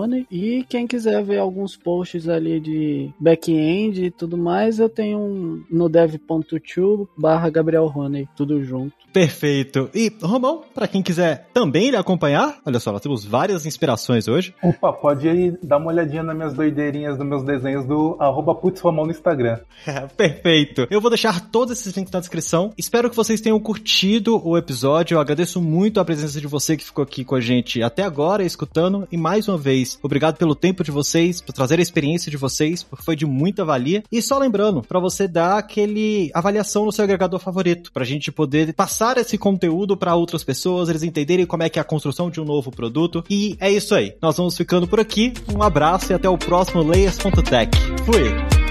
Rony. 0.06 0.26
E 0.30 0.64
quem 0.68 0.86
quiser 0.86 1.22
ver 1.22 1.38
alguns 1.38 1.76
posts 1.76 2.28
ali 2.28 2.60
de 2.60 3.10
back-end 3.18 4.04
e 4.04 4.10
tudo 4.10 4.38
mais, 4.38 4.78
eu 4.78 4.88
tenho 4.88 5.18
um 5.18 5.64
no 5.70 5.88
dev.to 5.88 7.08
barra 7.18 7.50
Gabriel 7.50 7.86
Rony, 7.86 8.28
tudo 8.36 8.62
junto. 8.62 8.94
Perfeito. 9.12 9.90
E, 9.94 10.12
Romão, 10.22 10.62
para 10.74 10.86
quem 10.86 11.02
quiser 11.02 11.48
também 11.52 11.90
lhe 11.90 11.96
acompanhar, 11.96 12.60
olha 12.64 12.78
só, 12.78 12.92
nós 12.92 13.00
temos 13.00 13.24
várias 13.24 13.64
inspirações 13.66 14.28
hoje. 14.28 14.54
Opa, 14.62 14.92
pode 14.92 15.26
ir 15.26 15.58
dar 15.62 15.78
uma 15.78 15.88
olhadinha 15.88 16.22
nas 16.22 16.36
minhas 16.36 16.54
doideirinhas, 16.54 17.18
nos 17.18 17.26
meus 17.26 17.42
desenhos 17.42 17.86
do 17.86 18.16
arroba 18.20 18.54
putzromão 18.54 19.06
no 19.06 19.10
Instagram. 19.10 19.58
Perfeito. 20.16 20.86
Eu 20.90 21.00
vou 21.00 21.10
deixar 21.10 21.48
todos 21.48 21.78
esses 21.78 21.96
links 21.96 22.12
na 22.12 22.20
descrição. 22.20 22.72
Espero 22.76 23.08
que 23.08 23.16
vocês 23.16 23.40
tenham 23.40 23.58
curtido 23.58 24.40
o 24.46 24.56
episódio. 24.56 25.14
Eu 25.14 25.20
agradeço 25.20 25.60
muito 25.62 25.98
a 25.98 26.04
presença 26.04 26.38
de 26.38 26.46
você 26.46 26.76
que 26.76 26.84
ficou 26.84 27.02
aqui 27.02 27.24
com 27.24 27.34
a 27.34 27.40
gente 27.40 27.82
até 27.82 28.02
agora, 28.02 28.44
escutando. 28.44 29.08
E 29.10 29.16
mais 29.16 29.48
uma 29.48 29.56
vez, 29.56 29.95
obrigado 30.02 30.36
pelo 30.36 30.54
tempo 30.54 30.84
de 30.84 30.90
vocês, 30.90 31.40
por 31.40 31.52
trazer 31.52 31.78
a 31.78 31.82
experiência 31.82 32.30
de 32.30 32.36
vocês, 32.36 32.82
porque 32.82 33.04
foi 33.04 33.16
de 33.16 33.26
muita 33.26 33.64
valia. 33.64 34.02
E 34.10 34.20
só 34.20 34.38
lembrando, 34.38 34.82
para 34.82 35.00
você 35.00 35.26
dar 35.28 35.58
aquele 35.58 36.30
avaliação 36.34 36.84
no 36.84 36.92
seu 36.92 37.04
agregador 37.04 37.40
favorito, 37.40 37.92
pra 37.92 38.04
gente 38.04 38.30
poder 38.32 38.72
passar 38.74 39.16
esse 39.18 39.38
conteúdo 39.38 39.96
para 39.96 40.14
outras 40.14 40.44
pessoas, 40.44 40.88
eles 40.88 41.02
entenderem 41.02 41.46
como 41.46 41.62
é 41.62 41.68
que 41.68 41.78
é 41.78 41.82
a 41.82 41.84
construção 41.84 42.30
de 42.30 42.40
um 42.40 42.44
novo 42.44 42.70
produto. 42.70 43.24
E 43.30 43.56
é 43.60 43.70
isso 43.70 43.94
aí. 43.94 44.14
Nós 44.20 44.36
vamos 44.36 44.56
ficando 44.56 44.86
por 44.86 45.00
aqui. 45.00 45.32
Um 45.54 45.62
abraço 45.62 46.12
e 46.12 46.14
até 46.14 46.28
o 46.28 46.38
próximo 46.38 46.82
Layers.tech. 46.82 47.70
Fui! 48.04 48.65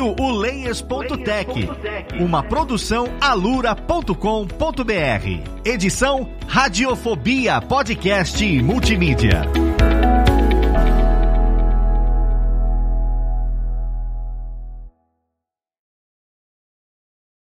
Ouviu 0.00 0.16
o 0.18 0.30
Layers.tech, 0.30 1.68
uma 2.18 2.42
produção 2.42 3.06
alura.com.br. 3.20 4.08
Edição 5.62 6.26
Radiofobia 6.48 7.60
Podcast 7.60 8.42
e 8.42 8.62
Multimídia. 8.62 9.42